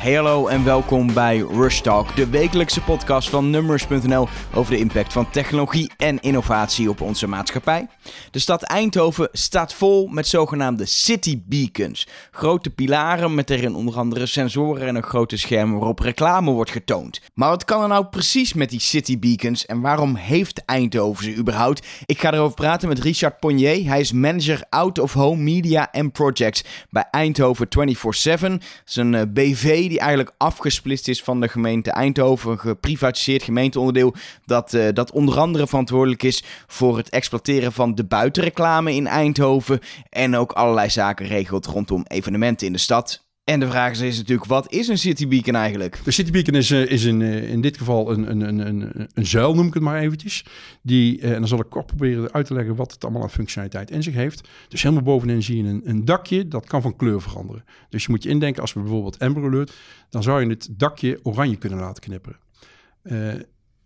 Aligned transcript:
Hey 0.00 0.14
hallo 0.14 0.46
en 0.46 0.64
welkom 0.64 1.14
bij 1.14 1.38
Rush 1.38 1.80
Talk, 1.80 2.16
de 2.16 2.28
wekelijkse 2.28 2.80
podcast 2.80 3.28
van 3.28 3.50
Numbers.nl 3.50 4.28
over 4.54 4.72
de 4.72 4.78
impact 4.78 5.12
van 5.12 5.30
technologie 5.30 5.90
en 5.96 6.20
innovatie 6.20 6.90
op 6.90 7.00
onze 7.00 7.26
maatschappij. 7.26 7.88
De 8.30 8.38
stad 8.38 8.62
Eindhoven 8.62 9.28
staat 9.32 9.74
vol 9.74 10.06
met 10.06 10.26
zogenaamde 10.26 10.86
city 10.86 11.42
beacons. 11.46 12.08
Grote 12.30 12.70
pilaren 12.70 13.34
met 13.34 13.50
erin 13.50 13.74
onder 13.74 13.96
andere 13.96 14.26
sensoren 14.26 14.86
en 14.86 14.94
een 14.94 15.02
grote 15.02 15.36
scherm 15.36 15.72
waarop 15.72 15.98
reclame 15.98 16.50
wordt 16.50 16.70
getoond. 16.70 17.20
Maar 17.34 17.48
wat 17.48 17.64
kan 17.64 17.82
er 17.82 17.88
nou 17.88 18.04
precies 18.04 18.52
met 18.52 18.70
die 18.70 18.80
city 18.80 19.18
beacons 19.18 19.66
en 19.66 19.80
waarom 19.80 20.14
heeft 20.14 20.64
Eindhoven 20.64 21.24
ze 21.24 21.34
überhaupt? 21.36 21.86
Ik 22.06 22.20
ga 22.20 22.32
erover 22.32 22.54
praten 22.54 22.88
met 22.88 22.98
Richard 22.98 23.40
Ponier. 23.40 23.88
Hij 23.88 24.00
is 24.00 24.12
manager 24.12 24.62
Out 24.68 24.98
of 24.98 25.12
Home 25.12 25.42
Media 25.42 25.88
and 25.92 26.12
Projects 26.12 26.64
bij 26.90 27.04
Eindhoven 27.10 27.68
24/7. 27.68 28.50
Dat 28.50 28.60
is 28.86 28.96
een 28.96 29.14
eh, 29.14 29.22
BV 29.32 29.88
die 29.90 29.98
eigenlijk 29.98 30.34
afgesplitst 30.36 31.08
is 31.08 31.22
van 31.22 31.40
de 31.40 31.48
gemeente 31.48 31.90
Eindhoven, 31.90 32.50
een 32.50 32.58
geprivatiseerd 32.58 33.42
gemeenteonderdeel 33.42 34.14
dat, 34.44 34.72
uh, 34.72 34.88
dat 34.92 35.12
onder 35.12 35.38
andere 35.38 35.66
verantwoordelijk 35.66 36.22
is 36.22 36.44
voor 36.66 36.96
het 36.96 37.08
exploiteren 37.08 37.72
van 37.72 37.94
de 37.94 38.04
buitenreclame 38.04 38.94
in 38.94 39.06
Eindhoven 39.06 39.80
en 40.08 40.36
ook 40.36 40.52
allerlei 40.52 40.90
zaken 40.90 41.26
regelt 41.26 41.66
rondom 41.66 42.04
evenementen 42.06 42.66
in 42.66 42.72
de 42.72 42.78
stad. 42.78 43.28
En 43.50 43.60
de 43.60 43.68
vraag 43.68 44.00
is 44.00 44.16
natuurlijk, 44.16 44.48
wat 44.48 44.72
is 44.72 44.88
een 44.88 44.98
City 44.98 45.28
Beacon 45.28 45.54
eigenlijk? 45.54 46.00
De 46.04 46.10
City 46.10 46.30
Beacon 46.30 46.54
is, 46.54 46.70
uh, 46.70 46.90
is 46.90 47.04
in, 47.04 47.20
uh, 47.20 47.50
in 47.50 47.60
dit 47.60 47.78
geval 47.78 48.12
een, 48.12 48.30
een, 48.30 48.40
een, 48.40 48.58
een, 48.58 49.08
een 49.14 49.26
zuil, 49.26 49.54
noem 49.54 49.66
ik 49.66 49.74
het 49.74 49.82
maar 49.82 50.00
eventjes. 50.00 50.44
Die, 50.82 51.18
uh, 51.18 51.32
en 51.32 51.38
dan 51.38 51.48
zal 51.48 51.60
ik 51.60 51.70
kort 51.70 51.86
proberen 51.86 52.32
uit 52.32 52.46
te 52.46 52.54
leggen 52.54 52.76
wat 52.76 52.92
het 52.92 53.04
allemaal 53.04 53.22
aan 53.22 53.30
functionaliteit 53.30 53.90
in 53.90 54.02
zich 54.02 54.14
heeft. 54.14 54.48
Dus 54.68 54.82
helemaal 54.82 55.04
bovenin 55.04 55.42
zie 55.42 55.62
je 55.62 55.68
een, 55.68 55.82
een 55.84 56.04
dakje, 56.04 56.48
dat 56.48 56.66
kan 56.66 56.82
van 56.82 56.96
kleur 56.96 57.22
veranderen. 57.22 57.64
Dus 57.88 58.02
je 58.02 58.10
moet 58.10 58.22
je 58.22 58.28
indenken, 58.28 58.62
als 58.62 58.72
we 58.72 58.80
bijvoorbeeld 58.80 59.18
Amber 59.18 59.44
Alert, 59.44 59.72
dan 60.10 60.22
zou 60.22 60.40
je 60.40 60.48
het 60.48 60.68
dakje 60.70 61.20
oranje 61.22 61.56
kunnen 61.56 61.78
laten 61.78 62.02
knipperen. 62.02 62.38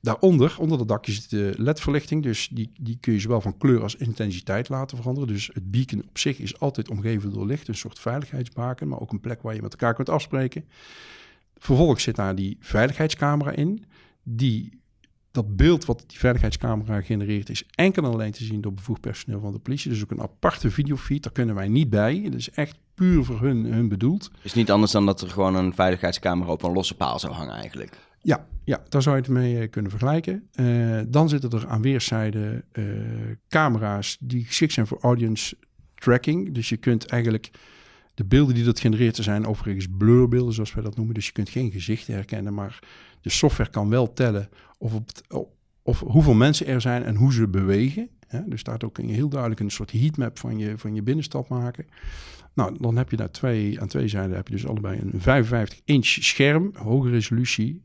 Daaronder, 0.04 0.56
onder 0.58 0.78
dat 0.78 0.88
dakje 0.88 1.12
zit 1.12 1.30
de 1.30 1.54
LED-verlichting. 1.56 2.22
Dus 2.22 2.48
die, 2.52 2.70
die 2.80 2.98
kun 3.00 3.12
je 3.12 3.20
zowel 3.20 3.40
van 3.40 3.56
kleur 3.56 3.82
als 3.82 3.96
intensiteit 3.96 4.68
laten 4.68 4.96
veranderen. 4.96 5.28
Dus 5.28 5.50
het 5.52 5.70
beacon 5.70 6.02
op 6.08 6.18
zich 6.18 6.38
is 6.38 6.60
altijd 6.60 6.90
omgeven 6.90 7.32
door 7.32 7.46
licht. 7.46 7.68
Een 7.68 7.74
soort 7.74 7.98
veiligheidsbaken, 7.98 8.88
maar 8.88 9.00
ook 9.00 9.12
een 9.12 9.20
plek 9.20 9.42
waar 9.42 9.54
je 9.54 9.62
met 9.62 9.72
elkaar 9.72 9.94
kunt 9.94 10.08
afspreken. 10.08 10.64
Vervolgens 11.56 12.02
zit 12.02 12.16
daar 12.16 12.34
die 12.34 12.56
veiligheidscamera 12.60 13.50
in. 13.50 13.84
Die, 14.22 14.80
dat 15.30 15.56
beeld 15.56 15.84
wat 15.84 16.04
die 16.06 16.18
veiligheidscamera 16.18 17.00
genereert 17.00 17.48
is 17.48 17.64
enkel 17.74 18.04
en 18.04 18.12
alleen 18.12 18.32
te 18.32 18.44
zien 18.44 18.60
door 18.60 18.74
bevoegd 18.74 19.00
personeel 19.00 19.40
van 19.40 19.52
de 19.52 19.58
politie. 19.58 19.90
Dus 19.90 20.02
ook 20.02 20.10
een 20.10 20.22
aparte 20.22 20.70
videofeed, 20.70 21.22
daar 21.22 21.32
kunnen 21.32 21.54
wij 21.54 21.68
niet 21.68 21.90
bij. 21.90 22.20
Het 22.24 22.34
is 22.34 22.50
echt 22.50 22.76
puur 22.94 23.24
voor 23.24 23.40
hun, 23.40 23.64
hun 23.64 23.88
bedoeld. 23.88 24.30
Is 24.42 24.54
niet 24.54 24.70
anders 24.70 24.92
dan 24.92 25.06
dat 25.06 25.20
er 25.20 25.30
gewoon 25.30 25.54
een 25.54 25.74
veiligheidscamera 25.74 26.50
op 26.50 26.62
een 26.62 26.72
losse 26.72 26.94
paal 26.94 27.18
zou 27.18 27.32
hangen 27.32 27.54
eigenlijk? 27.54 27.98
Ja, 28.24 28.46
ja, 28.64 28.82
daar 28.88 29.02
zou 29.02 29.16
je 29.16 29.22
het 29.22 29.30
mee 29.30 29.58
eh, 29.58 29.70
kunnen 29.70 29.90
vergelijken. 29.90 30.48
Uh, 30.54 31.00
dan 31.08 31.28
zitten 31.28 31.50
er 31.50 31.68
aan 31.68 31.82
weerszijden 31.82 32.64
uh, 32.72 32.84
camera's 33.48 34.16
die 34.20 34.44
geschikt 34.44 34.72
zijn 34.72 34.86
voor 34.86 34.98
audience 35.00 35.56
tracking. 35.94 36.54
Dus 36.54 36.68
je 36.68 36.76
kunt 36.76 37.06
eigenlijk 37.06 37.50
de 38.14 38.24
beelden 38.24 38.54
die 38.54 38.64
dat 38.64 38.80
genereert, 38.80 39.16
zijn 39.16 39.46
overigens 39.46 39.86
blurbeelden, 39.98 40.54
zoals 40.54 40.74
wij 40.74 40.82
dat 40.82 40.96
noemen. 40.96 41.14
Dus 41.14 41.26
je 41.26 41.32
kunt 41.32 41.48
geen 41.48 41.70
gezichten 41.70 42.14
herkennen, 42.14 42.54
maar 42.54 42.78
de 43.20 43.30
software 43.30 43.70
kan 43.70 43.88
wel 43.88 44.12
tellen 44.12 44.48
of, 44.78 44.94
op 44.94 45.52
of 45.84 46.00
hoeveel 46.00 46.34
mensen 46.34 46.66
er 46.66 46.80
zijn 46.80 47.02
en 47.02 47.14
hoe 47.14 47.32
ze 47.32 47.48
bewegen. 47.48 48.08
Ja, 48.28 48.44
dus 48.48 48.62
daar 48.62 48.82
ook 48.84 48.98
een 48.98 49.08
heel 49.08 49.28
duidelijk 49.28 49.60
een 49.60 49.70
soort 49.70 49.92
heatmap 49.92 50.38
van 50.38 50.58
je, 50.58 50.78
van 50.78 50.94
je 50.94 51.02
binnenstad 51.02 51.48
maken. 51.48 51.86
Nou, 52.54 52.76
dan 52.80 52.96
heb 52.96 53.10
je 53.10 53.16
daar 53.16 53.30
twee, 53.30 53.80
aan 53.80 53.88
twee 53.88 54.08
zijden 54.08 54.36
heb 54.36 54.48
je 54.48 54.54
dus 54.54 54.66
allebei 54.66 55.00
een 55.00 55.20
55 55.20 55.80
inch 55.84 56.06
scherm, 56.06 56.70
hoge 56.74 57.10
resolutie. 57.10 57.84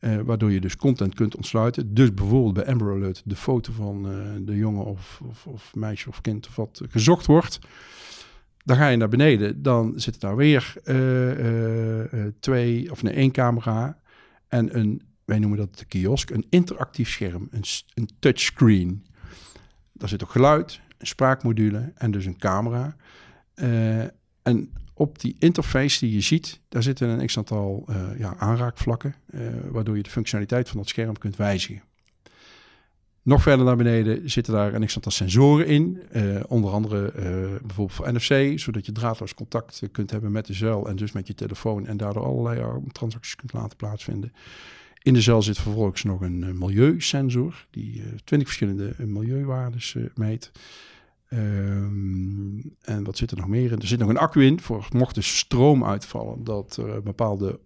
Uh, 0.00 0.20
waardoor 0.20 0.52
je 0.52 0.60
dus 0.60 0.76
content 0.76 1.14
kunt 1.14 1.36
ontsluiten. 1.36 1.94
Dus 1.94 2.14
bijvoorbeeld 2.14 2.54
bij 2.54 2.66
Amber 2.66 2.94
Alert 2.94 3.22
de 3.24 3.36
foto 3.36 3.72
van 3.72 4.10
uh, 4.10 4.46
de 4.46 4.56
jongen 4.56 4.84
of, 4.84 5.20
of, 5.28 5.46
of, 5.46 5.74
meisje 5.74 6.08
of 6.08 6.20
kind 6.20 6.46
of 6.46 6.56
wat 6.56 6.82
gezocht 6.88 7.26
wordt. 7.26 7.58
Dan 8.64 8.76
ga 8.76 8.88
je 8.88 8.96
naar 8.96 9.08
beneden, 9.08 9.62
dan 9.62 9.92
zit 9.96 10.20
daar 10.20 10.36
weer 10.36 10.74
uh, 10.84 12.26
twee 12.40 12.90
of 12.90 13.02
nee, 13.02 13.14
één 13.14 13.30
camera 13.30 13.98
en 14.48 14.78
een, 14.78 15.02
wij 15.24 15.38
noemen 15.38 15.58
dat 15.58 15.78
de 15.78 15.84
kiosk, 15.84 16.30
een 16.30 16.46
interactief 16.48 17.08
scherm, 17.08 17.48
een, 17.50 17.64
een 17.94 18.08
touchscreen. 18.18 19.06
Daar 19.92 20.08
zit 20.08 20.22
ook 20.22 20.30
geluid, 20.30 20.80
een 20.98 21.06
spraakmodule 21.06 21.92
en 21.94 22.10
dus 22.10 22.24
een 22.26 22.38
camera. 22.38 22.96
En 24.42 24.72
op 24.94 25.20
die 25.20 25.36
interface 25.38 25.98
die 25.98 26.14
je 26.14 26.20
ziet, 26.20 26.60
daar 26.68 26.82
zitten 26.82 27.08
een 27.08 27.26
x 27.26 27.38
aantal 27.38 27.86
uh, 27.90 28.18
ja, 28.18 28.34
aanraakvlakken, 28.38 29.14
uh, 29.30 29.40
waardoor 29.70 29.96
je 29.96 30.02
de 30.02 30.10
functionaliteit 30.10 30.68
van 30.68 30.78
dat 30.78 30.88
scherm 30.88 31.18
kunt 31.18 31.36
wijzigen. 31.36 31.82
Nog 33.22 33.42
verder 33.42 33.64
naar 33.66 33.76
beneden 33.76 34.30
zitten 34.30 34.52
daar 34.52 34.74
een 34.74 34.86
x 34.86 34.94
aantal 34.94 35.12
sensoren 35.12 35.66
in, 35.66 36.02
onder 36.48 36.70
andere 36.70 37.12
bijvoorbeeld 37.60 37.92
voor 37.92 38.12
NFC, 38.12 38.58
zodat 38.58 38.86
je 38.86 38.92
draadloos 38.92 39.34
contact 39.34 39.82
kunt 39.92 40.10
hebben 40.10 40.32
met 40.32 40.46
de 40.46 40.52
zuil 40.52 40.88
en 40.88 40.96
dus 40.96 41.12
met 41.12 41.26
je 41.26 41.34
telefoon 41.34 41.86
en 41.86 41.96
daardoor 41.96 42.24
allerlei 42.24 42.80
transacties 42.92 43.36
kunt 43.36 43.52
laten 43.52 43.76
plaatsvinden. 43.76 44.32
In 45.02 45.14
de 45.14 45.20
zuil 45.20 45.42
zit 45.42 45.58
vervolgens 45.58 46.02
nog 46.02 46.20
een 46.20 46.58
milieusensor 46.58 47.66
die 47.70 48.02
20 48.24 48.48
verschillende 48.48 48.94
milieuwaardes 48.98 49.96
meet. 50.14 50.50
Um, 51.32 52.76
en 52.80 53.04
wat 53.04 53.16
zit 53.16 53.30
er 53.30 53.36
nog 53.36 53.48
meer 53.48 53.72
in? 53.72 53.80
Er 53.80 53.86
zit 53.86 53.98
nog 53.98 54.08
een 54.08 54.18
accu 54.18 54.44
in 54.44 54.60
voor 54.60 54.88
mocht 54.92 55.14
de 55.14 55.22
stroom 55.22 55.84
uitvallen, 55.84 56.44
dat 56.44 56.76
er 56.76 57.02
bepaalde 57.02 57.60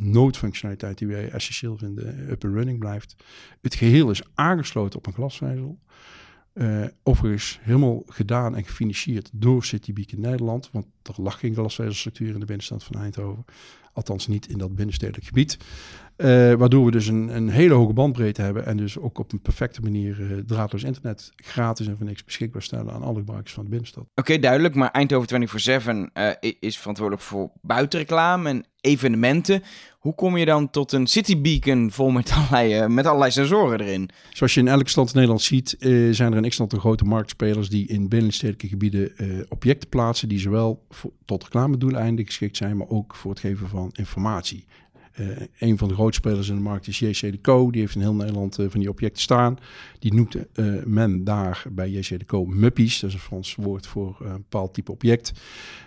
noodfunctionaliteit 0.00 0.98
die 0.98 1.08
wij 1.08 1.30
essentieel 1.30 1.76
vinden 1.76 2.30
up 2.30 2.44
and 2.44 2.54
running 2.54 2.78
blijft. 2.78 3.16
Het 3.62 3.74
geheel 3.74 4.10
is 4.10 4.22
aangesloten 4.34 4.98
op 4.98 5.06
een 5.06 5.12
glasvezel. 5.12 5.78
Uh, 6.54 6.84
overigens 7.02 7.58
helemaal 7.62 8.02
gedaan 8.06 8.56
en 8.56 8.64
gefinancierd 8.64 9.30
door 9.32 9.64
Citybeacon 9.64 10.20
Nederland, 10.20 10.70
want 10.72 10.86
er 11.02 11.14
lag 11.16 11.38
geen 11.38 11.54
glasvezelstructuur 11.54 12.34
in 12.34 12.40
de 12.40 12.46
binnenstad 12.46 12.84
van 12.84 13.00
Eindhoven. 13.00 13.44
Althans 13.92 14.26
niet 14.26 14.48
in 14.48 14.58
dat 14.58 14.74
binnenstedelijk 14.74 15.26
gebied. 15.26 15.58
Uh, 16.16 16.52
waardoor 16.52 16.84
we 16.84 16.90
dus 16.90 17.06
een, 17.06 17.36
een, 17.36 17.48
hele 17.48 17.74
hoge 17.74 17.92
bandbreedte 17.92 18.42
hebben 18.42 18.66
en 18.66 18.76
dus 18.76 18.98
ook 18.98 19.18
op 19.18 19.32
een 19.32 19.40
perfecte 19.40 19.80
manier 19.80 20.20
uh, 20.20 20.38
draadloos 20.46 20.82
internet 20.82 21.32
gratis 21.36 21.86
en 21.86 21.96
voor 21.96 22.06
niks 22.06 22.24
beschikbaar 22.24 22.62
stellen 22.62 22.92
aan 22.92 23.02
alle 23.02 23.18
gebruikers 23.18 23.52
van 23.52 23.64
de 23.64 23.70
binnenstad. 23.70 24.02
Oké, 24.02 24.20
okay, 24.20 24.38
duidelijk. 24.38 24.74
Maar 24.74 24.90
Eindhoven 24.90 25.48
24-7 25.48 26.12
uh, 26.14 26.30
is 26.60 26.78
verantwoordelijk 26.78 27.26
voor 27.26 27.50
buitenreclame 27.62 28.48
en 28.48 28.64
evenementen. 28.80 29.62
Hoe 29.98 30.14
kom 30.14 30.36
je 30.36 30.44
dan 30.44 30.70
tot 30.70 30.92
een 30.92 31.06
city 31.06 31.40
beacon 31.40 31.90
vol 31.90 32.10
met 32.10 32.32
allerlei, 32.36 32.88
met 32.88 33.06
allerlei 33.06 33.30
sensoren 33.30 33.80
erin? 33.80 34.10
Zoals 34.30 34.54
je 34.54 34.60
in 34.60 34.68
elke 34.68 34.88
stad 34.88 35.06
in 35.06 35.12
Nederland 35.14 35.42
ziet, 35.42 35.76
zijn 36.10 36.32
er 36.32 36.36
een 36.36 36.48
x-aantal 36.48 36.78
grote 36.78 37.04
marktspelers 37.04 37.68
die 37.68 37.88
in 37.88 38.08
binnenstedelijke 38.08 38.68
gebieden 38.68 39.12
objecten 39.48 39.88
plaatsen 39.88 40.28
die 40.28 40.38
zowel 40.38 40.84
voor, 40.88 41.10
tot 41.24 41.42
reclamedoeleinden 41.42 42.26
geschikt 42.26 42.56
zijn, 42.56 42.76
maar 42.76 42.88
ook 42.88 43.14
voor 43.14 43.30
het 43.30 43.40
geven 43.40 43.68
van 43.68 43.90
informatie. 43.92 44.66
Uh, 45.20 45.36
een 45.58 45.78
van 45.78 45.88
de 45.88 45.94
grootste 45.94 46.28
spelers 46.28 46.48
in 46.48 46.54
de 46.54 46.60
markt 46.60 46.86
is 46.86 46.98
JC 46.98 47.20
de 47.20 47.40
Co. 47.40 47.70
Die 47.70 47.80
heeft 47.80 47.94
in 47.94 48.00
heel 48.00 48.14
Nederland 48.14 48.58
uh, 48.58 48.66
van 48.70 48.80
die 48.80 48.88
objecten 48.88 49.22
staan. 49.22 49.58
Die 49.98 50.14
noemt 50.14 50.36
uh, 50.36 50.84
men 50.84 51.24
daar 51.24 51.64
bij 51.70 51.90
JC 51.90 52.08
de 52.08 52.24
Co 52.24 52.44
muppies. 52.44 53.00
Dat 53.00 53.10
is 53.10 53.16
een 53.16 53.22
Frans 53.22 53.54
woord 53.54 53.86
voor 53.86 54.16
een 54.20 54.36
bepaald 54.36 54.74
type 54.74 54.92
object. 54.92 55.32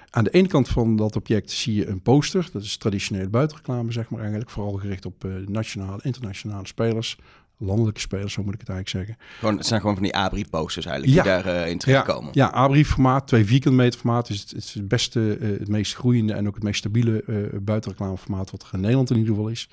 Aan 0.10 0.24
de 0.24 0.30
ene 0.30 0.48
kant 0.48 0.68
van 0.68 0.96
dat 0.96 1.16
object 1.16 1.52
zie 1.52 1.76
je 1.76 1.88
een 1.88 2.02
poster. 2.02 2.50
Dat 2.54 2.64
is 2.64 2.78
traditionele 2.78 3.30
buitenreclame, 3.30 3.92
zeg 3.92 4.10
maar 4.10 4.20
eigenlijk. 4.20 4.50
Vooral 4.50 4.74
gericht 4.74 5.06
op 5.06 5.28
nationale, 5.46 6.00
internationale 6.02 6.68
spelers 6.68 7.18
landelijke 7.60 8.00
spelers, 8.00 8.34
zo 8.34 8.44
moet 8.44 8.54
ik 8.54 8.60
het 8.60 8.70
eigenlijk 8.70 9.08
zeggen. 9.08 9.26
Gewoon, 9.40 9.58
het 9.58 9.66
zijn 9.66 9.80
gewoon 9.80 9.96
van 9.96 10.04
die 10.04 10.16
Abri-posters 10.16 10.86
eigenlijk 10.86 11.18
ja. 11.18 11.34
die 11.34 11.44
daarin 11.44 11.74
uh, 11.74 11.80
terechtkomen. 11.80 12.30
Ja, 12.34 12.46
ja 12.46 12.52
Abri-formaat, 12.52 13.28
2 13.28 13.46
vierkante 13.46 13.78
meter 13.78 14.00
formaat 14.00 14.30
is 14.30 14.40
het, 14.40 14.50
het, 14.50 14.64
is 14.64 14.74
het 14.74 14.88
beste, 14.88 15.38
uh, 15.40 15.60
het 15.60 15.68
meest 15.68 15.96
groeiende 15.96 16.34
en 16.34 16.48
ook 16.48 16.56
het 16.56 16.64
meest 16.64 16.78
stabiele 16.78 17.24
uh, 17.28 17.60
buitenreclameformaat 17.62 18.52
wat 18.52 18.62
er 18.62 18.70
in 18.74 18.80
Nederland 18.80 19.10
in 19.10 19.18
ieder 19.18 19.34
geval 19.34 19.50
is. 19.50 19.70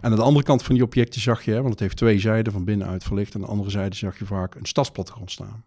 En 0.00 0.10
aan 0.10 0.16
de 0.16 0.22
andere 0.22 0.44
kant 0.44 0.62
van 0.62 0.74
die 0.74 0.84
objecten 0.84 1.20
zag 1.20 1.42
je, 1.42 1.50
hè, 1.50 1.58
want 1.58 1.70
het 1.70 1.80
heeft 1.80 1.96
twee 1.96 2.18
zijden 2.18 2.52
van 2.52 2.64
binnenuit 2.64 3.04
verlicht. 3.04 3.34
En 3.34 3.40
aan 3.40 3.46
de 3.46 3.52
andere 3.52 3.70
zijde 3.70 3.96
zag 3.96 4.18
je 4.18 4.24
vaak 4.24 4.54
een 4.54 4.66
stadsplattegrond 4.66 5.30
staan. 5.30 5.64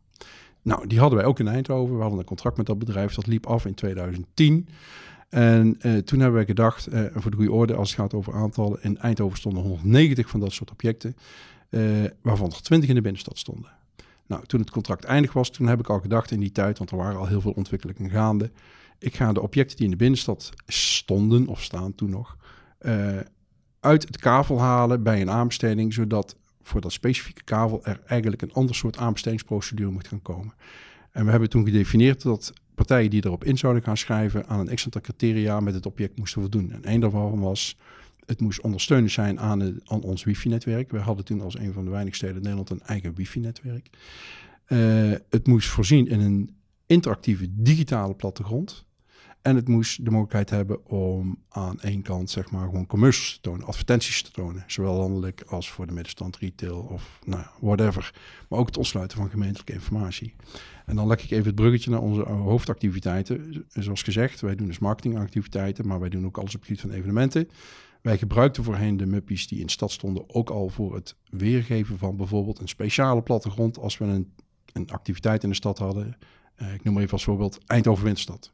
Nou, 0.62 0.88
die 0.88 1.00
hadden 1.00 1.18
wij 1.18 1.28
ook 1.28 1.40
in 1.40 1.48
Eindhoven. 1.48 1.96
We 1.96 2.02
hadden 2.02 2.20
een 2.20 2.26
contract 2.26 2.58
met 2.58 2.66
dat 2.66 2.80
bedrijf. 2.80 3.14
Dat 3.14 3.28
liep 3.28 3.46
af 3.46 3.66
in 3.66 3.74
2010. 3.74 4.68
En 5.30 5.78
uh, 5.82 5.98
toen 5.98 6.20
hebben 6.20 6.38
wij 6.38 6.46
gedacht, 6.46 6.94
uh, 6.94 7.02
voor 7.14 7.32
de 7.32 7.38
goede 7.38 7.52
orde, 7.52 7.76
als 7.76 7.90
het 7.90 8.00
gaat 8.00 8.14
over 8.14 8.34
aantallen, 8.34 8.80
in 8.82 8.98
Eindhoven 8.98 9.38
stonden 9.38 9.64
190 9.64 10.30
van 10.30 10.40
dat 10.40 10.52
soort 10.52 10.72
objecten. 10.72 11.16
Uh, 11.70 12.06
waarvan 12.22 12.52
er 12.52 12.62
20 12.62 12.90
in 12.90 12.96
de 12.96 13.02
binnenstad 13.02 13.38
stonden. 13.38 13.72
Nou, 14.28 14.46
toen 14.46 14.60
het 14.60 14.70
contract 14.70 15.04
eindig 15.04 15.34
was, 15.34 15.50
toen 15.50 15.68
heb 15.68 15.80
ik 15.80 15.90
al 15.90 16.00
gedacht 16.00 16.32
in 16.32 16.40
die 16.40 16.52
tijd, 16.52 16.78
want 16.78 16.92
er 16.92 16.98
waren 16.98 17.20
al 17.20 17.28
heel 17.28 17.42
veel 17.42 17.52
ontwikkelingen 17.52 18.10
gaande. 18.10 18.52
Ik 19.00 19.16
ga 19.16 19.34
de 19.34 19.42
objecten 19.42 19.76
die 19.76 19.86
in 19.86 19.92
de 19.92 19.98
binnenstad 19.98 20.50
stonden, 20.68 21.48
of 21.48 21.62
staan 21.62 21.96
toen 21.96 22.10
nog, 22.10 22.38
uh, 22.82 23.20
uit 23.80 24.04
het 24.04 24.18
kavel 24.18 24.60
halen 24.60 25.04
bij 25.04 25.22
een 25.22 25.30
aanbesteding, 25.30 25.94
zodat 25.94 26.36
voor 26.62 26.82
dat 26.82 26.92
specifieke 26.92 27.44
kavel 27.44 27.86
er 27.86 28.02
eigenlijk 28.06 28.42
een 28.42 28.54
ander 28.54 28.76
soort 28.76 28.98
aanbestedingsprocedure 28.98 29.92
moet 29.92 30.08
gaan 30.08 30.22
komen. 30.22 30.54
En 31.12 31.26
we 31.26 31.32
hebben 31.32 31.50
toen 31.50 31.66
gedefinieerd 31.66 32.22
dat 32.22 32.54
partijen 32.76 33.10
die 33.10 33.26
erop 33.26 33.44
in 33.44 33.58
zouden 33.58 33.84
gaan 33.84 33.98
schrijven 33.98 34.48
aan 34.48 34.60
een 34.60 34.76
x-aantal 34.76 35.02
criteria 35.02 35.60
met 35.60 35.74
het 35.74 35.86
object 35.86 36.18
moesten 36.18 36.42
voldoen. 36.42 36.72
En 36.72 36.84
één 36.84 37.00
daarvan 37.00 37.40
was, 37.40 37.78
het 38.30 38.42
moest 38.42 38.62
ondersteunend 38.62 39.12
zijn 39.12 39.40
aan, 39.40 39.60
het, 39.60 39.82
aan 39.86 40.02
ons 40.02 40.24
wifi-netwerk. 40.24 40.92
We 40.92 41.00
hadden 41.00 41.26
toen 41.26 41.42
als 41.42 41.58
een 41.58 41.74
van 41.74 41.86
de 41.86 41.92
weinige 41.92 42.16
steden 42.16 42.36
in 42.36 42.42
Nederland 42.42 42.70
een 42.70 42.82
eigen 42.82 43.14
wifi-netwerk. 43.16 43.90
Uh, 44.68 45.12
het 45.30 45.48
moest 45.48 45.70
voorzien 45.70 46.08
in 46.08 46.20
een 46.20 46.56
interactieve 46.86 47.48
digitale 47.50 48.14
plattegrond. 48.14 48.88
En 49.42 49.56
het 49.56 49.68
moest 49.68 50.06
de 50.06 50.12
mogelijkheid 50.12 50.50
hebben 50.50 50.86
om 50.86 51.38
aan 51.50 51.80
één 51.80 52.02
kant 52.02 52.30
zeg 52.30 52.52
maar 52.52 52.66
gewoon 52.66 52.86
commercials 52.86 53.34
te 53.34 53.42
tonen, 53.42 53.66
advertenties 53.66 54.22
te 54.22 54.32
tonen. 54.32 54.64
Zowel 54.68 54.96
landelijk 54.96 55.44
als 55.48 55.70
voor 55.70 55.88
de 55.88 55.94
middenstand, 55.94 56.38
retail 56.38 56.80
of 56.80 57.20
nou, 57.26 57.44
whatever. 57.60 58.14
Maar 58.50 58.60
ook 58.60 58.66
het 58.66 58.78
ontsluiten 58.78 59.18
van 59.18 59.30
gemeentelijke 59.30 59.74
informatie. 59.74 60.36
En 60.86 60.96
dan 60.96 61.08
leg 61.08 61.24
ik 61.24 61.32
even 61.32 61.46
het 61.46 61.56
bruggetje 61.56 61.90
naar 61.90 62.02
onze 62.02 62.22
hoofdactiviteiten. 62.22 63.66
Zoals 63.70 64.02
gezegd, 64.02 64.42
wij 64.42 64.56
doen 64.56 64.68
dus 64.68 64.80
marketingactiviteiten, 64.80 65.88
maar 65.88 66.00
wij 66.00 66.10
doen 66.10 66.26
ook 66.26 66.38
alles 66.38 66.56
op 66.56 66.60
het 66.60 66.70
gebied 66.70 66.82
van 66.82 66.92
evenementen. 66.92 67.50
Wij 68.02 68.18
gebruikten 68.18 68.64
voorheen 68.64 68.98
de 68.98 69.06
muppies 69.06 69.48
die 69.48 69.60
in 69.60 69.70
stad 69.70 69.92
stonden 69.92 70.24
ook 70.28 70.50
al 70.50 70.70
voor 70.70 70.96
het 70.96 71.16
weergeven 71.30 71.98
van 71.98 72.18
bijvoorbeeld 72.18 72.60
een 72.60 72.68
speciale 72.68 73.22
plattegrond 73.22 73.78
als 73.78 73.98
we 73.98 74.06
een, 74.06 74.34
een 74.74 74.90
activiteit 74.90 75.44
in 75.44 75.50
de 75.50 75.56
stad 75.56 75.78
hadden. 75.78 76.18
Uh, 76.62 76.74
ik 76.74 76.84
noem 76.84 76.98
even 76.98 77.12
als 77.12 77.24
voorbeeld 77.24 77.60
Eindhoven 77.66 78.04
Winterstad. 78.04 78.50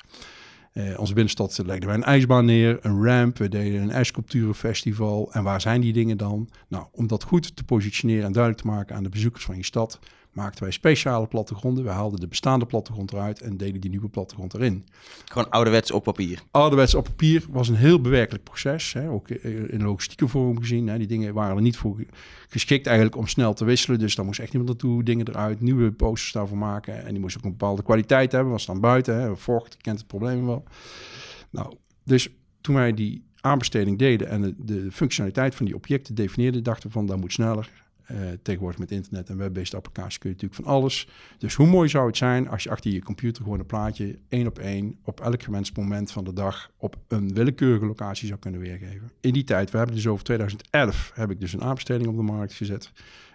Uh, 0.73 0.99
onze 0.99 1.13
binnenstad 1.13 1.61
legden 1.65 1.87
wij 1.87 1.97
een 1.97 2.03
ijsbaan 2.03 2.45
neer, 2.45 2.77
een 2.81 3.03
ramp, 3.03 3.37
we 3.37 3.49
deden 3.49 3.81
een 3.81 3.91
ijsculpturenfestival. 3.91 5.33
En 5.33 5.43
waar 5.43 5.61
zijn 5.61 5.81
die 5.81 5.93
dingen 5.93 6.17
dan? 6.17 6.49
Nou, 6.67 6.85
om 6.91 7.07
dat 7.07 7.23
goed 7.23 7.55
te 7.55 7.63
positioneren 7.63 8.25
en 8.25 8.31
duidelijk 8.31 8.63
te 8.63 8.69
maken 8.69 8.95
aan 8.95 9.03
de 9.03 9.09
bezoekers 9.09 9.45
van 9.45 9.55
je 9.57 9.63
stad, 9.63 9.99
maakten 10.35 10.63
wij 10.63 10.71
speciale 10.71 11.27
plattegronden. 11.27 11.83
We 11.83 11.89
haalden 11.89 12.19
de 12.19 12.27
bestaande 12.27 12.65
plattegrond 12.65 13.13
eruit 13.13 13.41
en 13.41 13.57
deden 13.57 13.81
die 13.81 13.89
nieuwe 13.89 14.09
plattegrond 14.09 14.53
erin. 14.53 14.85
Gewoon 15.25 15.49
ouderwets 15.49 15.91
op 15.91 16.03
papier? 16.03 16.43
Ouderwets 16.51 16.95
op 16.95 17.03
papier 17.03 17.45
was 17.49 17.67
een 17.67 17.75
heel 17.75 18.01
bewerkelijk 18.01 18.43
proces. 18.43 18.93
Hè. 18.93 19.09
Ook 19.09 19.29
in 19.29 19.83
logistieke 19.83 20.27
vorm 20.27 20.59
gezien. 20.59 20.87
Hè. 20.87 20.97
Die 20.97 21.07
dingen 21.07 21.33
waren 21.33 21.55
er 21.55 21.61
niet 21.61 21.77
voor 21.77 22.03
geschikt 22.49 22.85
eigenlijk 22.85 23.17
om 23.17 23.27
snel 23.27 23.53
te 23.53 23.65
wisselen. 23.65 23.99
Dus 23.99 24.15
daar 24.15 24.25
moest 24.25 24.39
echt 24.39 24.51
iemand 24.51 24.69
naartoe, 24.69 25.03
dingen 25.03 25.27
eruit, 25.27 25.61
nieuwe 25.61 25.91
posters 25.91 26.31
daarvoor 26.31 26.57
maken. 26.57 27.05
En 27.05 27.11
die 27.11 27.19
moest 27.19 27.37
ook 27.37 27.43
een 27.43 27.49
bepaalde 27.49 27.83
kwaliteit 27.83 28.31
hebben. 28.31 28.51
Was 28.51 28.65
dan 28.65 28.79
buiten, 28.79 29.21
hè. 29.21 29.35
vocht, 29.35 29.77
kent 29.81 29.97
het 29.97 30.07
probleem 30.07 30.45
wel. 30.45 30.63
Nou, 31.49 31.73
dus 32.03 32.29
toen 32.61 32.75
wij 32.75 32.93
die 32.93 33.23
aanbesteding 33.41 33.97
deden 33.97 34.29
en 34.29 34.41
de, 34.41 34.55
de 34.57 34.91
functionaliteit 34.91 35.55
van 35.55 35.65
die 35.65 35.75
objecten 35.75 36.15
definieerden, 36.15 36.63
dachten 36.63 36.87
we 36.87 36.93
van 36.93 37.05
dat 37.05 37.17
moet 37.17 37.33
sneller 37.33 37.84
uh, 38.11 38.17
tegenwoordig 38.41 38.79
met 38.79 38.91
internet 38.91 39.29
en 39.29 39.37
web-based 39.37 39.75
applicaties 39.75 40.17
kun 40.17 40.29
je 40.29 40.35
natuurlijk 40.35 40.63
van 40.63 40.73
alles. 40.73 41.07
Dus 41.37 41.53
hoe 41.53 41.67
mooi 41.67 41.89
zou 41.89 42.07
het 42.07 42.17
zijn 42.17 42.47
als 42.49 42.63
je 42.63 42.69
achter 42.69 42.91
je 42.91 43.03
computer 43.03 43.43
gewoon 43.43 43.59
een 43.59 43.65
plaatje 43.65 44.19
één 44.29 44.47
op 44.47 44.59
één 44.59 44.99
op 45.03 45.19
elk 45.19 45.43
gewenst 45.43 45.77
moment 45.77 46.11
van 46.11 46.23
de 46.23 46.33
dag 46.33 46.71
op 46.77 46.95
een 47.07 47.33
willekeurige 47.33 47.85
locatie 47.85 48.27
zou 48.27 48.39
kunnen 48.39 48.59
weergeven. 48.59 49.11
In 49.21 49.33
die 49.33 49.43
tijd, 49.43 49.71
we 49.71 49.77
hebben 49.77 49.95
dus 49.95 50.07
over 50.07 50.23
2011, 50.23 51.11
heb 51.13 51.31
ik 51.31 51.39
dus 51.39 51.53
een 51.53 51.63
aanbesteding 51.63 52.09
op 52.09 52.15
de 52.15 52.21
markt 52.21 52.53
gezet. 52.53 52.91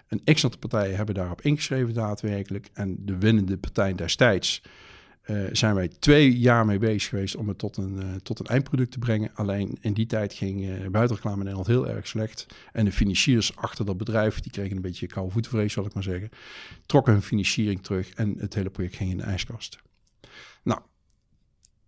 Een 0.08 0.34
x-aantal 0.34 0.58
partijen 0.58 0.96
hebben 0.96 1.14
daarop 1.14 1.42
ingeschreven 1.42 1.94
daadwerkelijk. 1.94 2.70
En 2.72 2.96
de 3.00 3.18
winnende 3.18 3.56
partij 3.56 3.94
destijds 3.94 4.62
uh, 5.30 5.48
zijn 5.52 5.74
wij 5.74 5.88
twee 5.88 6.38
jaar 6.38 6.66
mee 6.66 6.78
bezig 6.78 7.08
geweest 7.08 7.36
om 7.36 7.48
het 7.48 7.58
tot 7.58 7.76
een, 7.76 7.96
uh, 7.96 8.14
tot 8.22 8.38
een 8.38 8.46
eindproduct 8.46 8.92
te 8.92 8.98
brengen. 8.98 9.30
Alleen 9.34 9.78
in 9.80 9.92
die 9.92 10.06
tijd 10.06 10.32
ging 10.32 10.64
uh, 10.64 10.86
buitenreclame 10.88 11.36
Nederland 11.36 11.66
heel 11.66 11.88
erg 11.88 12.06
slecht. 12.06 12.46
En 12.72 12.84
de 12.84 12.92
financiers 12.92 13.56
achter 13.56 13.84
dat 13.84 13.96
bedrijf, 13.96 14.40
die 14.40 14.52
kregen 14.52 14.76
een 14.76 14.82
beetje 14.82 15.06
koude 15.06 15.32
voetenvrees, 15.32 15.72
zal 15.72 15.86
ik 15.86 15.94
maar 15.94 16.02
zeggen. 16.02 16.30
Trokken 16.86 17.12
hun 17.12 17.22
financiering 17.22 17.82
terug 17.82 18.10
en 18.10 18.34
het 18.38 18.54
hele 18.54 18.70
project 18.70 18.96
ging 18.96 19.10
in 19.10 19.16
de 19.16 19.22
ijskast. 19.22 19.78
Nou, 20.62 20.80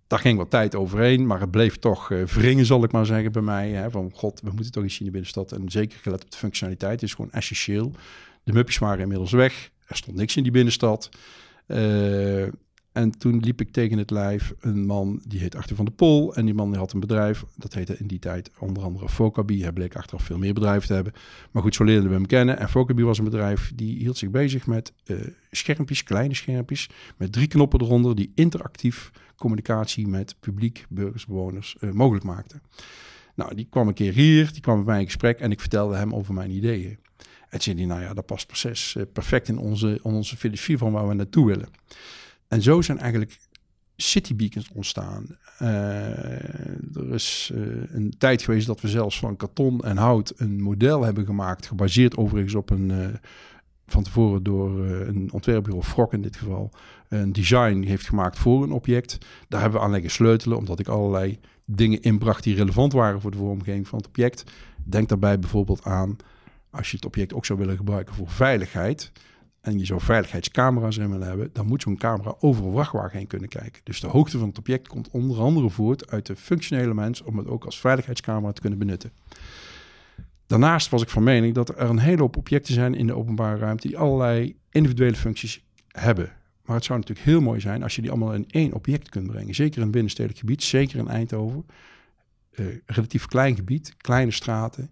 daar 0.06 0.18
ging 0.18 0.38
wat 0.38 0.50
tijd 0.50 0.74
overheen, 0.74 1.26
maar 1.26 1.40
het 1.40 1.50
bleef 1.50 1.78
toch 1.78 2.10
uh, 2.10 2.24
wringen, 2.24 2.66
zal 2.66 2.84
ik 2.84 2.92
maar 2.92 3.06
zeggen, 3.06 3.32
bij 3.32 3.42
mij. 3.42 3.70
Hè, 3.70 3.90
van 3.90 4.10
god, 4.14 4.40
we 4.40 4.50
moeten 4.50 4.72
toch 4.72 4.84
iets 4.84 4.98
in 4.98 5.04
de 5.04 5.10
binnenstad. 5.10 5.52
En 5.52 5.70
zeker 5.70 5.98
gelet 5.98 6.24
op 6.24 6.30
de 6.30 6.36
functionaliteit 6.36 7.02
is 7.02 7.14
gewoon 7.14 7.32
essentieel. 7.32 7.92
De 8.44 8.52
muppies 8.52 8.78
waren 8.78 9.00
inmiddels 9.00 9.32
weg. 9.32 9.70
Er 9.86 9.96
stond 9.96 10.16
niks 10.16 10.36
in 10.36 10.42
die 10.42 10.52
binnenstad. 10.52 11.08
Uh, 11.66 12.46
en 12.92 13.18
toen 13.18 13.40
liep 13.40 13.60
ik 13.60 13.72
tegen 13.72 13.98
het 13.98 14.10
lijf 14.10 14.54
een 14.60 14.86
man 14.86 15.22
die 15.26 15.40
heet 15.40 15.56
Achter 15.56 15.76
van 15.76 15.84
de 15.84 15.90
Pol. 15.90 16.34
En 16.34 16.44
die 16.44 16.54
man 16.54 16.70
die 16.70 16.78
had 16.78 16.92
een 16.92 17.00
bedrijf, 17.00 17.44
dat 17.56 17.74
heette 17.74 17.96
in 17.98 18.06
die 18.06 18.18
tijd 18.18 18.50
onder 18.58 18.82
andere 18.82 19.08
Focabi. 19.08 19.62
Hij 19.62 19.72
bleek 19.72 19.96
achteraf 19.96 20.22
veel 20.22 20.38
meer 20.38 20.54
bedrijven 20.54 20.86
te 20.86 20.94
hebben. 20.94 21.12
Maar 21.50 21.62
goed, 21.62 21.74
zo 21.74 21.84
leerden 21.84 22.08
we 22.08 22.14
hem 22.14 22.26
kennen. 22.26 22.58
En 22.58 22.68
Focabi 22.68 23.02
was 23.02 23.18
een 23.18 23.24
bedrijf 23.24 23.72
die 23.74 23.98
hield 23.98 24.16
zich 24.16 24.30
bezig 24.30 24.66
met 24.66 24.92
uh, 25.04 25.20
schermpjes, 25.50 26.02
kleine 26.02 26.34
schermpjes. 26.34 26.88
Met 27.16 27.32
drie 27.32 27.46
knoppen 27.46 27.80
eronder 27.80 28.14
die 28.14 28.32
interactief 28.34 29.10
communicatie 29.36 30.08
met 30.08 30.36
publiek, 30.40 30.86
burgers, 30.88 31.26
bewoners 31.26 31.76
uh, 31.80 31.90
mogelijk 31.90 32.24
maakten. 32.24 32.62
Nou, 33.34 33.54
die 33.54 33.66
kwam 33.70 33.88
een 33.88 33.94
keer 33.94 34.12
hier, 34.12 34.52
die 34.52 34.60
kwam 34.60 34.76
bij 34.76 34.84
mij 34.84 34.98
in 35.00 35.06
gesprek 35.06 35.38
en 35.38 35.50
ik 35.50 35.60
vertelde 35.60 35.96
hem 35.96 36.14
over 36.14 36.34
mijn 36.34 36.50
ideeën. 36.50 36.98
En 37.48 37.60
zei 37.60 37.76
hij, 37.76 37.84
nou 37.84 38.00
ja, 38.00 38.14
dat 38.14 38.26
past 38.26 38.46
precies, 38.46 38.94
uh, 38.94 39.02
perfect 39.12 39.48
in 39.48 39.58
onze, 39.58 39.98
onze 40.02 40.36
filosofie 40.36 40.78
van 40.78 40.92
waar 40.92 41.08
we 41.08 41.14
naartoe 41.14 41.46
willen. 41.46 41.68
En 42.52 42.62
zo 42.62 42.82
zijn 42.82 42.98
eigenlijk 42.98 43.38
city 43.96 44.36
beacons 44.36 44.70
ontstaan. 44.72 45.26
Uh, 45.62 45.68
er 46.96 47.14
is 47.14 47.50
uh, 47.54 47.82
een 47.92 48.14
tijd 48.18 48.42
geweest 48.42 48.66
dat 48.66 48.80
we 48.80 48.88
zelfs 48.88 49.18
van 49.18 49.36
karton 49.36 49.80
en 49.80 49.96
hout 49.96 50.32
een 50.36 50.62
model 50.62 51.02
hebben 51.02 51.24
gemaakt, 51.24 51.66
gebaseerd 51.66 52.16
overigens 52.16 52.54
op 52.54 52.70
een 52.70 52.90
uh, 52.90 53.06
van 53.86 54.02
tevoren 54.02 54.42
door 54.42 54.84
een 54.84 55.32
ontwerpbureau 55.32 55.84
Frok 55.84 56.12
in 56.12 56.22
dit 56.22 56.36
geval 56.36 56.70
een 57.08 57.32
design 57.32 57.82
heeft 57.82 58.06
gemaakt 58.06 58.38
voor 58.38 58.62
een 58.62 58.72
object. 58.72 59.18
Daar 59.48 59.60
hebben 59.60 59.78
we 59.78 59.84
aan 59.84 59.92
leggen 59.92 60.10
sleutelen, 60.10 60.58
omdat 60.58 60.78
ik 60.78 60.88
allerlei 60.88 61.38
dingen 61.64 62.02
inbracht 62.02 62.44
die 62.44 62.54
relevant 62.54 62.92
waren 62.92 63.20
voor 63.20 63.30
de 63.30 63.36
vormgeving 63.36 63.88
van 63.88 63.98
het 63.98 64.08
object. 64.08 64.44
Denk 64.84 65.08
daarbij 65.08 65.38
bijvoorbeeld 65.38 65.84
aan 65.84 66.16
als 66.70 66.90
je 66.90 66.96
het 66.96 67.04
object 67.04 67.34
ook 67.34 67.46
zou 67.46 67.58
willen 67.58 67.76
gebruiken 67.76 68.14
voor 68.14 68.30
veiligheid 68.30 69.12
en 69.62 69.78
je 69.78 69.84
zou 69.84 70.00
veiligheidscamera's 70.00 70.96
in 70.96 71.10
willen 71.10 71.26
hebben, 71.26 71.50
dan 71.52 71.66
moet 71.66 71.82
zo'n 71.82 71.96
camera 71.96 72.34
over 72.40 72.64
een 72.64 72.72
vrachtwagen 72.72 73.18
heen 73.18 73.26
kunnen 73.26 73.48
kijken. 73.48 73.80
Dus 73.84 74.00
de 74.00 74.06
hoogte 74.06 74.38
van 74.38 74.48
het 74.48 74.58
object 74.58 74.88
komt 74.88 75.10
onder 75.10 75.40
andere 75.40 75.70
voort 75.70 76.10
uit 76.10 76.26
de 76.26 76.36
functionele 76.36 76.94
mens 76.94 77.22
om 77.22 77.38
het 77.38 77.46
ook 77.46 77.64
als 77.64 77.80
veiligheidscamera 77.80 78.52
te 78.52 78.60
kunnen 78.60 78.78
benutten. 78.78 79.12
Daarnaast 80.46 80.88
was 80.88 81.02
ik 81.02 81.08
van 81.08 81.22
mening 81.22 81.54
dat 81.54 81.68
er 81.68 81.80
een 81.80 81.98
hele 81.98 82.20
hoop 82.20 82.36
objecten 82.36 82.74
zijn 82.74 82.94
in 82.94 83.06
de 83.06 83.16
openbare 83.16 83.58
ruimte 83.58 83.86
die 83.86 83.98
allerlei 83.98 84.56
individuele 84.70 85.16
functies 85.16 85.64
hebben. 85.88 86.32
Maar 86.64 86.76
het 86.76 86.84
zou 86.84 86.98
natuurlijk 86.98 87.26
heel 87.26 87.40
mooi 87.40 87.60
zijn 87.60 87.82
als 87.82 87.94
je 87.94 88.02
die 88.02 88.10
allemaal 88.10 88.34
in 88.34 88.48
één 88.50 88.72
object 88.72 89.08
kunt 89.08 89.26
brengen. 89.26 89.54
Zeker 89.54 89.76
in 89.76 89.82
een 89.82 89.90
binnenstedelijk 89.90 90.40
gebied, 90.40 90.62
zeker 90.62 90.98
in 90.98 91.08
Eindhoven. 91.08 91.66
Uh, 92.52 92.66
relatief 92.86 93.26
klein 93.26 93.56
gebied, 93.56 93.94
kleine 93.96 94.30
straten. 94.30 94.90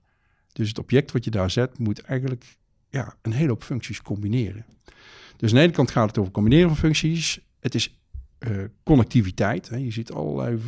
Dus 0.53 0.69
het 0.69 0.79
object 0.79 1.13
wat 1.13 1.25
je 1.25 1.31
daar 1.31 1.51
zet 1.51 1.79
moet 1.79 2.01
eigenlijk 2.01 2.59
ja, 2.91 3.15
een 3.23 3.33
hele 3.33 3.49
hoop 3.49 3.63
functies 3.63 4.03
combineren. 4.03 4.65
Dus 5.37 5.51
aan 5.51 5.57
de 5.57 5.63
ene 5.63 5.73
kant 5.73 5.91
gaat 5.91 6.09
het 6.09 6.19
over 6.19 6.33
combineren 6.33 6.69
van 6.69 6.77
functies. 6.77 7.41
Het 7.61 7.75
is 7.75 7.99
uh, 8.39 8.65
connectiviteit. 8.83 9.69
Hè. 9.69 9.77
Je 9.77 9.91
ziet 9.91 10.13
allerlei 10.13 10.59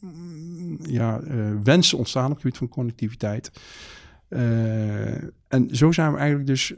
mm, 0.00 0.78
ja, 0.82 1.20
uh, 1.20 1.50
wensen 1.62 1.98
ontstaan 1.98 2.24
op 2.24 2.30
het 2.30 2.40
gebied 2.40 2.58
van 2.58 2.68
connectiviteit. 2.68 3.50
Uh, 4.28 5.22
en 5.48 5.68
zo 5.70 5.92
zijn 5.92 6.12
we 6.12 6.18
eigenlijk 6.18 6.48
dus 6.48 6.74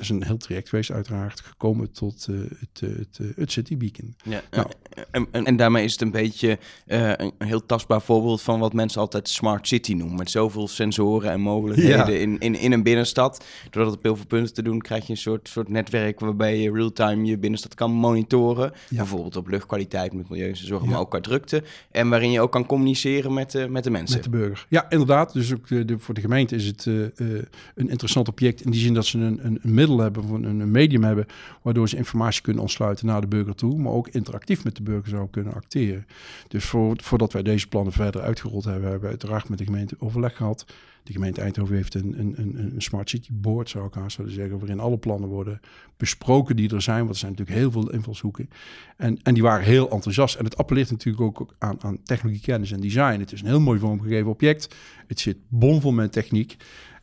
is 0.00 0.08
een 0.08 0.24
heel 0.24 0.36
traject 0.36 0.68
geweest, 0.68 0.90
uiteraard, 0.90 1.40
gekomen 1.40 1.92
tot 1.92 2.26
uh, 2.30 2.40
het, 2.58 2.80
uh, 2.80 2.96
het, 2.96 3.18
uh, 3.20 3.30
het 3.36 3.52
City 3.52 3.76
Beacon. 3.76 4.14
Ja, 4.22 4.42
nou. 4.50 4.66
en, 5.10 5.26
en, 5.30 5.44
en, 5.44 5.56
daarmee 5.56 5.84
is 5.84 5.92
het 5.92 6.00
een 6.00 6.10
beetje 6.10 6.58
een, 6.86 7.32
een, 7.38 7.46
heel 7.46 7.66
tastbaar 7.66 8.02
voorbeeld 8.02 8.42
van 8.42 8.60
wat 8.60 8.72
mensen 8.72 9.00
altijd 9.00 9.28
Smart 9.28 9.68
City 9.68 9.92
noemen. 9.92 10.16
Met 10.16 10.30
zoveel 10.30 10.68
sensoren 10.68 11.30
en 11.30 11.40
mogelijkheden 11.40 12.12
ja. 12.12 12.18
in, 12.18 12.38
in, 12.38 12.54
in 12.54 12.72
een 12.72 12.82
binnenstad. 12.82 13.44
Doordat 13.70 13.94
op 13.94 14.02
heel 14.02 14.16
veel 14.16 14.26
punten 14.26 14.54
te 14.54 14.62
doen, 14.62 14.80
krijg 14.80 15.06
je 15.06 15.12
een 15.12 15.18
soort, 15.18 15.48
soort 15.48 15.68
netwerk 15.68 16.20
waarbij 16.20 16.58
je 16.58 16.72
real-time 16.72 17.24
je 17.24 17.38
binnenstad 17.38 17.74
kan 17.74 17.92
monitoren. 17.92 18.72
Ja. 18.88 18.96
Bijvoorbeeld 18.96 19.36
op 19.36 19.48
luchtkwaliteit 19.48 20.12
met 20.12 20.28
milieuzorg, 20.28 20.82
ja. 20.82 20.90
maar 20.90 20.98
ook 20.98 21.10
qua 21.10 21.20
drukte. 21.20 21.62
En 21.90 22.08
waarin 22.08 22.30
je 22.30 22.40
ook 22.40 22.52
kan 22.52 22.66
communiceren 22.66 23.34
met, 23.34 23.50
de 23.50 23.68
met 23.68 23.84
de 23.84 23.90
mensen. 23.90 24.14
Met 24.16 24.24
de 24.24 24.30
burger. 24.30 24.66
Ja, 24.68 24.90
inderdaad. 24.90 25.32
Dus 25.32 25.54
ook 25.54 25.68
de, 25.68 25.98
voor 25.98 26.14
de 26.14 26.20
gemeente 26.20 26.54
is 26.54 26.66
het 26.66 26.84
een 26.84 27.88
interessant 27.88 28.28
object 28.28 28.60
in 28.64 28.70
die 28.70 28.80
zin 28.80 28.94
dat 28.94 29.06
ze 29.06 29.18
een, 29.18 29.46
een, 29.46 29.58
een 29.62 29.74
middel 29.74 29.89
hebben, 29.98 30.22
of 30.22 30.30
een, 30.30 30.70
medium 30.70 31.04
hebben, 31.04 31.26
waardoor 31.62 31.88
ze 31.88 31.96
informatie 31.96 32.42
kunnen 32.42 32.62
ontsluiten 32.62 33.06
naar 33.06 33.20
de 33.20 33.26
burger 33.26 33.54
toe, 33.54 33.78
maar 33.78 33.92
ook 33.92 34.08
interactief 34.08 34.64
met 34.64 34.76
de 34.76 34.82
burger 34.82 35.08
zou 35.08 35.28
kunnen 35.30 35.52
acteren. 35.52 36.06
Dus 36.48 36.64
voor, 36.64 36.96
voordat 37.02 37.32
wij 37.32 37.42
deze 37.42 37.68
plannen 37.68 37.92
verder 37.92 38.20
uitgerold 38.20 38.64
hebben, 38.64 38.82
hebben 38.82 39.00
we 39.00 39.08
uiteraard 39.08 39.48
met 39.48 39.58
de 39.58 39.64
gemeente 39.64 39.96
overleg 39.98 40.36
gehad. 40.36 40.66
De 41.02 41.12
gemeente 41.12 41.40
Eindhoven 41.40 41.76
heeft 41.76 41.94
een, 41.94 42.18
een, 42.18 42.34
een, 42.36 42.72
een 42.74 42.82
Smart 42.82 43.08
City 43.10 43.28
Board, 43.32 43.68
zou 43.68 43.86
ik 43.86 43.94
haast 43.94 44.18
zeggen, 44.26 44.58
waarin 44.58 44.80
alle 44.80 44.98
plannen 44.98 45.28
worden 45.28 45.60
besproken 45.96 46.56
die 46.56 46.74
er 46.74 46.82
zijn. 46.82 46.98
Want 46.98 47.10
er 47.10 47.16
zijn 47.16 47.30
natuurlijk 47.30 47.58
heel 47.58 47.70
veel 47.70 47.90
invalshoeken. 47.92 48.50
En, 48.96 49.18
en 49.22 49.34
die 49.34 49.42
waren 49.42 49.64
heel 49.64 49.90
enthousiast. 49.90 50.34
En 50.34 50.44
het 50.44 50.56
appelleert 50.56 50.90
natuurlijk 50.90 51.40
ook 51.40 51.54
aan, 51.58 51.76
aan 51.82 52.02
technologie, 52.02 52.42
kennis 52.42 52.72
en 52.72 52.80
design. 52.80 53.20
Het 53.20 53.32
is 53.32 53.40
een 53.40 53.46
heel 53.46 53.60
mooi 53.60 53.78
vormgegeven 53.78 54.30
object. 54.30 54.74
Het 55.06 55.20
zit 55.20 55.36
bomvol 55.48 55.92
met 55.92 56.12
techniek. 56.12 56.56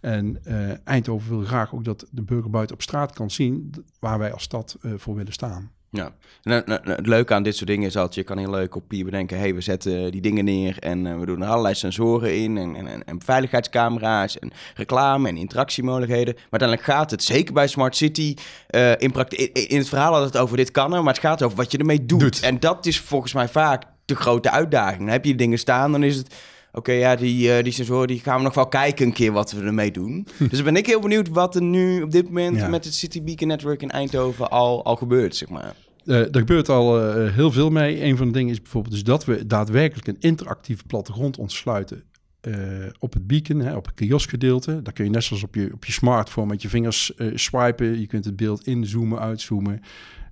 En 0.08 0.40
uh, 0.48 0.72
Eindhoven 0.84 1.30
wil 1.30 1.46
graag 1.46 1.74
ook 1.74 1.84
dat 1.84 2.06
de 2.12 2.22
burger 2.22 2.50
buiten 2.50 2.76
op 2.76 2.82
straat 2.82 3.14
kan 3.14 3.32
zien 3.32 3.74
waar 4.00 4.20
wij 4.20 4.32
als 4.34 4.44
stad 4.44 4.78
uh, 4.82 4.92
voor 4.98 5.16
willen 5.16 5.34
staan. 5.34 5.72
Ja, 5.90 6.12
nou, 6.44 6.62
nou, 6.66 6.80
nou, 6.84 6.98
het 6.98 7.08
leuke 7.08 7.34
aan 7.34 7.44
dit 7.44 7.56
soort 7.56 7.70
dingen 7.70 7.88
is 7.88 7.94
dat 7.94 8.16
je 8.16 8.24
kan 8.24 8.38
heel 8.38 8.50
leuk 8.50 8.76
op 8.76 8.92
hier 8.92 9.06
bedenken... 9.06 9.38
hey, 9.38 9.54
we 9.54 9.62
zetten 9.62 10.12
die 10.12 10.22
dingen 10.22 10.46
neer 10.46 10.80
en 10.80 11.06
uh, 11.06 11.20
we 11.20 11.26
doen 11.26 11.42
er 11.42 11.48
allerlei 11.48 11.76
sensoren 11.76 12.36
in... 12.36 12.58
En, 12.58 12.76
en, 12.76 13.04
en, 13.04 13.22
veiligheidscamera's 13.22 14.40
en 14.40 14.52
reclame 14.76 15.28
en 15.28 15.38
interactiemogelijkheden. 15.38 16.34
Maar 16.34 16.60
uiteindelijk 16.60 16.90
gaat 16.90 17.12
het, 17.12 17.24
zeker 17.24 17.54
bij 17.54 17.68
Smart 17.68 17.96
City... 17.96 18.36
Uh, 18.76 18.92
in, 18.92 19.14
in, 19.30 19.54
in, 19.54 19.78
het 19.78 19.90
verhaal 19.90 20.14
had 20.14 20.24
het 20.24 20.38
over 20.38 20.58
dit 20.58 20.72
kan 20.72 20.94
er, 20.94 21.04
maar 21.04 21.14
het 21.14 21.24
gaat 21.24 21.44
over 21.44 21.58
wat 21.58 21.72
je 21.72 21.78
ermee 21.78 22.06
doet. 22.06 22.20
doet. 22.20 22.40
En 22.42 22.60
dat 22.60 22.86
is 22.86 23.00
volgens 23.00 23.34
mij 23.34 23.48
vaak 23.48 23.84
de 24.06 24.16
grote 24.16 24.52
uitdaging. 24.52 25.00
Dan 25.00 25.08
heb 25.08 25.26
je 25.26 25.36
dingen 25.36 25.60
staan, 25.60 25.92
dan 25.92 26.04
is 26.04 26.16
het 26.16 26.36
Oké, 26.78 26.92
ja, 26.92 27.16
die, 27.16 27.58
uh, 27.58 27.64
die 27.64 27.74
sensoren 27.74 28.08
die 28.08 28.20
gaan 28.20 28.38
we 28.38 28.44
nog 28.44 28.54
wel 28.54 28.68
kijken 28.68 29.06
een 29.06 29.14
keer 29.14 29.32
wat 29.32 29.52
we 29.52 29.62
ermee 29.62 29.92
doen. 29.92 30.28
dus 30.38 30.50
dan 30.50 30.64
ben 30.64 30.76
ik 30.76 30.86
heel 30.86 31.00
benieuwd 31.00 31.30
wat 31.30 31.56
er 31.56 31.62
nu 31.62 32.02
op 32.02 32.12
dit 32.12 32.26
moment 32.26 32.70
met 32.70 32.86
het 32.86 32.94
City 32.94 33.24
Beacon 33.24 33.48
Network 33.48 33.82
in 33.82 33.92
Eindhoven 33.92 34.50
al, 34.50 34.86
al 34.86 34.96
gebeurt, 34.96 35.36
zeg 35.36 35.50
maar. 35.50 35.76
Uh, 36.06 36.20
er 36.20 36.40
gebeurt 36.40 36.70
al 36.70 37.18
uh, 37.18 37.34
heel 37.34 37.52
veel 37.52 37.70
mee. 37.70 38.04
Een 38.04 38.18
van 38.18 38.28
de 38.28 38.34
dingen 38.34 38.52
is 38.52 38.62
bijvoorbeeld 38.62 38.94
dus 38.94 39.04
dat 39.04 39.26
we 39.26 39.48
daadwerkelijk 39.48 40.08
een 40.08 40.18
interactief 40.20 40.86
plattegrond 40.86 41.38
ontsluiten 41.38 42.04
uh, 42.42 42.56
op 43.00 43.14
het 43.14 43.28
beacon, 43.28 43.60
hè, 43.60 43.76
op 43.76 43.86
het 43.86 43.96
kioskgedeelte. 43.96 44.82
Daar 44.82 44.94
kun 44.94 45.06
je 45.06 45.12
net 45.12 45.24
zoals 45.24 45.44
op 45.44 45.56
je, 45.56 45.70
op 45.74 45.86
je 45.86 45.92
smartphone 45.92 46.48
met 46.48 46.62
je 46.62 46.70
vingers 46.70 47.12
swipen. 47.34 48.00
Je 48.00 48.08
kunt 48.08 48.26
het 48.26 48.36
beeld 48.36 48.68
inzoomen, 48.68 49.20
uitzoomen. 49.20 49.82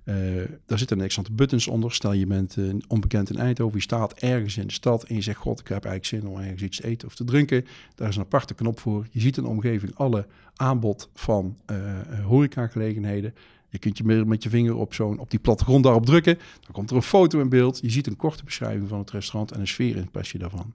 Uh, 0.08 0.14
daar 0.66 0.78
zitten 0.78 0.98
een 0.98 1.04
extra 1.04 1.22
buttons 1.32 1.66
onder. 1.66 1.92
Stel 1.92 2.12
je 2.12 2.26
bent 2.26 2.56
uh, 2.56 2.74
onbekend 2.88 3.30
in 3.30 3.36
Eindhoven, 3.36 3.76
je 3.76 3.82
staat 3.82 4.12
ergens 4.12 4.56
in 4.56 4.66
de 4.66 4.72
stad 4.72 5.04
en 5.04 5.14
je 5.14 5.20
zegt: 5.20 5.38
God, 5.38 5.60
ik 5.60 5.68
heb 5.68 5.84
eigenlijk 5.84 6.24
zin 6.24 6.32
om 6.32 6.42
ergens 6.42 6.62
iets 6.62 6.76
te 6.76 6.86
eten 6.86 7.08
of 7.08 7.14
te 7.14 7.24
drinken. 7.24 7.66
Daar 7.94 8.08
is 8.08 8.16
een 8.16 8.22
aparte 8.22 8.54
knop 8.54 8.80
voor. 8.80 9.06
Je 9.10 9.20
ziet 9.20 9.36
in 9.36 9.42
de 9.42 9.48
omgeving 9.48 9.94
alle 9.94 10.26
aanbod 10.56 11.10
van 11.14 11.56
uh, 11.70 11.76
horecagelegenheden. 12.24 13.34
Je 13.68 13.78
kunt 13.78 13.98
je 13.98 14.04
met 14.04 14.42
je 14.42 14.48
vinger 14.48 14.76
op, 14.76 14.94
zo'n, 14.94 15.18
op 15.18 15.30
die 15.30 15.38
plattegrond 15.38 15.84
daarop 15.84 16.06
drukken. 16.06 16.38
Dan 16.60 16.72
komt 16.72 16.90
er 16.90 16.96
een 16.96 17.02
foto 17.02 17.40
in 17.40 17.48
beeld. 17.48 17.78
Je 17.82 17.90
ziet 17.90 18.06
een 18.06 18.16
korte 18.16 18.44
beschrijving 18.44 18.88
van 18.88 18.98
het 18.98 19.10
restaurant 19.10 19.52
en 19.52 19.60
een 19.60 19.68
sfeerimpressie 19.68 20.38
daarvan. 20.38 20.74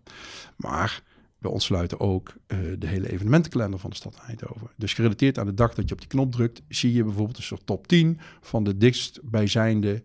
Maar 0.55 1.03
we 1.41 1.49
ontsluiten 1.49 1.99
ook 1.99 2.33
uh, 2.47 2.57
de 2.79 2.87
hele 2.87 3.11
evenementenkalender 3.11 3.79
van 3.79 3.89
de 3.89 3.95
stad 3.95 4.21
Eindhoven. 4.27 4.69
Dus 4.75 4.93
gerelateerd 4.93 5.39
aan 5.39 5.45
de 5.45 5.53
dag 5.53 5.73
dat 5.73 5.87
je 5.87 5.93
op 5.93 5.99
die 5.99 6.09
knop 6.09 6.31
drukt, 6.31 6.61
zie 6.67 6.93
je 6.93 7.03
bijvoorbeeld 7.03 7.37
een 7.37 7.43
soort 7.43 7.65
top 7.65 7.87
10 7.87 8.19
van 8.41 8.63
de 8.63 8.77
dichtstbijzijnde 8.77 10.03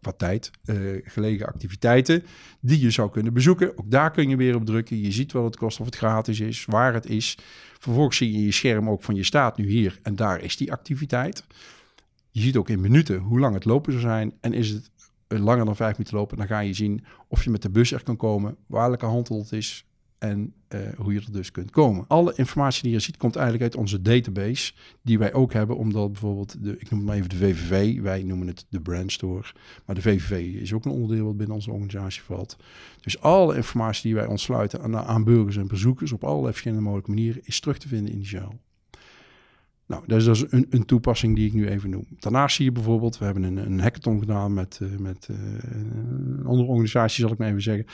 qua 0.00 0.12
tijd 0.12 0.50
uh, 0.64 1.00
gelegen 1.04 1.46
activiteiten 1.46 2.24
die 2.60 2.80
je 2.80 2.90
zou 2.90 3.10
kunnen 3.10 3.32
bezoeken. 3.32 3.78
Ook 3.78 3.90
daar 3.90 4.10
kun 4.10 4.28
je 4.28 4.36
weer 4.36 4.54
op 4.54 4.66
drukken. 4.66 5.00
Je 5.00 5.12
ziet 5.12 5.32
wat 5.32 5.44
het 5.44 5.56
kost, 5.56 5.80
of 5.80 5.86
het 5.86 5.96
gratis 5.96 6.40
is, 6.40 6.64
waar 6.64 6.94
het 6.94 7.06
is. 7.06 7.38
Vervolgens 7.78 8.16
zie 8.16 8.32
je 8.32 8.44
je 8.44 8.52
scherm 8.52 8.90
ook 8.90 9.02
van 9.02 9.14
je 9.14 9.24
staat 9.24 9.56
nu 9.56 9.68
hier 9.68 9.98
en 10.02 10.16
daar 10.16 10.40
is 10.40 10.56
die 10.56 10.72
activiteit. 10.72 11.44
Je 12.30 12.40
ziet 12.40 12.56
ook 12.56 12.68
in 12.68 12.80
minuten 12.80 13.18
hoe 13.18 13.40
lang 13.40 13.54
het 13.54 13.64
lopen 13.64 13.92
zou 13.92 14.04
zijn. 14.04 14.32
En 14.40 14.52
is 14.52 14.70
het 14.70 14.90
langer 15.28 15.64
dan 15.64 15.76
vijf 15.76 15.92
minuten 15.92 16.16
lopen, 16.16 16.36
dan 16.36 16.46
ga 16.46 16.58
je 16.58 16.74
zien 16.74 17.04
of 17.28 17.44
je 17.44 17.50
met 17.50 17.62
de 17.62 17.70
bus 17.70 17.92
er 17.92 18.02
kan 18.02 18.16
komen, 18.16 18.56
waar 18.66 18.88
welke 18.88 19.06
handel 19.06 19.38
het 19.38 19.52
is, 19.52 19.86
en 20.24 20.52
uh, 20.68 20.80
hoe 20.96 21.12
je 21.12 21.20
er 21.20 21.32
dus 21.32 21.50
kunt 21.50 21.70
komen. 21.70 22.04
Alle 22.08 22.32
informatie 22.36 22.82
die 22.82 22.92
je 22.92 22.98
ziet 22.98 23.16
komt 23.16 23.36
eigenlijk 23.36 23.64
uit 23.64 23.76
onze 23.76 24.02
database, 24.02 24.72
die 25.02 25.18
wij 25.18 25.32
ook 25.32 25.52
hebben, 25.52 25.76
omdat 25.76 26.12
bijvoorbeeld, 26.12 26.64
de, 26.64 26.78
ik 26.78 26.90
noem 26.90 26.98
het 26.98 27.08
maar 27.08 27.16
even 27.16 27.28
de 27.28 27.36
VVV, 27.36 28.00
wij 28.00 28.22
noemen 28.22 28.46
het 28.46 28.66
de 28.68 28.80
brand 28.80 29.12
store, 29.12 29.52
maar 29.84 29.94
de 29.94 30.02
VVV 30.02 30.60
is 30.60 30.72
ook 30.72 30.84
een 30.84 30.90
onderdeel 30.90 31.24
wat 31.24 31.36
binnen 31.36 31.56
onze 31.56 31.70
organisatie 31.70 32.22
valt. 32.22 32.56
Dus 33.00 33.20
alle 33.20 33.56
informatie 33.56 34.02
die 34.02 34.14
wij 34.14 34.26
ontsluiten 34.26 34.82
aan, 34.82 34.96
aan 34.96 35.24
burgers 35.24 35.56
en 35.56 35.66
bezoekers 35.66 36.12
op 36.12 36.24
allerlei 36.24 36.50
verschillende 36.50 36.84
mogelijke 36.84 37.10
manieren 37.10 37.42
is 37.44 37.60
terug 37.60 37.78
te 37.78 37.88
vinden 37.88 38.12
in 38.12 38.18
die 38.18 38.28
gel. 38.28 38.58
Nou, 39.86 40.02
dat 40.06 40.18
is 40.18 40.24
dus 40.24 40.44
een, 40.52 40.66
een, 40.70 40.84
toepassing 40.84 41.36
die 41.36 41.46
ik 41.46 41.52
nu 41.52 41.68
even 41.68 41.90
noem. 41.90 42.06
Daarnaast 42.18 42.56
zie 42.56 42.64
je 42.64 42.72
bijvoorbeeld, 42.72 43.18
we 43.18 43.24
hebben 43.24 43.42
een, 43.42 43.56
een 43.56 43.80
hackathon 43.80 44.18
gedaan 44.18 44.54
met, 44.54 44.78
uh, 44.82 44.98
met 44.98 45.28
uh, 45.30 45.36
een 45.62 46.44
andere 46.46 46.68
organisatie, 46.68 47.22
zal 47.22 47.32
ik 47.32 47.38
maar 47.38 47.48
even 47.48 47.62
zeggen. 47.62 47.86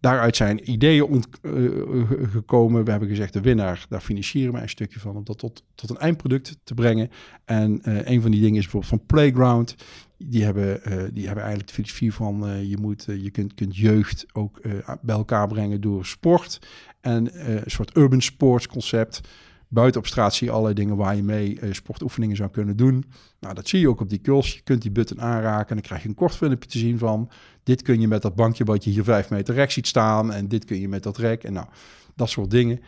Daaruit 0.00 0.36
zijn 0.36 0.70
ideeën 0.70 1.24
uh, 1.42 2.10
gekomen. 2.30 2.84
We 2.84 2.90
hebben 2.90 3.08
gezegd, 3.08 3.32
de 3.32 3.40
winnaar, 3.40 3.86
daar 3.88 4.00
financieren 4.00 4.54
we 4.54 4.60
een 4.60 4.68
stukje 4.68 5.00
van, 5.00 5.16
om 5.16 5.24
dat 5.24 5.38
tot, 5.38 5.62
tot 5.74 5.90
een 5.90 5.98
eindproduct 5.98 6.58
te 6.64 6.74
brengen. 6.74 7.10
En 7.44 7.80
een 8.12 8.20
van 8.20 8.30
die 8.30 8.40
dingen 8.40 8.56
is 8.56 8.62
bijvoorbeeld 8.62 8.92
van 8.92 9.06
Playground. 9.06 9.74
Die 10.18 10.44
hebben, 10.44 10.80
die 11.14 11.26
hebben 11.26 11.44
eigenlijk 11.44 11.66
de 11.66 11.74
filosofie 11.74 12.12
van, 12.12 12.68
je, 12.68 12.76
moet, 12.76 13.04
je 13.04 13.30
kunt, 13.30 13.54
kunt 13.54 13.76
jeugd 13.76 14.26
ook 14.32 14.60
bij 15.02 15.16
elkaar 15.16 15.48
brengen 15.48 15.80
door 15.80 16.06
sport. 16.06 16.58
En 17.00 17.48
een 17.50 17.62
soort 17.70 17.96
urban 17.96 18.20
sports 18.20 18.66
concept. 18.66 19.20
Buiten 19.68 20.00
op 20.00 20.06
straat 20.06 20.34
zie 20.34 20.46
je 20.46 20.52
allerlei 20.52 20.74
dingen 20.74 20.96
waar 20.96 21.16
je 21.16 21.22
mee 21.22 21.58
uh, 21.60 21.72
sportoefeningen 21.72 22.36
zou 22.36 22.50
kunnen 22.50 22.76
doen. 22.76 23.04
Nou, 23.40 23.54
dat 23.54 23.68
zie 23.68 23.80
je 23.80 23.88
ook 23.88 24.00
op 24.00 24.08
die 24.10 24.18
kiosk. 24.18 24.54
Je 24.54 24.60
kunt 24.64 24.82
die 24.82 24.90
button 24.90 25.20
aanraken 25.20 25.68
en 25.68 25.74
dan 25.74 25.84
krijg 25.84 26.02
je 26.02 26.08
een 26.08 26.14
kort 26.14 26.36
filmpje 26.36 26.68
te 26.68 26.78
zien 26.78 26.98
van... 26.98 27.30
dit 27.62 27.82
kun 27.82 28.00
je 28.00 28.08
met 28.08 28.22
dat 28.22 28.34
bankje 28.34 28.64
wat 28.64 28.84
je 28.84 28.90
hier 28.90 29.04
vijf 29.04 29.30
meter 29.30 29.54
rechts 29.54 29.74
ziet 29.74 29.86
staan... 29.86 30.32
en 30.32 30.48
dit 30.48 30.64
kun 30.64 30.80
je 30.80 30.88
met 30.88 31.02
dat 31.02 31.18
rek 31.18 31.44
en 31.44 31.52
nou, 31.52 31.66
dat 32.14 32.30
soort 32.30 32.50
dingen. 32.50 32.80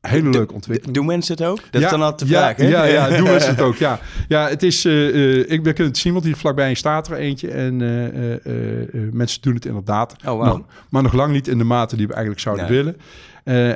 Hele 0.00 0.30
leuke 0.30 0.54
ontwikkeling. 0.54 0.94
Doen 0.96 1.06
mensen 1.06 1.34
het 1.36 1.46
ook? 1.46 1.60
Dat 1.70 1.80
ja, 1.80 1.86
is 1.86 1.92
dan 1.92 2.02
al 2.02 2.14
te 2.14 2.26
ja, 2.26 2.52
hè? 2.56 2.68
Ja, 2.68 2.84
ja, 2.84 3.08
doen 3.08 3.26
mensen 3.26 3.50
het 3.50 3.60
ook, 3.68 3.76
ja. 3.76 4.00
Ja, 4.28 4.48
het 4.48 4.62
is... 4.62 4.84
Uh, 4.84 5.38
ik, 5.38 5.62
we 5.62 5.72
kunnen 5.72 5.92
het 5.92 5.98
zien, 5.98 6.12
want 6.12 6.24
hier 6.24 6.36
vlakbij 6.36 6.74
staat 6.74 7.08
er 7.08 7.16
eentje... 7.16 7.50
en 7.50 7.80
uh, 7.80 9.12
mensen 9.12 9.42
doen 9.42 9.54
het 9.54 9.64
inderdaad. 9.64 10.16
Oh, 10.24 10.44
wow. 10.44 10.66
maar 10.90 11.02
nog 11.02 11.12
lang 11.12 11.32
niet 11.32 11.48
in 11.48 11.58
de 11.58 11.64
mate 11.64 11.96
die 11.96 12.06
we 12.06 12.12
eigenlijk 12.12 12.42
zouden 12.42 12.68
willen. 12.68 12.96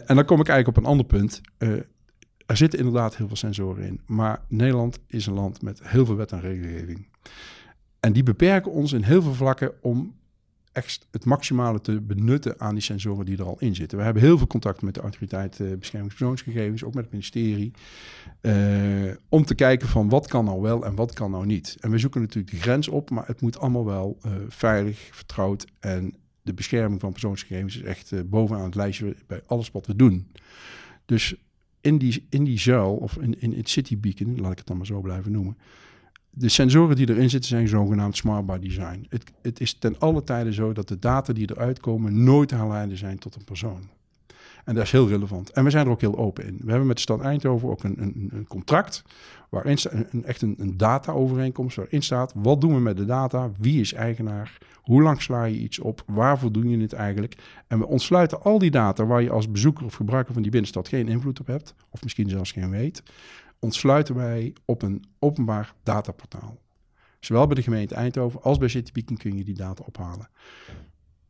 en 0.06 0.16
dan 0.16 0.24
kom 0.24 0.40
ik 0.40 0.48
eigenlijk 0.48 0.78
op 0.78 0.84
een 0.84 0.90
ander 0.90 1.06
punt 1.06 1.40
er 2.50 2.56
zitten 2.56 2.78
inderdaad 2.78 3.16
heel 3.16 3.26
veel 3.26 3.36
sensoren 3.36 3.84
in. 3.84 4.00
Maar 4.06 4.42
Nederland 4.48 4.98
is 5.06 5.26
een 5.26 5.32
land 5.32 5.62
met 5.62 5.80
heel 5.82 6.06
veel 6.06 6.16
wet 6.16 6.32
en 6.32 6.40
regelgeving. 6.40 7.06
En 8.00 8.12
die 8.12 8.22
beperken 8.22 8.72
ons 8.72 8.92
in 8.92 9.02
heel 9.02 9.22
veel 9.22 9.34
vlakken 9.34 9.72
om 9.82 10.14
echt 10.72 11.06
het 11.10 11.24
maximale 11.24 11.80
te 11.80 12.00
benutten 12.00 12.60
aan 12.60 12.74
die 12.74 12.82
sensoren 12.82 13.24
die 13.24 13.38
er 13.38 13.44
al 13.44 13.58
in 13.58 13.74
zitten. 13.74 13.98
We 13.98 14.04
hebben 14.04 14.22
heel 14.22 14.38
veel 14.38 14.46
contact 14.46 14.82
met 14.82 14.94
de 14.94 15.00
autoriteit 15.00 15.58
uh, 15.58 15.76
bescherming 15.78 16.14
persoonsgegevens, 16.14 16.84
ook 16.84 16.94
met 16.94 17.02
het 17.02 17.12
ministerie, 17.12 17.72
uh, 18.40 19.12
om 19.28 19.44
te 19.44 19.54
kijken 19.54 19.88
van 19.88 20.08
wat 20.08 20.26
kan 20.26 20.44
nou 20.44 20.60
wel 20.60 20.84
en 20.84 20.94
wat 20.94 21.12
kan 21.12 21.30
nou 21.30 21.46
niet. 21.46 21.76
En 21.80 21.90
we 21.90 21.98
zoeken 21.98 22.20
natuurlijk 22.20 22.54
de 22.54 22.60
grens 22.60 22.88
op, 22.88 23.10
maar 23.10 23.26
het 23.26 23.40
moet 23.40 23.58
allemaal 23.58 23.84
wel 23.84 24.18
uh, 24.26 24.32
veilig, 24.48 25.08
vertrouwd 25.12 25.66
en 25.80 26.14
de 26.42 26.54
bescherming 26.54 27.00
van 27.00 27.12
persoonsgegevens 27.12 27.76
is 27.76 27.82
echt 27.82 28.30
bovenaan 28.30 28.64
het 28.64 28.74
lijstje 28.74 29.16
bij 29.26 29.42
alles 29.46 29.70
wat 29.70 29.86
we 29.86 29.96
doen. 29.96 30.32
Dus 31.06 31.36
in 31.80 31.98
die, 31.98 32.26
in 32.28 32.44
die 32.44 32.58
zuil, 32.58 32.94
of 32.94 33.16
in, 33.16 33.40
in 33.40 33.52
het 33.52 33.68
City 33.68 33.98
Beacon, 33.98 34.40
laat 34.40 34.52
ik 34.52 34.58
het 34.58 34.66
dan 34.66 34.76
maar 34.76 34.86
zo 34.86 35.00
blijven 35.00 35.32
noemen. 35.32 35.56
De 36.30 36.48
sensoren 36.48 36.96
die 36.96 37.08
erin 37.08 37.30
zitten 37.30 37.48
zijn 37.50 37.68
zogenaamd 37.68 38.16
smart 38.16 38.46
by 38.46 38.58
design. 38.58 39.06
Het, 39.08 39.32
het 39.42 39.60
is 39.60 39.74
ten 39.74 39.98
alle 39.98 40.24
tijde 40.24 40.52
zo 40.52 40.72
dat 40.72 40.88
de 40.88 40.98
data 40.98 41.32
die 41.32 41.50
eruit 41.50 41.80
komen 41.80 42.24
nooit 42.24 42.50
herleiden 42.50 42.96
zijn 42.96 43.18
tot 43.18 43.34
een 43.34 43.44
persoon. 43.44 43.88
En 44.64 44.74
dat 44.74 44.84
is 44.84 44.90
heel 44.90 45.08
relevant. 45.08 45.50
En 45.50 45.64
we 45.64 45.70
zijn 45.70 45.86
er 45.86 45.92
ook 45.92 46.00
heel 46.00 46.18
open 46.18 46.46
in. 46.46 46.58
We 46.60 46.68
hebben 46.68 46.86
met 46.86 46.96
de 46.96 47.02
stad 47.02 47.20
Eindhoven 47.20 47.68
ook 47.68 47.84
een, 47.84 48.02
een, 48.02 48.30
een 48.32 48.46
contract 48.46 49.02
waarin 49.48 49.78
een, 50.10 50.24
echt 50.24 50.42
een, 50.42 50.54
een 50.58 50.76
data-overeenkomst 50.76 51.76
waarin 51.76 52.02
staat 52.02 52.32
wat 52.34 52.60
doen 52.60 52.74
we 52.74 52.80
met 52.80 52.96
de 52.96 53.04
data, 53.04 53.50
wie 53.58 53.80
is 53.80 53.92
eigenaar, 53.92 54.58
hoe 54.82 55.02
lang 55.02 55.22
sla 55.22 55.44
je 55.44 55.58
iets 55.58 55.78
op, 55.78 56.02
waarvoor 56.06 56.52
doe 56.52 56.68
je 56.68 56.78
het 56.78 56.92
eigenlijk. 56.92 57.36
En 57.66 57.78
we 57.78 57.86
ontsluiten 57.86 58.42
al 58.42 58.58
die 58.58 58.70
data 58.70 59.06
waar 59.06 59.22
je 59.22 59.30
als 59.30 59.50
bezoeker 59.50 59.84
of 59.84 59.94
gebruiker 59.94 60.32
van 60.32 60.42
die 60.42 60.50
binnenstad 60.50 60.88
geen 60.88 61.08
invloed 61.08 61.40
op 61.40 61.46
hebt, 61.46 61.74
of 61.90 62.02
misschien 62.02 62.28
zelfs 62.28 62.52
geen 62.52 62.70
weet, 62.70 63.02
ontsluiten 63.58 64.14
wij 64.14 64.52
op 64.64 64.82
een 64.82 65.04
openbaar 65.18 65.74
dataportaal. 65.82 66.58
Zowel 67.20 67.46
bij 67.46 67.54
de 67.54 67.62
gemeente 67.62 67.94
Eindhoven 67.94 68.42
als 68.42 68.58
bij 68.58 68.68
CityBeacon 68.68 69.16
kun 69.16 69.36
je 69.36 69.44
die 69.44 69.54
data 69.54 69.84
ophalen. 69.86 70.28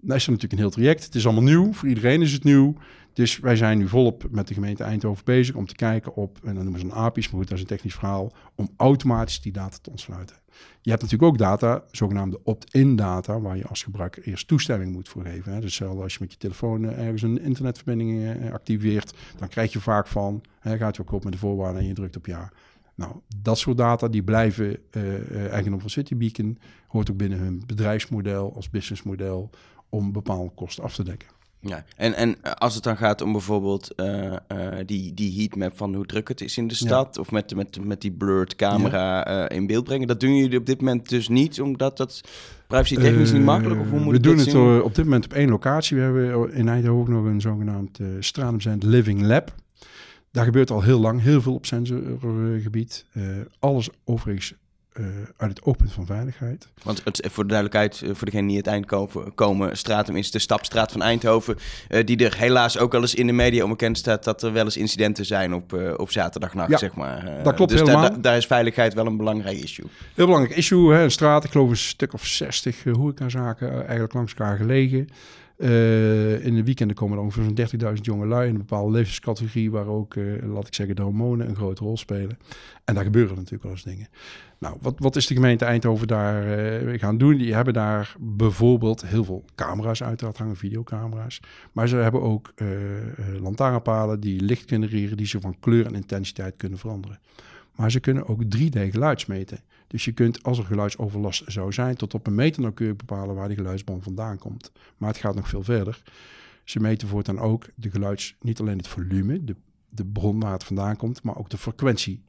Nou 0.00 0.16
is 0.16 0.26
natuurlijk 0.26 0.52
een 0.52 0.58
heel 0.58 0.70
traject. 0.70 1.04
Het 1.04 1.14
is 1.14 1.24
allemaal 1.24 1.42
nieuw. 1.42 1.72
Voor 1.72 1.88
iedereen 1.88 2.22
is 2.22 2.32
het 2.32 2.44
nieuw. 2.44 2.74
Dus 3.12 3.38
wij 3.38 3.56
zijn 3.56 3.78
nu 3.78 3.88
volop 3.88 4.24
met 4.30 4.48
de 4.48 4.54
gemeente 4.54 4.84
Eindhoven 4.84 5.24
bezig 5.24 5.54
om 5.54 5.66
te 5.66 5.74
kijken 5.74 6.14
op, 6.14 6.38
en 6.44 6.54
dan 6.54 6.62
noemen 6.62 6.80
ze 6.80 6.86
een 6.86 6.92
API's, 6.92 7.30
maar 7.30 7.40
goed, 7.40 7.48
dat 7.48 7.56
is 7.56 7.64
een 7.64 7.70
technisch 7.70 7.94
verhaal, 7.94 8.32
om 8.54 8.68
automatisch 8.76 9.40
die 9.40 9.52
data 9.52 9.76
te 9.82 9.90
ontsluiten. 9.90 10.36
Je 10.80 10.90
hebt 10.90 11.02
natuurlijk 11.02 11.32
ook 11.32 11.38
data, 11.38 11.84
zogenaamde 11.90 12.40
opt-in 12.42 12.96
data, 12.96 13.40
waar 13.40 13.56
je 13.56 13.66
als 13.66 13.82
gebruiker 13.82 14.22
eerst 14.22 14.48
toestemming 14.48 14.92
moet 14.92 15.08
voor 15.08 15.24
geven. 15.24 15.60
Dus 15.60 15.82
als 15.82 16.12
je 16.12 16.18
met 16.20 16.32
je 16.32 16.38
telefoon 16.38 16.84
eh, 16.84 16.98
ergens 16.98 17.22
een 17.22 17.42
internetverbinding 17.42 18.24
eh, 18.24 18.52
activeert, 18.52 19.14
dan 19.38 19.48
krijg 19.48 19.72
je 19.72 19.80
vaak 19.80 20.06
van, 20.06 20.42
hè, 20.60 20.76
gaat 20.76 20.96
je 20.96 21.02
ook 21.02 21.12
op 21.12 21.24
met 21.24 21.32
de 21.32 21.38
voorwaarden 21.38 21.80
en 21.80 21.86
je 21.86 21.94
drukt 21.94 22.16
op 22.16 22.26
ja. 22.26 22.52
Nou, 22.94 23.20
dat 23.36 23.58
soort 23.58 23.76
data 23.76 24.08
die 24.08 24.22
blijven 24.22 24.78
eigendom 25.50 25.80
van 25.80 25.90
CityBeacon, 25.90 26.58
hoort 26.86 27.10
ook 27.10 27.16
binnen 27.16 27.38
hun 27.38 27.62
bedrijfsmodel 27.66 28.54
als 28.54 28.70
businessmodel 28.70 29.50
om 29.90 30.12
bepaalde 30.12 30.50
kosten 30.54 30.84
af 30.84 30.94
te 30.94 31.02
dekken. 31.02 31.28
Ja, 31.62 31.84
en, 31.96 32.14
en 32.14 32.42
als 32.42 32.74
het 32.74 32.84
dan 32.84 32.96
gaat 32.96 33.20
om 33.20 33.32
bijvoorbeeld 33.32 33.92
uh, 33.96 34.32
uh, 34.52 34.68
die, 34.86 35.14
die 35.14 35.40
heatmap 35.40 35.76
van 35.76 35.94
hoe 35.94 36.06
druk 36.06 36.28
het 36.28 36.40
is 36.40 36.56
in 36.56 36.68
de 36.68 36.74
stad, 36.74 37.18
of 37.18 37.30
met, 37.30 37.54
met, 37.54 37.84
met 37.84 38.00
die 38.00 38.10
blurred 38.10 38.56
camera 38.56 39.30
ja. 39.30 39.50
uh, 39.50 39.56
in 39.56 39.66
beeld 39.66 39.84
brengen, 39.84 40.06
dat 40.06 40.20
doen 40.20 40.36
jullie 40.36 40.58
op 40.58 40.66
dit 40.66 40.80
moment 40.80 41.08
dus 41.08 41.28
niet, 41.28 41.60
omdat 41.60 41.96
dat 41.96 42.20
privacy 42.66 42.94
technisch 42.94 43.32
niet 43.32 43.42
makkelijk, 43.42 43.80
of 43.80 43.90
hoe 43.90 44.00
moet 44.00 44.12
We 44.12 44.20
doen 44.20 44.38
het 44.38 44.50
zien? 44.50 44.82
op 44.82 44.94
dit 44.94 45.04
moment 45.04 45.24
op 45.24 45.32
één 45.32 45.48
locatie. 45.48 45.96
We 45.96 46.02
hebben 46.02 46.52
in 46.52 46.68
Eindhoven 46.68 47.00
ook 47.00 47.08
nog 47.08 47.24
een 47.24 47.40
zogenaamd 47.40 47.98
uh, 47.98 48.74
Living 48.78 49.22
Lab. 49.22 49.54
Daar 50.30 50.44
gebeurt 50.44 50.70
al 50.70 50.82
heel 50.82 51.00
lang 51.00 51.22
heel 51.22 51.42
veel 51.42 51.54
op 51.54 51.66
sensorgebied. 51.66 53.06
alles 53.58 53.88
overigens 54.04 54.54
uit 55.36 55.50
het 55.50 55.62
oogpunt 55.62 55.92
van 55.92 56.06
veiligheid. 56.06 56.68
Want 56.82 57.04
het, 57.04 57.20
voor 57.30 57.42
de 57.42 57.48
duidelijkheid, 57.48 58.02
voor 58.16 58.24
degenen 58.24 58.46
die 58.46 58.56
het 58.56 58.66
eind 58.66 58.86
komen, 58.86 59.34
komen 59.34 59.76
Stratum 59.76 60.16
is 60.16 60.30
de 60.30 60.38
stapstraat 60.38 60.92
van 60.92 61.02
Eindhoven, 61.02 61.56
die 62.04 62.24
er 62.24 62.36
helaas 62.36 62.78
ook 62.78 62.92
wel 62.92 63.00
eens 63.00 63.14
in 63.14 63.26
de 63.26 63.32
media 63.32 63.62
onbekend 63.64 63.98
staat 63.98 64.24
dat 64.24 64.42
er 64.42 64.52
wel 64.52 64.64
eens 64.64 64.76
incidenten 64.76 65.26
zijn 65.26 65.54
op, 65.54 65.94
op 65.96 66.10
zaterdagnacht, 66.10 66.78
zeg 66.78 66.94
maar. 66.94 67.42
dat 67.42 67.54
klopt 67.54 67.70
dus 67.70 67.80
helemaal. 67.80 68.20
daar 68.20 68.36
is 68.36 68.46
veiligheid 68.46 68.94
wel 68.94 69.06
een 69.06 69.16
belangrijk 69.16 69.58
issue. 69.58 69.86
Heel 70.14 70.26
belangrijk 70.26 70.56
issue, 70.56 70.92
hè? 70.92 71.02
een 71.02 71.10
straat, 71.10 71.44
ik 71.44 71.50
geloof 71.50 71.70
een 71.70 71.76
stuk 71.76 72.12
of 72.12 72.26
60 72.26 72.84
horecazaken 72.84 73.72
eigenlijk 73.80 74.12
langs 74.12 74.34
elkaar 74.34 74.56
gelegen. 74.56 75.08
Uh, 75.62 76.44
in 76.44 76.54
de 76.54 76.64
weekenden 76.64 76.96
komen 76.96 77.16
er 77.16 77.22
ongeveer 77.22 77.68
zo'n 77.70 77.94
30.000 77.96 78.00
jonge 78.00 78.26
lui 78.26 78.48
in 78.48 78.52
een 78.52 78.60
bepaalde 78.60 78.92
levenscategorie 78.92 79.70
waar 79.70 79.86
ook, 79.86 80.14
uh, 80.14 80.52
laat 80.52 80.66
ik 80.66 80.74
zeggen, 80.74 80.96
de 80.96 81.02
hormonen 81.02 81.48
een 81.48 81.56
grote 81.56 81.84
rol 81.84 81.96
spelen. 81.96 82.38
En 82.84 82.94
daar 82.94 83.04
gebeuren 83.04 83.34
natuurlijk 83.34 83.62
wel 83.62 83.72
eens 83.72 83.82
dingen. 83.82 84.08
Nou, 84.58 84.76
wat, 84.80 84.94
wat 84.98 85.16
is 85.16 85.26
de 85.26 85.34
gemeente 85.34 85.64
Eindhoven 85.64 86.06
daar 86.06 86.58
uh, 86.82 86.98
gaan 86.98 87.18
doen? 87.18 87.36
Die 87.36 87.54
hebben 87.54 87.74
daar 87.74 88.14
bijvoorbeeld 88.18 89.06
heel 89.06 89.24
veel 89.24 89.44
camera's 89.54 90.02
uiteraard 90.02 90.38
hangen, 90.38 90.56
videocamera's. 90.56 91.40
Maar 91.72 91.88
ze 91.88 91.96
hebben 91.96 92.22
ook 92.22 92.54
lantaarnpalen 93.40 94.20
die 94.20 94.40
licht 94.40 94.68
genereren, 94.68 95.16
die 95.16 95.26
ze 95.26 95.40
van 95.40 95.56
kleur 95.60 95.86
en 95.86 95.94
intensiteit 95.94 96.54
kunnen 96.56 96.78
veranderen. 96.78 97.18
Maar 97.76 97.90
ze 97.90 98.00
kunnen 98.00 98.26
ook 98.26 98.42
3D-geluids 98.42 99.26
meten. 99.26 99.58
Dus 99.90 100.04
je 100.04 100.12
kunt, 100.12 100.42
als 100.42 100.58
er 100.58 100.64
geluidsoverlast 100.64 101.42
zou 101.46 101.72
zijn, 101.72 101.96
tot 101.96 102.14
op 102.14 102.26
een 102.26 102.34
meter 102.34 102.62
nauwkeurig 102.62 102.96
bepalen 102.96 103.34
waar 103.34 103.48
die 103.48 103.56
geluidsbron 103.56 104.02
vandaan 104.02 104.38
komt. 104.38 104.72
Maar 104.96 105.08
het 105.08 105.18
gaat 105.18 105.34
nog 105.34 105.48
veel 105.48 105.62
verder. 105.62 106.02
Ze 106.64 106.80
meten 106.80 107.08
voortaan 107.08 107.38
ook 107.38 107.66
de 107.74 107.90
geluids, 107.90 108.36
niet 108.40 108.60
alleen 108.60 108.76
het 108.76 108.88
volume, 108.88 109.44
de, 109.44 109.56
de 109.88 110.04
bron 110.04 110.40
waar 110.40 110.52
het 110.52 110.64
vandaan 110.64 110.96
komt, 110.96 111.22
maar 111.22 111.36
ook 111.36 111.50
de 111.50 111.58
frequentie. 111.58 112.24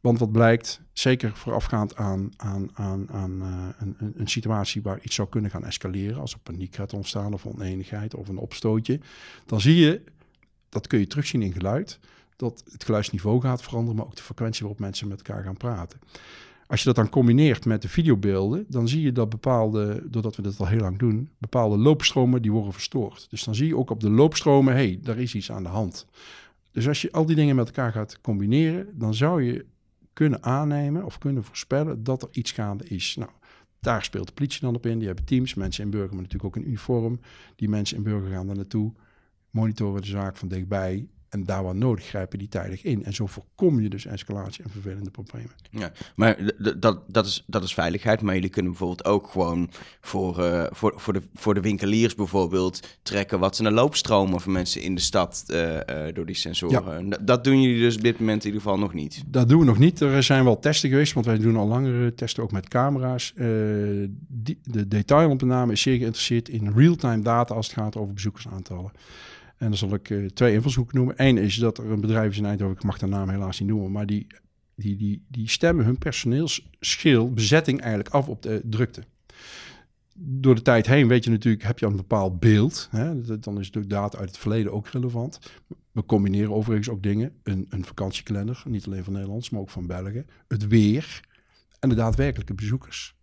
Want 0.00 0.18
wat 0.18 0.32
blijkt, 0.32 0.80
zeker 0.92 1.36
voorafgaand 1.36 1.96
aan, 1.96 2.30
aan, 2.36 2.70
aan, 2.72 3.10
aan 3.10 3.42
uh, 3.42 3.68
een, 3.78 4.12
een, 4.16 4.28
situatie 4.28 4.82
waar 4.82 5.00
iets 5.02 5.14
zou 5.14 5.28
kunnen 5.28 5.50
gaan 5.50 5.64
escaleren, 5.64 6.20
als 6.20 6.32
er 6.32 6.38
paniek 6.38 6.74
gaat 6.74 6.92
ontstaan 6.92 7.32
of 7.32 7.46
oneenigheid 7.46 8.14
of 8.14 8.28
een 8.28 8.38
opstootje, 8.38 9.00
dan 9.46 9.60
zie 9.60 9.76
je, 9.76 10.02
dat 10.68 10.86
kun 10.86 10.98
je 10.98 11.06
terugzien 11.06 11.42
in 11.42 11.52
geluid, 11.52 11.98
dat 12.36 12.64
het 12.70 12.84
geluidsniveau 12.84 13.40
gaat 13.40 13.62
veranderen, 13.62 13.96
maar 13.96 14.06
ook 14.06 14.16
de 14.16 14.22
frequentie 14.22 14.60
waarop 14.60 14.80
mensen 14.80 15.08
met 15.08 15.18
elkaar 15.18 15.44
gaan 15.44 15.56
praten. 15.56 15.98
Als 16.68 16.80
je 16.80 16.86
dat 16.86 16.94
dan 16.94 17.08
combineert 17.08 17.64
met 17.64 17.82
de 17.82 17.88
videobeelden, 17.88 18.64
dan 18.68 18.88
zie 18.88 19.02
je 19.02 19.12
dat 19.12 19.28
bepaalde, 19.28 20.02
doordat 20.10 20.36
we 20.36 20.42
dit 20.42 20.60
al 20.60 20.66
heel 20.66 20.80
lang 20.80 20.98
doen, 20.98 21.30
bepaalde 21.38 21.76
loopstromen 21.76 22.42
die 22.42 22.52
worden 22.52 22.72
verstoord. 22.72 23.26
Dus 23.30 23.44
dan 23.44 23.54
zie 23.54 23.66
je 23.66 23.76
ook 23.76 23.90
op 23.90 24.00
de 24.00 24.10
loopstromen, 24.10 24.74
hé, 24.74 24.78
hey, 24.80 25.00
daar 25.02 25.18
is 25.18 25.34
iets 25.34 25.52
aan 25.52 25.62
de 25.62 25.68
hand. 25.68 26.06
Dus 26.72 26.88
als 26.88 27.02
je 27.02 27.12
al 27.12 27.26
die 27.26 27.36
dingen 27.36 27.56
met 27.56 27.66
elkaar 27.66 27.92
gaat 27.92 28.20
combineren, 28.20 28.88
dan 28.98 29.14
zou 29.14 29.42
je 29.42 29.66
kunnen 30.12 30.42
aannemen 30.42 31.04
of 31.04 31.18
kunnen 31.18 31.44
voorspellen 31.44 32.04
dat 32.04 32.22
er 32.22 32.28
iets 32.32 32.52
gaande 32.52 32.84
is. 32.84 33.16
Nou, 33.16 33.30
daar 33.80 34.04
speelt 34.04 34.26
de 34.26 34.32
politie 34.32 34.60
dan 34.60 34.74
op 34.74 34.86
in. 34.86 34.98
Die 34.98 35.06
hebben 35.06 35.24
teams, 35.24 35.54
mensen 35.54 35.84
in 35.84 35.90
burger, 35.90 36.14
maar 36.14 36.22
natuurlijk 36.22 36.56
ook 36.56 36.62
een 36.62 36.68
uniform. 36.68 37.20
Die 37.56 37.68
mensen 37.68 37.96
in 37.96 38.02
burger 38.02 38.30
gaan 38.30 38.46
daar 38.46 38.56
naartoe, 38.56 38.92
monitoren 39.50 40.00
de 40.00 40.08
zaak 40.08 40.36
van 40.36 40.48
dichtbij 40.48 41.06
en 41.28 41.44
daar 41.44 41.64
waar 41.64 41.74
nodig 41.74 42.04
grijpen 42.04 42.38
die 42.38 42.48
tijdig 42.48 42.82
in. 42.82 43.04
En 43.04 43.14
zo 43.14 43.26
voorkom 43.26 43.80
je 43.80 43.88
dus 43.88 44.06
escalatie 44.06 44.64
en 44.64 44.70
vervelende 44.70 45.10
problemen. 45.10 45.50
Ja, 45.70 45.92
maar 46.16 46.52
dat, 46.78 47.00
dat, 47.06 47.26
is, 47.26 47.44
dat 47.46 47.62
is 47.62 47.74
veiligheid. 47.74 48.22
Maar 48.22 48.34
jullie 48.34 48.50
kunnen 48.50 48.70
bijvoorbeeld 48.70 49.04
ook 49.04 49.28
gewoon 49.28 49.70
voor, 50.00 50.38
uh, 50.38 50.64
voor, 50.70 50.92
voor, 50.96 51.12
de, 51.12 51.22
voor 51.34 51.54
de 51.54 51.60
winkeliers 51.60 52.14
bijvoorbeeld 52.14 52.98
trekken 53.02 53.38
wat 53.38 53.56
zijn 53.56 53.72
loopstromen 53.72 54.40
van 54.40 54.52
mensen 54.52 54.82
in 54.82 54.94
de 54.94 55.00
stad 55.00 55.44
uh, 55.48 55.74
uh, 55.74 55.80
door 56.14 56.26
die 56.26 56.34
sensoren. 56.34 57.08
Ja. 57.08 57.16
Dat 57.20 57.44
doen 57.44 57.62
jullie 57.62 57.80
dus 57.80 57.96
op 57.96 58.02
dit 58.02 58.18
moment 58.18 58.44
in 58.44 58.46
ieder 58.46 58.62
geval 58.62 58.78
nog 58.78 58.94
niet. 58.94 59.22
Dat 59.26 59.48
doen 59.48 59.58
we 59.58 59.64
nog 59.64 59.78
niet. 59.78 60.00
Er 60.00 60.22
zijn 60.22 60.44
wel 60.44 60.58
testen 60.58 60.90
geweest, 60.90 61.12
want 61.12 61.26
wij 61.26 61.38
doen 61.38 61.56
al 61.56 61.66
langere 61.66 62.14
testen 62.14 62.42
ook 62.42 62.52
met 62.52 62.68
camera's. 62.68 63.32
Die, 64.28 64.58
de 64.62 64.88
detailopname 64.88 65.72
is 65.72 65.82
zeer 65.82 65.98
geïnteresseerd 65.98 66.48
in 66.48 66.72
real-time 66.76 67.22
data 67.22 67.54
als 67.54 67.66
het 67.66 67.76
gaat 67.76 67.96
over 67.96 68.14
bezoekersaantallen. 68.14 68.92
En 69.58 69.68
dan 69.68 69.76
zal 69.76 69.94
ik 69.94 70.10
uh, 70.10 70.26
twee 70.26 70.54
invalshoeken 70.54 70.96
noemen. 70.96 71.14
Eén 71.16 71.38
is 71.38 71.56
dat 71.56 71.78
er 71.78 71.90
een 71.90 72.00
bedrijf 72.00 72.30
is 72.30 72.38
in 72.38 72.44
Eindhoven, 72.44 72.76
ik 72.76 72.82
mag 72.82 72.98
de 72.98 73.06
naam 73.06 73.28
helaas 73.28 73.60
niet 73.60 73.68
noemen, 73.68 73.92
maar 73.92 74.06
die, 74.06 74.26
die, 74.74 74.96
die, 74.96 75.24
die 75.28 75.48
stemmen 75.48 75.84
hun 75.84 75.98
personeelsschil, 75.98 77.32
bezetting 77.32 77.80
eigenlijk 77.80 78.14
af 78.14 78.28
op 78.28 78.42
de 78.42 78.62
drukte. 78.64 79.02
Door 80.20 80.54
de 80.54 80.62
tijd 80.62 80.86
heen 80.86 81.08
weet 81.08 81.24
je 81.24 81.30
natuurlijk, 81.30 81.64
heb 81.64 81.78
je 81.78 81.86
een 81.86 81.96
bepaald 81.96 82.40
beeld. 82.40 82.88
Hè? 82.90 83.20
Dan 83.20 83.58
is 83.58 83.66
natuurlijk 83.66 83.88
data 83.88 84.18
uit 84.18 84.28
het 84.28 84.38
verleden 84.38 84.72
ook 84.72 84.88
relevant. 84.88 85.38
We 85.92 86.04
combineren 86.04 86.52
overigens 86.52 86.88
ook 86.88 87.02
dingen. 87.02 87.32
Een, 87.42 87.66
een 87.68 87.84
vakantiekalender, 87.84 88.62
niet 88.66 88.86
alleen 88.86 89.04
van 89.04 89.12
Nederlands, 89.12 89.50
maar 89.50 89.60
ook 89.60 89.70
van 89.70 89.86
België. 89.86 90.24
Het 90.48 90.66
weer 90.66 91.20
en 91.80 91.88
de 91.88 91.94
daadwerkelijke 91.94 92.54
bezoekers. 92.54 93.16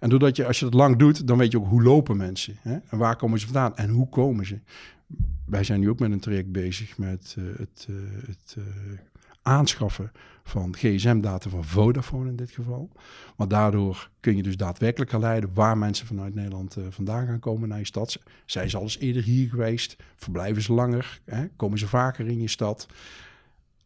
En 0.00 0.08
doordat 0.08 0.36
je, 0.36 0.46
als 0.46 0.58
je 0.58 0.64
dat 0.64 0.74
lang 0.74 0.96
doet, 0.96 1.26
dan 1.26 1.38
weet 1.38 1.52
je 1.52 1.58
ook 1.58 1.68
hoe 1.68 1.82
lopen 1.82 2.16
mensen. 2.16 2.56
Hè? 2.60 2.76
En 2.88 2.98
waar 2.98 3.16
komen 3.16 3.38
ze 3.38 3.44
vandaan 3.44 3.76
en 3.76 3.90
hoe 3.90 4.08
komen 4.08 4.46
ze 4.46 4.60
wij 5.46 5.64
zijn 5.64 5.80
nu 5.80 5.88
ook 5.90 5.98
met 5.98 6.10
een 6.10 6.20
traject 6.20 6.52
bezig 6.52 6.98
met 6.98 7.36
uh, 7.38 7.44
het, 7.56 7.86
uh, 7.90 7.96
het 8.26 8.56
uh, 8.58 8.64
aanschaffen 9.42 10.12
van 10.42 10.74
gsm-data 10.76 11.50
van 11.50 11.64
Vodafone 11.64 12.28
in 12.28 12.36
dit 12.36 12.50
geval. 12.50 12.90
Want 13.36 13.50
daardoor 13.50 14.10
kun 14.20 14.36
je 14.36 14.42
dus 14.42 14.56
daadwerkelijk 14.56 15.12
leiden 15.12 15.50
waar 15.54 15.78
mensen 15.78 16.06
vanuit 16.06 16.34
Nederland 16.34 16.76
vandaan 16.88 17.26
gaan 17.26 17.38
komen 17.38 17.68
naar 17.68 17.78
je 17.78 17.84
stad. 17.84 18.18
Zijn 18.44 18.70
ze 18.70 18.76
al 18.76 18.88
eerder 18.98 19.22
hier 19.22 19.48
geweest? 19.48 19.96
Verblijven 20.16 20.62
ze 20.62 20.72
langer? 20.72 21.20
Hè? 21.24 21.46
Komen 21.56 21.78
ze 21.78 21.88
vaker 21.88 22.26
in 22.26 22.40
je 22.40 22.48
stad? 22.48 22.86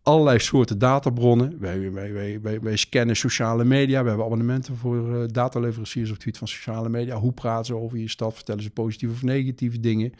Allerlei 0.02 0.38
soorten 0.38 0.78
databronnen. 0.78 1.58
Wij, 1.60 1.92
wij, 1.92 2.40
wij, 2.42 2.60
wij 2.60 2.76
scannen 2.76 3.16
sociale 3.16 3.64
media. 3.64 4.02
We 4.02 4.08
hebben 4.08 4.26
abonnementen 4.26 4.76
voor 4.76 5.32
dataleveranciers 5.32 6.08
op 6.08 6.14
het 6.14 6.22
gebied 6.22 6.38
van 6.38 6.48
sociale 6.48 6.88
media. 6.88 7.16
Hoe 7.16 7.32
praten 7.32 7.66
ze 7.66 7.76
over 7.76 7.98
je 7.98 8.08
stad? 8.08 8.34
Vertellen 8.34 8.62
ze 8.62 8.70
positieve 8.70 9.14
of 9.14 9.22
negatieve 9.22 9.80
dingen? 9.80 10.12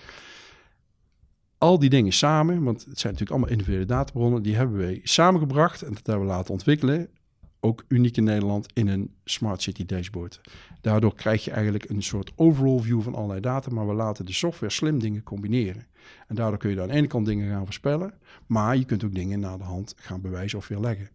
Al 1.65 1.79
die 1.79 1.91
dingen 1.91 2.13
samen, 2.13 2.63
want 2.63 2.85
het 2.85 2.99
zijn 2.99 3.13
natuurlijk 3.13 3.31
allemaal 3.31 3.49
individuele 3.49 3.87
databronnen, 3.87 4.43
die 4.43 4.57
hebben 4.57 4.77
we 4.77 5.01
samengebracht 5.03 5.83
en 5.83 5.95
dat 5.95 6.07
hebben 6.07 6.27
we 6.27 6.33
laten 6.33 6.53
ontwikkelen. 6.53 7.09
Ook 7.61 7.85
uniek 7.89 8.17
in 8.17 8.25
Nederland 8.25 8.67
in 8.73 8.89
een 8.89 9.11
Smart 9.25 9.63
City 9.63 9.87
dashboard. 9.87 10.41
Daardoor 10.81 11.15
krijg 11.15 11.45
je 11.45 11.51
eigenlijk 11.51 11.89
een 11.89 12.03
soort 12.03 12.33
overall 12.37 12.81
view 12.81 13.03
van 13.03 13.15
allerlei 13.15 13.41
data, 13.41 13.71
maar 13.71 13.87
we 13.87 13.95
laten 13.95 14.27
de 14.27 14.33
software 14.33 14.73
slim 14.73 14.99
dingen 14.99 15.23
combineren. 15.23 15.87
En 16.29 16.35
daardoor 16.35 16.59
kun 16.59 16.71
je 16.71 16.81
aan 16.81 16.89
de 16.89 16.95
ene 16.95 17.07
kant 17.07 17.27
dingen 17.27 17.51
gaan 17.51 17.65
voorspellen, 17.65 18.15
maar 18.47 18.77
je 18.77 18.85
kunt 18.85 19.05
ook 19.05 19.15
dingen 19.15 19.41
naar 19.41 19.59
de 19.59 19.65
hand 19.65 19.95
gaan 19.97 20.21
bewijzen 20.21 20.59
of 20.59 20.69
weerleggen. 20.69 21.09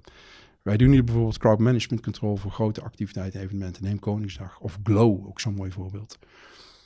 Wij 0.61 0.77
doen 0.77 0.91
hier 0.91 1.03
bijvoorbeeld 1.03 1.37
crowd 1.37 1.59
management 1.59 2.03
control 2.03 2.35
voor 2.35 2.51
grote 2.51 2.81
activiteiten, 2.81 3.41
evenementen. 3.41 3.83
Neem 3.83 3.99
Koningsdag 3.99 4.59
of 4.59 4.77
Glow, 4.83 5.27
ook 5.27 5.39
zo'n 5.39 5.53
mooi 5.53 5.71
voorbeeld. 5.71 6.19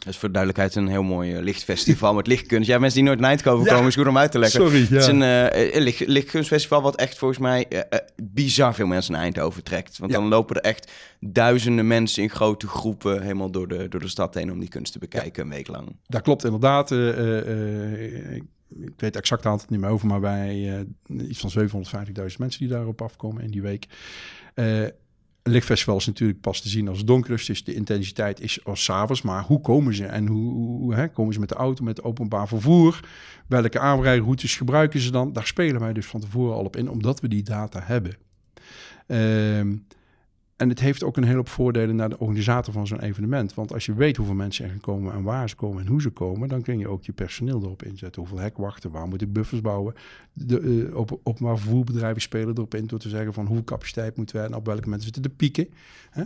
Dat 0.04 0.14
is 0.14 0.20
voor 0.20 0.32
duidelijkheid 0.32 0.76
een 0.76 0.88
heel 0.88 1.04
mooi 1.04 1.38
uh, 1.38 1.42
lichtfestival 1.42 2.14
met 2.14 2.28
lichtkunst. 2.28 2.68
Ja, 2.68 2.80
mensen 2.80 3.00
die 3.00 3.08
nooit 3.08 3.20
naar 3.20 3.30
Eindhoven 3.30 3.68
komen, 3.68 3.88
is 3.88 3.96
goed 3.96 4.08
om 4.08 4.18
uit 4.18 4.32
te 4.32 4.40
leggen. 4.40 4.62
Sorry, 4.62 4.80
ja. 4.80 4.88
Het 4.88 5.02
is 5.02 5.08
een 5.08 5.22
uh, 5.22 5.84
licht, 5.84 6.08
lichtkunstfestival 6.08 6.82
wat 6.82 6.96
echt 6.96 7.18
volgens 7.18 7.40
mij 7.40 7.66
uh, 7.70 7.80
bizar 8.24 8.74
veel 8.74 8.88
mensen 8.88 9.14
naar 9.14 9.22
Eindhoven 9.22 9.64
trekt. 9.64 9.98
Want 9.98 10.12
dan 10.12 10.28
lopen 10.28 10.56
er 10.56 10.62
echt 10.62 10.92
duizenden 11.20 11.88
mensen 11.88 12.24
in 12.24 12.30
grote 12.30 12.68
groepen 12.68 13.22
helemaal 13.22 13.52
door 13.52 13.68
de, 13.68 13.88
door 13.88 14.00
de 14.00 14.08
stad 14.08 14.34
heen 14.34 14.52
om 14.52 14.60
die 14.60 14.70
kunst 14.70 14.92
te 14.92 15.00
bekijken 15.00 15.44
een 15.44 15.50
week 15.50 15.68
lang. 15.68 15.96
Dat 16.08 16.22
klopt 16.22 16.44
inderdaad. 16.44 16.92
ik 16.92 18.44
weet 18.98 19.16
exact 19.16 19.46
aantal 19.46 19.68
niet 19.70 19.80
meer 19.80 19.90
over, 19.90 20.08
maar 20.08 20.20
bij 20.20 20.86
iets 21.08 21.40
van 21.40 21.70
750.000 21.70 22.14
mensen 22.38 22.60
die 22.60 22.68
daarop 22.68 23.02
afkomen 23.02 23.44
in 23.44 23.52
die 23.52 23.62
week. 23.62 23.88
Lichtfestival 25.44 25.98
is 25.98 26.06
natuurlijk 26.06 26.42
pas 26.42 26.62
te 26.62 26.70
zien 26.70 26.88
als 26.88 26.98
het 26.98 27.08
donker 27.08 27.34
is. 27.34 27.46
Dus 27.46 27.64
de 27.64 27.74
intensiteit 27.74 28.40
is 28.40 28.66
als 28.66 28.84
s'avonds. 28.84 29.22
Maar 29.22 29.44
hoe 29.44 29.62
komen 29.62 29.94
ze? 29.94 30.06
En 30.06 30.28
hoe, 30.28 30.96
hè, 30.96 31.10
komen 31.10 31.34
ze 31.34 31.40
met 31.40 31.50
de 31.50 31.56
auto, 31.56 31.84
met 31.84 32.04
openbaar 32.04 32.48
vervoer? 32.48 33.00
Welke 33.48 33.80
aanrijroutes 33.80 34.56
gebruiken 34.56 35.00
ze 35.00 35.12
dan? 35.12 35.34
Daar 35.34 35.48
spelen 35.48 35.80
wij 35.80 35.94
dus 35.94 36.06
van 36.06 36.20
tevoren 36.20 36.56
al 36.56 36.64
op 36.64 36.76
in, 36.76 36.90
omdat 36.90 37.20
we 37.20 37.28
die 37.28 37.44
data 37.44 37.82
hebben. 37.84 38.16
Uh, 39.08 39.78
en 40.56 40.70
het 40.70 40.80
heeft 40.80 41.04
ook 41.04 41.18
een 41.18 41.24
hele 41.24 41.36
hoop 41.36 41.50
voordelen 41.50 41.96
naar 41.96 42.10
de 42.10 42.20
organisator 42.20 42.74
van 42.74 42.88
zo'n 42.88 43.00
evenement. 43.00 43.54
Want 43.54 43.74
als 43.74 43.86
je 43.86 43.94
weet 43.94 44.18
hoeveel 44.18 44.36
mensen 44.36 44.64
er 44.66 44.72
gaan 44.72 44.80
komen 44.80 45.14
en 45.14 45.24
waar 45.24 45.50
ze 45.50 45.56
komen 45.56 45.82
en 45.82 45.88
hoe 45.88 46.02
ze 46.02 46.10
komen, 46.10 46.50
dan 46.50 46.62
kun 46.62 46.80
je 46.80 46.88
ook 46.88 47.04
je 47.04 47.12
personeel 47.12 47.62
erop 47.62 47.84
inzetten. 47.84 48.22
Hoeveel 48.22 48.40
hekwachten, 48.40 48.92
waar 48.92 49.08
moet 49.08 49.22
ik 49.22 49.34
buffers 49.34 49.62
bouwen? 49.62 49.94
De, 50.34 50.62
uh, 50.62 50.96
op, 50.96 51.20
op 51.24 51.40
maar 51.40 51.58
vervoerbedrijven 51.58 52.22
spelen 52.22 52.56
erop 52.56 52.76
in 52.76 52.88
door 52.88 53.00
te 53.00 53.10
zeggen 53.10 53.34
van 53.34 53.46
hoeveel 53.46 53.64
capaciteit 53.64 54.18
moeten 54.18 54.36
we 54.36 54.48
en 54.48 54.56
op 54.56 54.66
welke 54.66 54.90
mensen 54.90 55.04
zitten 55.14 55.22
de 55.22 55.38
pieken. 55.38 55.68
Hè? 56.10 56.24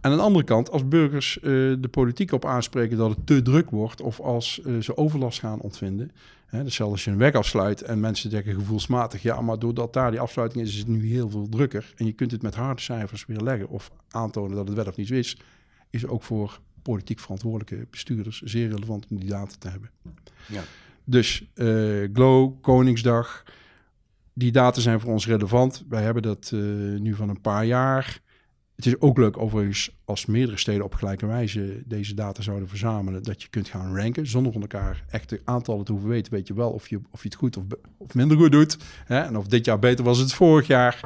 aan 0.00 0.16
de 0.16 0.22
andere 0.22 0.44
kant, 0.44 0.70
als 0.70 0.88
burgers 0.88 1.38
uh, 1.38 1.42
de 1.80 1.88
politiek 1.90 2.32
op 2.32 2.44
aanspreken 2.44 2.96
dat 2.96 3.10
het 3.10 3.26
te 3.26 3.42
druk 3.42 3.70
wordt 3.70 4.00
of 4.00 4.20
als 4.20 4.60
uh, 4.66 4.82
ze 4.82 4.96
overlast 4.96 5.38
gaan 5.38 5.60
ontvinden. 5.60 6.10
Hè, 6.48 6.64
dus 6.64 6.80
als 6.80 7.04
je 7.04 7.10
een 7.10 7.18
weg 7.18 7.34
afsluit 7.34 7.82
en 7.82 8.00
mensen 8.00 8.30
zeggen 8.30 8.54
gevoelsmatig, 8.54 9.22
ja, 9.22 9.40
maar 9.40 9.58
doordat 9.58 9.92
daar 9.92 10.10
die 10.10 10.20
afsluiting 10.20 10.64
is, 10.64 10.72
is 10.72 10.78
het 10.78 10.88
nu 10.88 11.06
heel 11.06 11.30
veel 11.30 11.48
drukker. 11.48 11.92
En 11.96 12.06
je 12.06 12.12
kunt 12.12 12.30
het 12.30 12.42
met 12.42 12.54
harde 12.54 12.80
cijfers 12.80 13.26
weer 13.26 13.40
leggen 13.40 13.68
of 13.68 13.90
aantonen 14.10 14.56
dat 14.56 14.66
het 14.66 14.76
wel 14.76 14.86
of 14.86 14.96
niet 14.96 15.06
zo 15.06 15.14
is, 15.14 15.38
is 15.90 16.06
ook 16.06 16.22
voor 16.22 16.60
politiek 16.82 17.18
verantwoordelijke 17.18 17.86
bestuurders 17.90 18.40
zeer 18.40 18.68
relevant 18.68 19.06
om 19.10 19.18
die 19.18 19.28
data 19.28 19.54
te 19.58 19.68
hebben. 19.68 19.90
Ja. 20.48 20.62
Dus 21.04 21.50
uh, 21.54 22.08
Glow, 22.12 22.60
Koningsdag, 22.60 23.44
die 24.32 24.52
data 24.52 24.80
zijn 24.80 25.00
voor 25.00 25.12
ons 25.12 25.26
relevant. 25.26 25.84
Wij 25.88 26.02
hebben 26.02 26.22
dat 26.22 26.50
nu 26.98 27.14
van 27.14 27.28
een 27.28 27.40
paar 27.40 27.64
jaar 27.66 28.20
Het 28.78 28.86
is 28.86 29.00
ook 29.00 29.18
leuk 29.18 29.38
overigens 29.38 29.90
als 30.04 30.26
meerdere 30.26 30.58
steden 30.58 30.84
op 30.84 30.94
gelijke 30.94 31.26
wijze 31.26 31.82
deze 31.86 32.14
data 32.14 32.42
zouden 32.42 32.68
verzamelen, 32.68 33.22
dat 33.22 33.42
je 33.42 33.48
kunt 33.48 33.68
gaan 33.68 33.96
ranken 33.96 34.26
zonder 34.26 34.52
van 34.52 34.60
elkaar 34.60 35.04
echte 35.08 35.40
aantallen 35.44 35.84
te 35.84 35.92
hoeven 35.92 36.10
weten. 36.10 36.32
Weet 36.32 36.46
je 36.46 36.54
wel 36.54 36.70
of 36.70 36.88
je, 36.88 37.00
of 37.10 37.22
je 37.22 37.28
het 37.28 37.38
goed 37.38 37.56
of, 37.56 37.64
of 37.96 38.14
minder 38.14 38.36
goed 38.36 38.52
doet. 38.52 38.78
Hè? 39.04 39.20
En 39.20 39.36
of 39.36 39.46
dit 39.46 39.64
jaar 39.64 39.78
beter 39.78 40.04
was 40.04 40.18
het 40.18 40.32
vorig 40.32 40.66
jaar. 40.66 41.00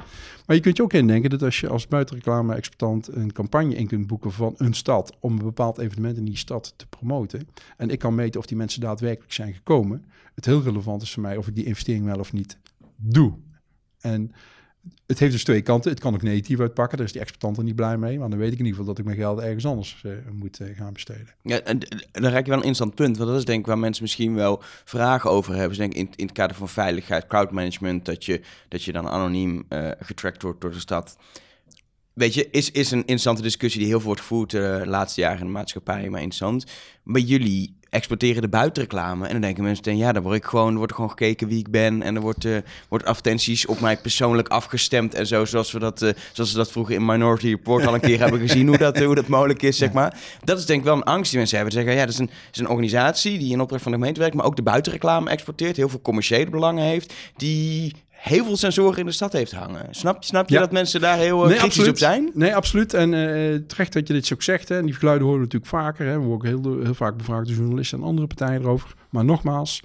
Maar 0.47 0.57
je 0.57 0.63
kunt 0.63 0.77
je 0.77 0.83
ook 0.83 0.93
indenken 0.93 1.31
dat 1.31 1.43
als 1.43 1.61
je 1.61 1.69
als 1.69 1.89
buitenreclame-exploitant 1.89 3.09
een 3.15 3.33
campagne 3.33 3.75
in 3.75 3.87
kunt 3.87 4.07
boeken 4.07 4.33
van 4.33 4.55
een 4.57 4.75
stad 4.75 5.17
om 5.21 5.33
een 5.33 5.45
bepaald 5.45 5.79
evenement 5.79 6.17
in 6.17 6.25
die 6.25 6.37
stad 6.37 6.75
te 6.77 6.87
promoten. 6.87 7.49
En 7.77 7.91
ik 7.91 7.99
kan 7.99 8.15
meten 8.15 8.41
of 8.41 8.47
die 8.47 8.57
mensen 8.57 8.81
daadwerkelijk 8.81 9.33
zijn 9.33 9.55
gekomen. 9.55 10.05
Het 10.35 10.45
heel 10.45 10.63
relevant 10.63 11.03
is 11.03 11.13
voor 11.13 11.23
mij 11.23 11.37
of 11.37 11.49
ik 11.49 11.55
die 11.55 11.65
investering 11.65 12.05
wel 12.05 12.19
of 12.19 12.33
niet 12.33 12.59
doe. 12.97 13.35
En 14.01 14.33
het 15.07 15.19
heeft 15.19 15.33
dus 15.33 15.45
twee 15.45 15.63
kanten. 15.63 15.91
Het 15.91 16.01
kan 16.01 16.15
ook 16.15 16.23
negatief 16.23 16.61
uitpakken. 16.61 16.97
Daar 16.97 17.07
is 17.07 17.13
die 17.13 17.21
exploitant 17.21 17.57
er 17.57 17.65
niet 17.65 17.77
blij 17.77 17.99
mee. 17.99 18.19
Maar 18.19 18.31
dan 18.31 18.39
weet 18.39 18.53
ik 18.53 18.59
in 18.59 18.65
ieder 18.65 18.79
geval 18.79 18.87
dat 18.87 18.99
ik 18.99 19.05
mijn 19.05 19.17
geld 19.17 19.41
ergens 19.41 19.67
anders 19.67 20.03
uh, 20.07 20.13
moet 20.33 20.61
uh, 20.61 20.77
gaan 20.77 20.93
besteden. 20.93 21.29
Ja, 21.43 21.61
en 21.61 21.79
dan 22.13 22.31
raak 22.31 22.45
je 22.45 22.51
wel 22.51 22.61
een 22.61 22.67
interessant 22.67 22.95
punt. 22.95 23.17
Want 23.17 23.29
dat 23.29 23.39
is 23.39 23.45
denk 23.45 23.61
ik 23.61 23.67
waar 23.67 23.79
mensen 23.79 24.03
misschien 24.03 24.35
wel 24.35 24.63
vragen 24.85 25.31
over 25.31 25.51
hebben. 25.51 25.69
Dus 25.69 25.79
denk 25.79 25.95
in, 25.95 26.11
in 26.17 26.25
het 26.25 26.35
kader 26.35 26.57
van 26.57 26.69
veiligheid, 26.69 27.27
crowdmanagement, 27.27 28.05
dat 28.05 28.25
je, 28.25 28.41
dat 28.69 28.83
je 28.83 28.93
dan 28.93 29.09
anoniem 29.09 29.65
uh, 29.69 29.91
getrackt 29.99 30.43
wordt 30.43 30.61
door 30.61 30.73
de 30.73 30.81
stad. 30.81 31.17
Weet 32.15 32.35
je, 32.35 32.51
is, 32.51 32.71
is 32.71 32.91
een 32.91 32.99
interessante 32.99 33.43
discussie 33.43 33.81
die 33.81 33.89
heel 33.89 33.99
veel 33.99 34.07
wordt 34.07 34.21
gevoerd 34.21 34.51
de 34.51 34.83
laatste 34.85 35.21
jaren 35.21 35.39
in 35.39 35.47
de 35.47 35.53
maatschappij, 35.53 36.09
maar 36.09 36.21
interessant. 36.21 36.65
Maar 37.03 37.21
jullie 37.21 37.81
exporteren 37.93 38.43
de 38.43 38.49
buitenreclame. 38.49 39.27
En 39.27 39.33
dan 39.33 39.41
denken 39.41 39.65
mensen, 39.65 39.97
ja, 39.97 40.13
dan 40.13 40.23
word 40.23 40.37
ik 40.37 40.45
gewoon, 40.45 40.77
wordt 40.77 40.95
gewoon 40.95 41.11
gekeken 41.11 41.49
wie 41.49 41.59
ik 41.59 41.71
ben. 41.71 42.03
En 42.03 42.15
er 42.15 42.21
wordt, 42.21 42.45
uh, 42.45 42.57
wordt 42.89 43.05
advertenties 43.05 43.67
op 43.67 43.81
mij 43.81 43.97
persoonlijk 43.97 44.49
afgestemd 44.49 45.15
en 45.15 45.27
zo. 45.27 45.45
Zoals 45.45 45.73
we 45.73 45.79
dat, 45.79 46.03
uh, 46.03 46.11
zoals 46.33 46.51
we 46.51 46.57
dat 46.57 46.71
vroeger 46.71 46.95
in 46.95 47.05
Minority 47.05 47.49
Report 47.49 47.87
al 47.87 47.95
een 47.95 48.01
keer 48.01 48.19
hebben 48.19 48.41
gezien, 48.41 48.67
hoe 48.67 48.79
dat, 48.79 48.99
hoe 48.99 49.15
dat 49.15 49.27
mogelijk 49.27 49.63
is, 49.63 49.77
zeg 49.77 49.93
maar. 49.93 50.19
Dat 50.45 50.59
is 50.59 50.67
denk 50.67 50.79
ik 50.79 50.85
wel 50.85 50.97
een 50.97 51.03
angst 51.03 51.31
die 51.31 51.39
mensen 51.39 51.57
hebben. 51.57 51.75
Ze 51.75 51.81
zeggen, 51.81 51.99
ja, 51.99 52.07
dat 52.07 52.15
is 52.15 52.21
een, 52.21 52.31
is 52.53 52.59
een 52.59 52.69
organisatie 52.69 53.39
die 53.39 53.53
in 53.53 53.61
opdracht 53.61 53.83
van 53.83 53.93
de 53.93 53.99
gemeente 53.99 54.21
werkt, 54.21 54.35
maar 54.35 54.47
ook 54.47 54.57
de 54.57 54.63
buitenreclame 54.63 55.31
exporteert, 55.31 55.77
heel 55.77 55.89
veel 55.89 56.03
commerciële 56.03 56.51
belangen 56.51 56.85
heeft, 56.85 57.15
die 57.37 57.93
heel 58.23 58.45
veel 58.45 58.57
sensoren 58.57 58.99
in 58.99 59.07
de 59.07 59.13
stad 59.13 59.33
heeft 59.33 59.53
hangen. 59.53 59.87
Snap, 59.91 60.25
snap 60.25 60.49
je 60.49 60.59
dat 60.59 60.73
mensen 60.73 61.01
daar 61.01 61.19
heel 61.19 61.45
nee, 61.45 61.57
kritisch 61.59 61.89
op 61.89 61.99
zijn? 61.99 62.31
Nee, 62.35 62.57
absoluut. 62.57 62.95
En 62.95 63.13
uh, 63.13 63.59
terecht 63.67 63.93
dat 63.93 64.07
je 64.07 64.13
dit 64.13 64.27
zo 64.27 64.35
zegt. 64.39 64.69
Hè. 64.69 64.79
En 64.79 64.85
die 64.85 64.95
geluiden 64.95 65.27
horen 65.27 65.41
we 65.41 65.47
natuurlijk 65.47 65.73
vaker. 65.73 66.07
Hè. 66.07 66.13
We 66.13 66.27
worden 66.27 66.55
ook 66.55 66.65
heel, 66.65 66.83
heel 66.83 66.95
vaak 66.95 67.17
bevraagd 67.17 67.47
door 67.47 67.57
journalisten 67.57 67.99
en 67.99 68.05
andere 68.05 68.27
partijen 68.27 68.61
erover. 68.61 68.95
Maar 69.11 69.25
nogmaals, 69.25 69.83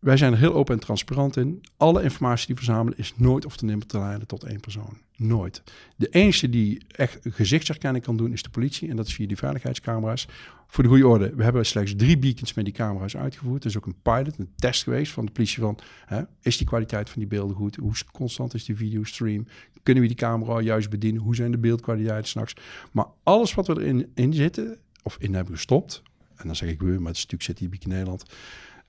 wij 0.00 0.16
zijn 0.16 0.32
er 0.32 0.38
heel 0.38 0.54
open 0.54 0.74
en 0.74 0.80
transparant 0.80 1.36
in. 1.36 1.62
Alle 1.76 2.02
informatie 2.02 2.46
die 2.46 2.54
we 2.54 2.62
verzamelen 2.64 2.98
is 2.98 3.12
nooit 3.16 3.46
of 3.46 3.56
te 3.56 3.64
nimmer 3.64 3.86
te 3.86 3.98
leiden 3.98 4.26
tot 4.26 4.44
één 4.44 4.60
persoon. 4.60 4.98
Nooit. 5.16 5.62
De 5.96 6.08
enige 6.08 6.48
die 6.48 6.82
echt 6.88 7.18
gezichtsherkenning 7.22 8.04
kan 8.04 8.16
doen 8.16 8.32
is 8.32 8.42
de 8.42 8.50
politie. 8.50 8.90
En 8.90 8.96
dat 8.96 9.06
is 9.06 9.14
via 9.14 9.26
die 9.26 9.36
veiligheidscamera's. 9.36 10.28
Voor 10.66 10.82
de 10.82 10.88
goede 10.88 11.06
orde, 11.06 11.34
we 11.34 11.42
hebben 11.42 11.66
slechts 11.66 11.94
drie 11.96 12.18
beacons 12.18 12.54
met 12.54 12.64
die 12.64 12.74
camera's 12.74 13.16
uitgevoerd. 13.16 13.64
Er 13.64 13.70
is 13.70 13.76
ook 13.76 13.86
een 13.86 14.00
pilot, 14.02 14.38
een 14.38 14.52
test 14.56 14.82
geweest 14.82 15.12
van 15.12 15.26
de 15.26 15.32
politie 15.32 15.62
van... 15.62 15.78
Hè, 16.06 16.22
is 16.42 16.56
die 16.56 16.66
kwaliteit 16.66 17.10
van 17.10 17.18
die 17.18 17.28
beelden 17.28 17.56
goed? 17.56 17.76
Hoe 17.76 17.92
constant 18.12 18.54
is 18.54 18.64
die 18.64 18.76
videostream? 18.76 19.46
Kunnen 19.82 20.02
we 20.02 20.08
die 20.08 20.18
camera 20.18 20.60
juist 20.60 20.90
bedienen? 20.90 21.22
Hoe 21.22 21.34
zijn 21.34 21.50
de 21.50 21.58
beeldkwaliteiten 21.58 22.28
s'nachts? 22.28 22.54
Maar 22.92 23.06
alles 23.22 23.54
wat 23.54 23.66
we 23.66 23.80
erin 23.80 24.10
in 24.14 24.34
zitten, 24.34 24.78
of 25.02 25.16
in 25.20 25.34
hebben 25.34 25.54
gestopt... 25.54 26.02
en 26.36 26.46
dan 26.46 26.56
zeg 26.56 26.68
ik 26.68 26.80
we, 26.80 26.98
maar 26.98 27.10
het 27.10 27.16
stuk 27.16 27.42
zit 27.42 27.58
hier 27.58 27.68
in 27.78 27.88
Nederland... 27.88 28.24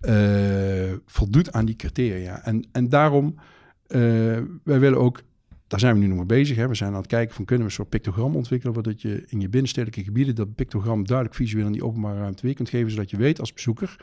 Uh, 0.02 0.94
voldoet 1.06 1.52
aan 1.52 1.66
die 1.66 1.76
criteria. 1.76 2.46
En, 2.46 2.68
en 2.72 2.90
daarom, 2.90 3.36
uh, 3.88 4.00
wij 4.64 4.80
willen 4.80 5.00
ook 5.00 5.24
daar 5.72 5.80
zijn 5.80 5.94
we 5.94 6.00
nu 6.00 6.08
nog 6.08 6.18
mee 6.18 6.26
bezig. 6.26 6.58
Hè. 6.58 6.68
We 6.68 6.76
zijn 6.76 6.92
aan 6.92 6.98
het 6.98 7.08
kijken 7.08 7.36
van 7.36 7.46
kunnen 7.46 7.66
we 7.66 7.72
een 7.72 7.78
soort 7.78 7.90
pictogram 7.90 8.36
ontwikkelen, 8.36 8.84
dat 8.84 9.02
je 9.02 9.24
in 9.28 9.40
je 9.40 9.50
binnenstedelijke 9.50 10.04
gebieden 10.04 10.36
dat 10.36 10.56
pictogram 10.56 11.06
duidelijk 11.06 11.38
visueel 11.38 11.66
in 11.66 11.72
die 11.72 11.86
openbare 11.86 12.20
ruimte 12.20 12.46
weer 12.46 12.56
kunt 12.56 12.70
geven, 12.70 12.92
zodat 12.92 13.10
je 13.10 13.18
weet 13.18 13.40
als 13.40 13.54
bezoeker 13.54 13.96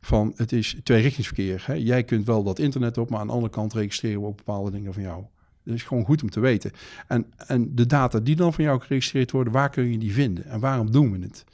van 0.00 0.32
het 0.36 0.52
is 0.52 0.76
tweerichtingsverkeer. 0.82 1.62
Hè. 1.66 1.72
Jij 1.72 2.04
kunt 2.04 2.26
wel 2.26 2.42
dat 2.42 2.58
internet 2.58 2.98
op, 2.98 3.10
maar 3.10 3.20
aan 3.20 3.26
de 3.26 3.32
andere 3.32 3.52
kant 3.52 3.72
registreren 3.72 4.20
we 4.20 4.26
ook 4.26 4.36
bepaalde 4.36 4.70
dingen 4.70 4.92
van 4.92 5.02
jou. 5.02 5.24
Dat 5.64 5.74
is 5.74 5.82
gewoon 5.82 6.04
goed 6.04 6.22
om 6.22 6.30
te 6.30 6.40
weten. 6.40 6.70
En, 7.06 7.26
en 7.36 7.74
de 7.74 7.86
data 7.86 8.20
die 8.20 8.36
dan 8.36 8.52
van 8.52 8.64
jou 8.64 8.80
geregistreerd 8.80 9.30
worden, 9.30 9.52
waar 9.52 9.70
kun 9.70 9.92
je 9.92 9.98
die 9.98 10.12
vinden 10.12 10.44
en 10.44 10.60
waarom 10.60 10.90
doen 10.90 11.12
we 11.12 11.18
het? 11.18 11.44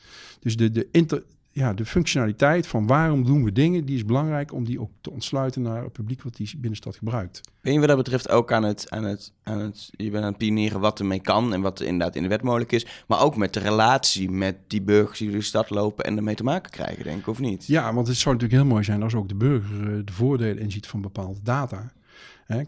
Dus 0.41 0.57
de, 0.57 0.71
de, 0.71 0.89
inter, 0.91 1.23
ja, 1.55 1.73
de 1.73 1.85
functionaliteit 1.85 2.67
van 2.67 2.87
waarom 2.87 3.25
doen 3.25 3.45
we 3.45 3.53
dingen, 3.53 3.85
die 3.85 3.97
is 3.97 4.05
belangrijk 4.05 4.53
om 4.53 4.65
die 4.65 4.81
ook 4.81 4.91
te 5.01 5.11
ontsluiten 5.11 5.63
naar 5.63 5.83
het 5.83 5.93
publiek 5.93 6.23
wat 6.23 6.37
die 6.37 6.51
binnenstad 6.57 6.97
gebruikt. 6.97 7.41
Ben 7.61 7.73
je 7.73 7.79
wat 7.79 7.89
dat 7.89 7.97
betreft 7.97 8.29
ook 8.29 8.53
aan 8.53 8.63
het, 8.63 8.91
aan 8.91 9.05
het, 9.05 9.33
aan 9.43 9.59
het, 9.59 9.91
je 9.97 10.11
bent 10.11 10.25
aan 10.25 10.29
het 10.29 10.39
pionieren 10.39 10.81
wat 10.81 10.99
ermee 10.99 11.21
kan 11.21 11.53
en 11.53 11.61
wat 11.61 11.81
er 11.81 11.87
inderdaad 11.87 12.17
in 12.17 12.23
de 12.23 12.29
wet 12.29 12.43
mogelijk 12.43 12.73
is, 12.73 12.87
maar 13.07 13.21
ook 13.21 13.37
met 13.37 13.53
de 13.53 13.61
relatie 13.61 14.31
met 14.31 14.57
die 14.67 14.83
burgers 14.83 15.19
die 15.19 15.29
door 15.29 15.39
de 15.39 15.45
stad 15.45 15.71
lopen 15.71 16.05
en 16.05 16.17
ermee 16.17 16.35
te 16.35 16.45
maken 16.45 16.71
krijgen, 16.71 17.05
denk 17.05 17.19
ik, 17.19 17.27
of 17.27 17.39
niet? 17.39 17.67
Ja, 17.67 17.95
want 17.95 18.07
het 18.07 18.17
zou 18.17 18.35
natuurlijk 18.35 18.63
heel 18.63 18.71
mooi 18.73 18.85
zijn 18.85 19.03
als 19.03 19.15
ook 19.15 19.29
de 19.29 19.35
burger 19.35 19.97
eh, 19.97 20.01
de 20.05 20.13
voordelen 20.13 20.59
inziet 20.59 20.87
van 20.87 21.01
bepaalde 21.01 21.41
data. 21.43 21.93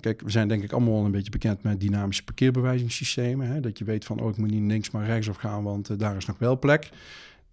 kijk, 0.01 0.21
we 0.21 0.31
zijn 0.31 0.49
denk 0.49 0.63
ik 0.63 0.73
allemaal 0.73 1.05
een 1.05 1.11
beetje 1.11 1.31
bekend 1.31 1.63
met 1.63 1.81
dynamische 1.81 2.25
parkeerbewijzingssystemen. 2.25 3.47
Hè? 3.47 3.61
Dat 3.61 3.79
je 3.79 3.85
weet 3.85 4.05
van, 4.05 4.21
oh, 4.21 4.29
ik 4.29 4.37
moet 4.37 4.51
niet 4.51 4.71
links 4.71 4.91
maar 4.91 5.07
rechtsaf 5.07 5.37
gaan, 5.37 5.63
want 5.63 5.91
uh, 5.91 5.99
daar 5.99 6.17
is 6.17 6.27
nog 6.27 6.39
wel 6.39 6.59
plek. 6.59 6.91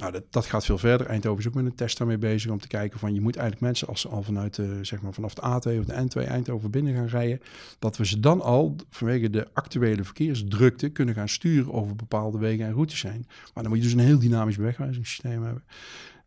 Nou, 0.03 0.15
dat, 0.15 0.23
dat, 0.29 0.45
gaat 0.45 0.65
veel 0.65 0.77
verder. 0.77 1.07
Eindhoven 1.07 1.39
is 1.39 1.47
ook 1.47 1.53
met 1.53 1.65
een 1.65 1.75
test 1.75 1.97
daarmee 1.97 2.17
bezig 2.17 2.51
om 2.51 2.59
te 2.59 2.67
kijken 2.67 2.99
van 2.99 3.13
je 3.13 3.21
moet 3.21 3.35
eigenlijk 3.35 3.65
mensen 3.65 3.87
als 3.87 4.01
ze 4.01 4.07
al 4.07 4.23
vanuit 4.23 4.55
de, 4.55 4.79
zeg 4.81 5.01
maar 5.01 5.13
vanaf 5.13 5.33
de 5.33 5.41
A2 5.41 5.79
of 5.79 5.85
de 5.85 6.07
N2 6.07 6.27
Eindhoven 6.27 6.71
binnen 6.71 6.93
gaan 6.93 7.07
rijden, 7.07 7.39
dat 7.79 7.97
we 7.97 8.05
ze 8.05 8.19
dan 8.19 8.41
al 8.41 8.75
vanwege 8.89 9.29
de 9.29 9.47
actuele 9.53 10.03
verkeersdrukte 10.03 10.89
kunnen 10.89 11.15
gaan 11.15 11.29
sturen 11.29 11.73
over 11.73 11.95
bepaalde 11.95 12.37
wegen 12.37 12.65
en 12.65 12.73
routes 12.73 12.99
zijn. 12.99 13.27
Maar 13.53 13.63
dan 13.63 13.67
moet 13.71 13.77
je 13.77 13.83
dus 13.83 13.93
een 13.93 13.99
heel 13.99 14.19
dynamisch 14.19 14.57
bewegwijzingssysteem 14.57 15.43
hebben. 15.43 15.63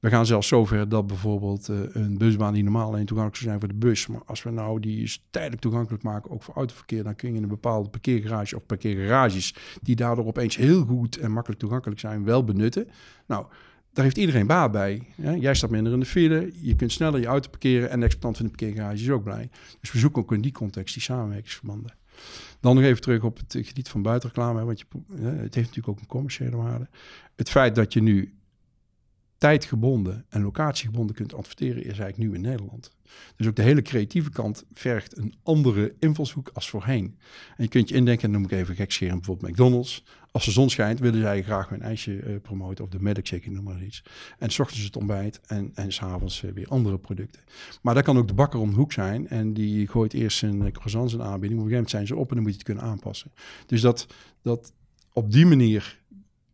We 0.00 0.10
gaan 0.10 0.26
zelfs 0.26 0.48
zover 0.48 0.88
dat 0.88 1.06
bijvoorbeeld 1.06 1.68
uh, 1.68 1.78
een 1.92 2.18
busbaan 2.18 2.52
die 2.52 2.62
normaal 2.62 2.86
alleen 2.86 3.06
toegankelijk 3.06 3.36
zou 3.36 3.48
zijn 3.48 3.60
voor 3.60 3.68
de 3.68 3.86
bus, 3.86 4.06
maar 4.06 4.22
als 4.26 4.42
we 4.42 4.50
nou 4.50 4.80
die 4.80 5.20
tijdelijk 5.30 5.62
toegankelijk 5.62 6.02
maken, 6.02 6.30
ook 6.30 6.42
voor 6.42 6.54
autoverkeer, 6.54 7.04
dan 7.04 7.14
kun 7.14 7.30
je 7.30 7.36
in 7.36 7.42
een 7.42 7.48
bepaalde 7.48 7.88
parkeergarage 7.88 8.56
of 8.56 8.66
parkeergarages, 8.66 9.54
die 9.82 9.96
daardoor 9.96 10.26
opeens 10.26 10.56
heel 10.56 10.84
goed 10.84 11.16
en 11.16 11.32
makkelijk 11.32 11.60
toegankelijk 11.60 12.00
zijn, 12.00 12.24
wel 12.24 12.44
benutten. 12.44 12.88
Nou, 13.26 13.46
daar 13.92 14.04
heeft 14.04 14.16
iedereen 14.16 14.46
baat 14.46 14.72
bij. 14.72 15.02
Jij 15.38 15.54
staat 15.54 15.70
minder 15.70 15.92
in 15.92 16.00
de 16.00 16.06
file, 16.06 16.50
je 16.60 16.76
kunt 16.76 16.92
sneller 16.92 17.20
je 17.20 17.26
auto 17.26 17.50
parkeren 17.50 17.90
en 17.90 17.98
de 18.00 18.06
exploitant 18.06 18.36
van 18.36 18.46
de 18.46 18.56
parkeergarage 18.56 19.02
is 19.02 19.10
ook 19.10 19.24
blij. 19.24 19.50
Dus 19.80 19.92
we 19.92 19.98
zoeken 19.98 20.22
ook 20.22 20.32
in 20.32 20.40
die 20.40 20.52
context 20.52 20.94
die 20.94 21.02
samenwerkingsverbanden. 21.02 21.94
Dan 22.60 22.74
nog 22.74 22.84
even 22.84 23.00
terug 23.00 23.22
op 23.22 23.36
het 23.36 23.66
gebied 23.66 23.88
van 23.88 24.02
buitenreclame, 24.02 24.64
want 24.64 24.78
je, 24.80 24.86
het 25.20 25.54
heeft 25.54 25.54
natuurlijk 25.54 25.88
ook 25.88 26.00
een 26.00 26.06
commerciële 26.06 26.56
waarde. 26.56 26.88
Het 27.36 27.50
feit 27.50 27.74
dat 27.74 27.92
je 27.92 28.02
nu 28.02 28.34
tijdgebonden 29.46 30.24
en 30.28 30.42
locatiegebonden 30.42 31.16
kunt 31.16 31.34
adverteren, 31.34 31.76
is 31.76 31.98
eigenlijk 31.98 32.18
nu 32.18 32.34
in 32.34 32.40
Nederland. 32.40 32.90
Dus 33.36 33.46
ook 33.46 33.56
de 33.56 33.62
hele 33.62 33.82
creatieve 33.82 34.30
kant 34.30 34.64
vergt 34.72 35.16
een 35.16 35.34
andere 35.42 35.94
invalshoek 35.98 36.50
als 36.52 36.70
voorheen. 36.70 37.18
En 37.56 37.62
je 37.64 37.68
kunt 37.68 37.88
je 37.88 37.94
indenken, 37.94 38.30
noem 38.30 38.44
ik 38.44 38.50
even 38.50 38.74
gekscheren, 38.74 39.16
bijvoorbeeld 39.16 39.50
McDonald's. 39.50 40.04
Als 40.30 40.44
de 40.44 40.50
zon 40.50 40.70
schijnt, 40.70 40.98
willen 40.98 41.20
zij 41.20 41.42
graag 41.42 41.68
hun 41.68 41.82
ijsje 41.82 42.12
uh, 42.12 42.40
promoten 42.42 42.84
of 42.84 42.90
de 42.90 43.00
medic 43.00 43.26
shaking, 43.26 43.54
noem 43.54 43.64
maar 43.64 43.82
iets. 43.82 44.02
En 44.38 44.50
s 44.50 44.58
ochtends 44.58 44.84
het 44.84 44.96
ontbijt 44.96 45.40
en, 45.46 45.70
en 45.74 45.92
s'avonds 45.92 46.42
uh, 46.42 46.52
weer 46.52 46.68
andere 46.68 46.98
producten. 46.98 47.42
Maar 47.82 47.94
dat 47.94 48.04
kan 48.04 48.18
ook 48.18 48.28
de 48.28 48.34
bakker 48.34 48.60
om 48.60 48.70
de 48.70 48.76
hoek 48.76 48.92
zijn 48.92 49.28
en 49.28 49.52
die 49.52 49.88
gooit 49.88 50.12
eerst 50.12 50.38
zijn 50.38 50.62
uh, 50.62 50.70
croissants 50.70 51.12
in 51.12 51.22
aanbieding. 51.22 51.60
Op 51.60 51.66
een 51.66 51.72
gegeven 51.72 51.72
moment 51.72 51.90
zijn 51.90 52.06
ze 52.06 52.16
op 52.16 52.28
en 52.28 52.34
dan 52.34 52.42
moet 52.42 52.52
je 52.52 52.58
het 52.58 52.66
kunnen 52.66 52.84
aanpassen. 52.84 53.32
Dus 53.66 53.80
dat, 53.80 54.06
dat 54.42 54.72
op 55.12 55.32
die 55.32 55.46
manier 55.46 55.98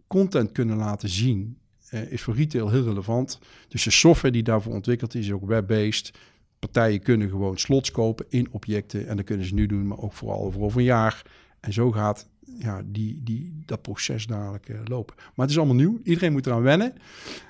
content 0.07 0.53
kunnen 0.53 0.77
laten 0.77 1.09
zien 1.09 1.57
uh, 1.95 2.13
is 2.13 2.23
voor 2.23 2.35
retail 2.35 2.71
heel 2.71 2.85
relevant. 2.85 3.39
Dus 3.69 3.83
de 3.83 3.91
software 3.91 4.33
die 4.33 4.43
daarvoor 4.43 4.73
ontwikkeld 4.73 5.15
is, 5.15 5.27
is 5.27 5.33
ook 5.33 5.47
web-based. 5.47 6.13
Partijen 6.59 7.03
kunnen 7.03 7.29
gewoon 7.29 7.59
slots 7.59 7.91
kopen 7.91 8.27
in 8.29 8.49
objecten 8.51 9.07
en 9.09 9.17
dat 9.17 9.25
kunnen 9.25 9.47
ze 9.47 9.55
nu 9.55 9.67
doen, 9.67 9.87
maar 9.87 9.99
ook 9.99 10.13
vooral 10.13 10.45
over, 10.45 10.61
over 10.61 10.79
een 10.79 10.85
jaar. 10.85 11.23
En 11.61 11.73
zo 11.73 11.93
gaat 11.93 12.29
ja, 12.59 12.83
die, 12.85 13.21
die, 13.23 13.63
dat 13.67 13.83
proces 13.83 14.27
dadelijk 14.27 14.69
uh, 14.69 14.81
lopen. 14.85 15.15
Maar 15.17 15.33
het 15.47 15.51
is 15.51 15.57
allemaal 15.57 15.77
nieuw. 15.77 16.01
Iedereen 16.05 16.33
moet 16.33 16.47
eraan 16.47 16.63
wennen. 16.63 16.93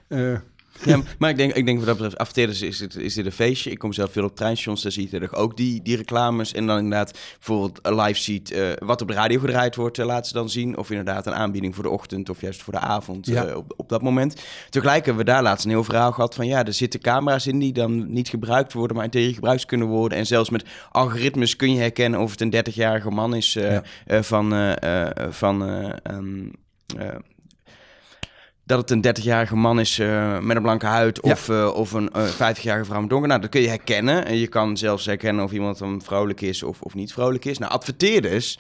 Uh, 0.09 0.39
ja, 0.85 1.01
maar 1.19 1.31
ik 1.31 1.37
denk, 1.37 1.53
ik 1.53 1.67
denk 1.67 1.79
wat 1.79 1.87
dat 1.87 1.97
betreft, 1.97 2.19
afterens 2.19 2.63
is, 2.63 2.81
het, 2.81 2.97
is 2.97 3.15
dit 3.15 3.27
een 3.27 3.33
feestje. 3.33 3.71
Ik 3.71 3.79
kom 3.79 3.93
zelf 3.93 4.13
veel 4.13 4.25
op 4.25 4.37
treinstations, 4.37 4.83
daar 4.83 4.93
zie 4.93 5.09
je 5.11 5.33
ook 5.33 5.57
die, 5.57 5.83
die 5.83 5.97
reclames. 5.97 6.53
En 6.53 6.67
dan 6.67 6.79
inderdaad 6.79 7.19
bijvoorbeeld 7.37 7.81
live 7.83 8.21
ziet 8.21 8.53
uh, 8.53 8.69
wat 8.79 9.01
op 9.01 9.09
de 9.09 9.15
radio 9.15 9.41
gedraaid 9.41 9.77
wordt, 9.77 9.99
uh, 9.99 10.07
laat 10.07 10.27
ze 10.27 10.33
dan 10.33 10.51
zien. 10.51 10.77
Of 10.77 10.91
inderdaad 10.91 11.27
een 11.27 11.35
aanbieding 11.35 11.75
voor 11.75 11.85
de 11.85 11.91
ochtend 11.91 12.29
of 12.29 12.41
juist 12.41 12.63
voor 12.63 12.73
de 12.73 12.79
avond 12.79 13.27
ja. 13.27 13.47
uh, 13.47 13.57
op, 13.57 13.73
op 13.77 13.89
dat 13.89 14.03
moment. 14.03 14.43
Tegelijk 14.71 15.05
hebben 15.05 15.25
we 15.25 15.31
daar 15.31 15.43
laatst 15.43 15.65
een 15.65 15.71
heel 15.71 15.85
verhaal 15.85 16.13
gehad 16.13 16.35
van 16.35 16.47
ja, 16.47 16.65
er 16.65 16.73
zitten 16.73 17.01
camera's 17.01 17.47
in 17.47 17.59
die 17.59 17.73
dan 17.73 18.13
niet 18.13 18.29
gebruikt 18.29 18.73
worden, 18.73 18.97
maar 18.97 19.05
in 19.05 19.11
theorie 19.11 19.35
gebruikt 19.35 19.67
kunnen 19.67 19.87
worden. 19.87 20.19
En 20.19 20.27
zelfs 20.27 20.51
met 20.51 20.65
algoritmes 20.91 21.57
kun 21.57 21.73
je 21.73 21.81
herkennen 21.81 22.21
of 22.21 22.31
het 22.31 22.41
een 22.41 22.55
30-jarige 22.55 23.11
man 23.11 23.35
is 23.35 23.53
ja. 23.53 23.83
van... 24.23 24.77
van 25.31 25.63
um, 26.11 26.51
dat 28.64 28.79
het 28.79 28.90
een 28.90 29.16
30-jarige 29.20 29.57
man 29.57 29.81
is 29.81 29.98
uh, 29.98 30.38
met 30.38 30.57
een 30.57 30.62
blanke 30.62 30.87
huid 30.87 31.20
of, 31.20 31.48
uh, 31.48 31.75
of 31.75 31.92
een 31.92 32.11
uh, 32.16 32.29
50-jarige 32.29 32.85
vrouw 32.85 33.01
met 33.01 33.11
donker. 33.11 33.29
Nou, 33.29 33.40
dat 33.40 33.51
kun 33.51 33.61
je 33.61 33.68
herkennen. 33.68 34.25
En 34.25 34.37
je 34.37 34.46
kan 34.46 34.77
zelfs 34.77 35.07
herkennen 35.07 35.44
of 35.44 35.53
iemand 35.53 35.79
dan 35.79 36.03
vrolijk 36.03 36.40
is 36.40 36.62
of, 36.62 36.81
of 36.81 36.94
niet 36.94 37.12
vrolijk 37.12 37.44
is. 37.44 37.59
Nou, 37.59 37.72
adverteerders 37.72 38.59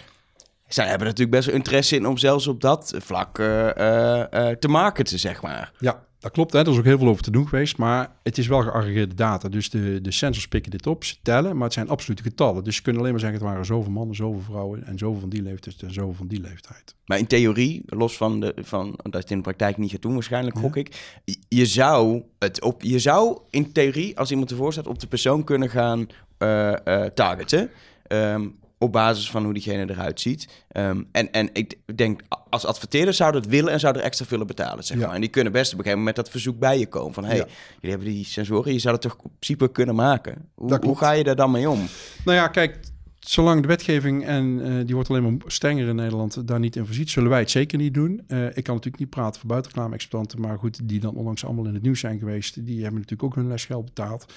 zij 0.68 0.86
hebben 0.86 1.06
natuurlijk 1.06 1.36
best 1.36 1.46
wel 1.46 1.56
interesse 1.56 1.96
in 1.96 2.06
om 2.06 2.18
zelfs 2.18 2.46
op 2.46 2.60
dat 2.60 2.94
vlak 2.98 3.34
te 3.34 4.68
marketen, 4.68 5.18
zeg 5.18 5.42
maar. 5.42 5.72
Ja, 5.78 6.04
dat 6.22 6.32
klopt. 6.32 6.52
Hè. 6.52 6.58
Er 6.58 6.68
is 6.68 6.78
ook 6.78 6.84
heel 6.84 6.98
veel 6.98 7.08
over 7.08 7.22
te 7.22 7.30
doen 7.30 7.48
geweest. 7.48 7.76
Maar 7.76 8.10
het 8.22 8.38
is 8.38 8.46
wel 8.46 8.62
geaggregeerde 8.62 9.14
data. 9.14 9.48
Dus 9.48 9.70
de, 9.70 10.00
de 10.00 10.10
sensors 10.10 10.48
pikken 10.48 10.70
dit 10.70 10.86
op, 10.86 11.04
ze 11.04 11.16
tellen. 11.22 11.54
Maar 11.54 11.64
het 11.64 11.72
zijn 11.72 11.88
absolute 11.88 12.22
getallen. 12.22 12.64
Dus 12.64 12.76
je 12.76 12.82
kunt 12.82 12.98
alleen 12.98 13.10
maar 13.10 13.20
zeggen... 13.20 13.38
het 13.38 13.48
waren 13.48 13.64
zoveel 13.64 13.92
mannen, 13.92 14.16
zoveel 14.16 14.40
vrouwen... 14.40 14.86
en 14.86 14.98
zoveel 14.98 15.20
van 15.20 15.28
die 15.28 15.42
leeftijd 15.42 15.82
en 15.82 15.92
zoveel 15.92 16.14
van 16.14 16.26
die 16.26 16.40
leeftijd. 16.40 16.94
Maar 17.06 17.18
in 17.18 17.26
theorie, 17.26 17.82
los 17.86 18.16
van, 18.16 18.40
de, 18.40 18.54
van 18.62 18.90
dat 19.02 19.12
je 19.12 19.18
het 19.18 19.30
in 19.30 19.36
de 19.36 19.42
praktijk 19.42 19.76
niet 19.76 19.90
gaat 19.90 20.02
doen 20.02 20.14
waarschijnlijk, 20.14 20.58
gok 20.58 20.76
ik... 20.76 21.20
je 21.48 21.66
zou, 21.66 22.22
het 22.38 22.62
op, 22.62 22.82
je 22.82 22.98
zou 22.98 23.38
in 23.50 23.72
theorie, 23.72 24.18
als 24.18 24.30
iemand 24.30 24.50
ervoor 24.50 24.72
staat... 24.72 24.86
op 24.86 24.98
de 24.98 25.06
persoon 25.06 25.44
kunnen 25.44 25.70
gaan 25.70 26.06
uh, 26.38 26.72
targeten... 27.14 27.70
Um, 28.08 28.60
op 28.82 28.92
basis 28.92 29.30
van 29.30 29.44
hoe 29.44 29.52
diegene 29.52 29.90
eruit 29.90 30.20
ziet. 30.20 30.48
Um, 30.76 31.08
en, 31.12 31.32
en 31.32 31.50
ik 31.52 31.76
denk, 31.94 32.22
als 32.50 32.64
adverteerder 32.64 33.14
zouden 33.14 33.40
het 33.40 33.50
willen 33.50 33.72
en 33.72 33.80
zouden 33.80 34.02
er 34.02 34.08
extra 34.08 34.26
willen 34.28 34.46
betalen, 34.46 34.84
zeg 34.84 34.98
maar. 34.98 35.12
En 35.12 35.20
die 35.20 35.30
kunnen 35.30 35.52
best 35.52 35.72
op 35.72 35.78
een 35.78 35.84
gegeven 35.84 35.98
moment 35.98 36.16
dat 36.16 36.30
verzoek 36.30 36.58
bij 36.58 36.78
je 36.78 36.86
komen. 36.86 37.14
Van, 37.14 37.24
hey, 37.24 37.36
jullie 37.36 37.90
hebben 37.96 38.06
die 38.06 38.24
sensoren, 38.24 38.72
je 38.72 38.78
zou 38.78 38.94
het 38.94 39.02
toch 39.02 39.16
in 39.22 39.30
principe 39.38 39.72
kunnen 39.72 39.94
maken. 39.94 40.48
Hoe, 40.54 40.78
hoe 40.84 40.98
ga 40.98 41.10
je 41.10 41.24
daar 41.24 41.36
dan 41.36 41.50
mee 41.50 41.70
om? 41.70 41.86
Nou 42.24 42.36
ja, 42.36 42.48
kijk, 42.48 42.78
zolang 43.18 43.62
de 43.62 43.68
wetgeving, 43.68 44.26
en 44.26 44.44
uh, 44.44 44.86
die 44.86 44.94
wordt 44.94 45.10
alleen 45.10 45.22
maar 45.22 45.32
strenger 45.46 45.88
in 45.88 45.96
Nederland, 45.96 46.48
daar 46.48 46.60
niet 46.60 46.76
in 46.76 46.86
voorziet, 46.86 47.10
zullen 47.10 47.30
wij 47.30 47.40
het 47.40 47.50
zeker 47.50 47.78
niet 47.78 47.94
doen. 47.94 48.22
Uh, 48.28 48.44
ik 48.44 48.64
kan 48.64 48.74
natuurlijk 48.74 48.98
niet 48.98 49.10
praten 49.10 49.40
voor 49.40 49.48
buitenreclame-exploitanten, 49.48 50.40
maar 50.40 50.58
goed, 50.58 50.88
die 50.88 51.00
dan 51.00 51.14
onlangs 51.14 51.44
allemaal 51.44 51.66
in 51.66 51.74
het 51.74 51.82
nieuws 51.82 52.00
zijn 52.00 52.18
geweest, 52.18 52.66
die 52.66 52.82
hebben 52.82 53.00
natuurlijk 53.00 53.22
ook 53.22 53.34
hun 53.34 53.48
lesgeld 53.48 53.84
betaald. 53.84 54.32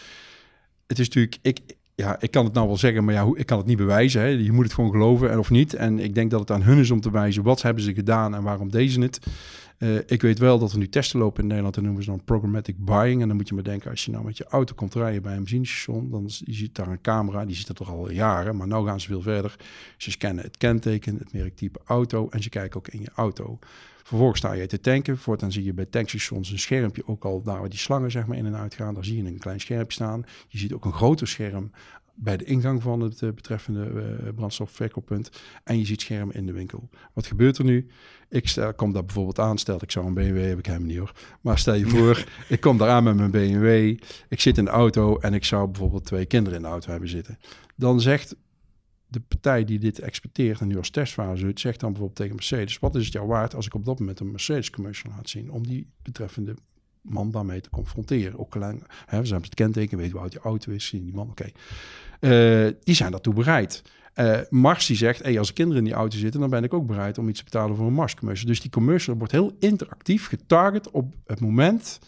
Het 0.87 0.99
is 0.99 1.07
natuurlijk, 1.07 1.37
ik, 1.41 1.59
ja, 1.95 2.15
ik 2.19 2.31
kan 2.31 2.45
het 2.45 2.53
nou 2.53 2.67
wel 2.67 2.77
zeggen, 2.77 3.03
maar 3.03 3.13
ja, 3.13 3.31
ik 3.33 3.45
kan 3.45 3.57
het 3.57 3.67
niet 3.67 3.77
bewijzen. 3.77 4.21
Hè. 4.21 4.27
Je 4.27 4.51
moet 4.51 4.63
het 4.63 4.73
gewoon 4.73 4.91
geloven 4.91 5.31
en 5.31 5.39
of 5.39 5.49
niet. 5.49 5.73
En 5.73 5.99
ik 5.99 6.15
denk 6.15 6.31
dat 6.31 6.39
het 6.39 6.51
aan 6.51 6.63
hun 6.63 6.77
is 6.77 6.91
om 6.91 7.01
te 7.01 7.11
wijzen 7.11 7.43
wat 7.43 7.61
hebben 7.61 7.83
ze 7.83 7.93
gedaan 7.93 8.35
en 8.35 8.43
waarom 8.43 8.69
deze 8.69 9.01
het. 9.01 9.19
Uh, 9.79 9.97
ik 10.05 10.21
weet 10.21 10.39
wel 10.39 10.59
dat 10.59 10.71
er 10.71 10.77
nu 10.77 10.89
testen 10.89 11.19
lopen 11.19 11.41
in 11.41 11.47
Nederland. 11.47 11.75
Dat 11.75 11.83
noemen 11.83 12.03
ze 12.03 12.09
dan 12.09 12.23
programmatic 12.23 12.85
buying. 12.85 13.21
En 13.21 13.27
dan 13.27 13.37
moet 13.37 13.47
je 13.47 13.53
maar 13.53 13.63
denken, 13.63 13.89
als 13.89 14.05
je 14.05 14.11
nou 14.11 14.25
met 14.25 14.37
je 14.37 14.45
auto 14.45 14.73
komt 14.75 14.93
rijden 14.93 15.21
bij 15.21 15.31
een 15.31 15.39
benzinestation, 15.39 16.09
dan 16.09 16.23
je 16.27 16.53
ziet 16.53 16.75
daar 16.75 16.87
een 16.87 17.01
camera, 17.01 17.45
die 17.45 17.55
ziet 17.55 17.67
dat 17.67 17.75
toch 17.75 17.89
al 17.89 18.11
jaren, 18.11 18.55
maar 18.55 18.67
nu 18.67 18.85
gaan 18.85 18.99
ze 18.99 19.07
veel 19.07 19.21
verder. 19.21 19.55
Ze 19.97 20.11
scannen 20.11 20.43
het 20.43 20.57
kenteken, 20.57 21.15
het 21.17 21.33
merktype 21.33 21.79
auto 21.85 22.29
en 22.29 22.43
ze 22.43 22.49
kijken 22.49 22.77
ook 22.77 22.87
in 22.87 23.01
je 23.01 23.11
auto. 23.15 23.59
Vervolgens 24.05 24.39
sta 24.39 24.53
je 24.53 24.67
te 24.67 24.79
tanken. 24.79 25.17
Voortaan 25.17 25.51
zie 25.51 25.63
je 25.63 25.73
bij 25.73 25.85
tankstations 25.85 26.51
een 26.51 26.59
schermpje, 26.59 27.07
ook 27.07 27.25
al 27.25 27.41
daar 27.41 27.59
waar 27.59 27.69
die 27.69 27.79
slangen 27.79 28.11
zeg 28.11 28.25
maar 28.25 28.37
in 28.37 28.45
en 28.45 28.55
uit 28.55 28.73
gaan. 28.73 28.93
Daar 28.93 29.05
zie 29.05 29.23
je 29.23 29.29
een 29.29 29.39
klein 29.39 29.59
schermpje 29.59 29.93
staan. 29.93 30.23
Je 30.47 30.57
ziet 30.57 30.73
ook 30.73 30.85
een 30.85 30.93
groter 30.93 31.27
scherm 31.27 31.71
bij 32.15 32.37
de 32.37 32.43
ingang 32.43 32.81
van 32.81 32.99
het 32.99 33.21
uh, 33.21 33.31
betreffende 33.31 33.89
uh, 34.23 34.33
brandstofverkooppunt. 34.35 35.29
En 35.63 35.77
je 35.77 35.85
ziet 35.85 36.01
schermen 36.01 36.35
in 36.35 36.45
de 36.45 36.51
winkel. 36.51 36.89
Wat 37.13 37.27
gebeurt 37.27 37.57
er 37.57 37.63
nu? 37.63 37.87
Ik 38.29 38.47
stel, 38.47 38.73
kom 38.73 38.93
daar 38.93 39.05
bijvoorbeeld 39.05 39.39
aan. 39.39 39.57
Stel, 39.57 39.77
ik 39.81 39.91
zou 39.91 40.05
een 40.05 40.13
BMW 40.13 40.47
heb 40.47 40.57
ik 40.57 40.65
helemaal 40.65 40.87
niet 40.87 40.97
hoor. 40.97 41.11
Maar 41.41 41.59
stel 41.59 41.73
je 41.73 41.87
voor, 41.95 42.25
ik 42.49 42.59
kom 42.59 42.77
daar 42.77 42.89
aan 42.89 43.03
met 43.03 43.15
mijn 43.15 43.31
BMW. 43.31 43.97
Ik 44.29 44.41
zit 44.41 44.57
in 44.57 44.65
de 44.65 44.71
auto 44.71 45.17
en 45.17 45.33
ik 45.33 45.45
zou 45.45 45.67
bijvoorbeeld 45.67 46.05
twee 46.05 46.25
kinderen 46.25 46.57
in 46.57 46.63
de 46.63 46.69
auto 46.71 46.91
hebben 46.91 47.09
zitten. 47.09 47.39
Dan 47.75 48.01
zegt 48.01 48.35
de 49.07 49.19
partij 49.19 49.65
die 49.65 49.79
dit 49.79 49.99
exporteert 49.99 50.61
en 50.61 50.67
nu 50.67 50.77
als 50.77 50.89
testfase 50.89 51.51
zegt 51.53 51.79
dan 51.79 51.89
bijvoorbeeld 51.89 52.19
tegen 52.19 52.35
Mercedes: 52.35 52.79
wat 52.79 52.95
is 52.95 53.03
het 53.03 53.13
jou 53.13 53.27
waard 53.27 53.55
als 53.55 53.65
ik 53.65 53.73
op 53.73 53.85
dat 53.85 53.99
moment 53.99 54.19
een 54.19 54.31
Mercedes 54.31 54.69
commercial 54.69 55.13
laat 55.15 55.29
zien 55.29 55.51
om 55.51 55.67
die 55.67 55.87
betreffende 56.01 56.55
man 57.01 57.31
daarmee 57.31 57.61
te 57.61 57.69
confronteren? 57.69 58.39
Ook 58.39 58.51
klein, 58.51 58.83
hè, 59.05 59.19
we 59.19 59.25
zijn 59.25 59.41
het 59.41 59.55
kenteken, 59.55 59.97
weten 59.97 60.13
hoe 60.13 60.21
oud 60.21 60.33
je 60.33 60.39
auto 60.39 60.71
is, 60.71 60.85
zien 60.85 61.03
die 61.03 61.13
man, 61.13 61.29
oké. 61.29 61.49
Uh, 62.19 62.71
die 62.83 62.95
zijn 62.95 63.11
daartoe 63.11 63.33
bereid. 63.33 63.83
Uh, 64.15 64.39
Mars 64.49 64.85
die 64.85 64.95
zegt, 64.95 65.23
hey, 65.23 65.39
als 65.39 65.53
kinderen 65.53 65.81
in 65.83 65.89
die 65.89 65.97
auto 65.97 66.17
zitten, 66.17 66.39
dan 66.39 66.49
ben 66.49 66.63
ik 66.63 66.73
ook 66.73 66.87
bereid 66.87 67.17
om 67.17 67.29
iets 67.29 67.37
te 67.37 67.43
betalen 67.43 67.75
voor 67.75 67.87
een 67.87 67.93
Mars 67.93 68.15
commercial. 68.15 68.47
Dus 68.47 68.61
die 68.61 68.71
commercial 68.71 69.17
wordt 69.17 69.31
heel 69.31 69.55
interactief 69.59 70.27
getarget 70.27 70.91
op 70.91 71.15
het 71.25 71.39
moment 71.39 71.99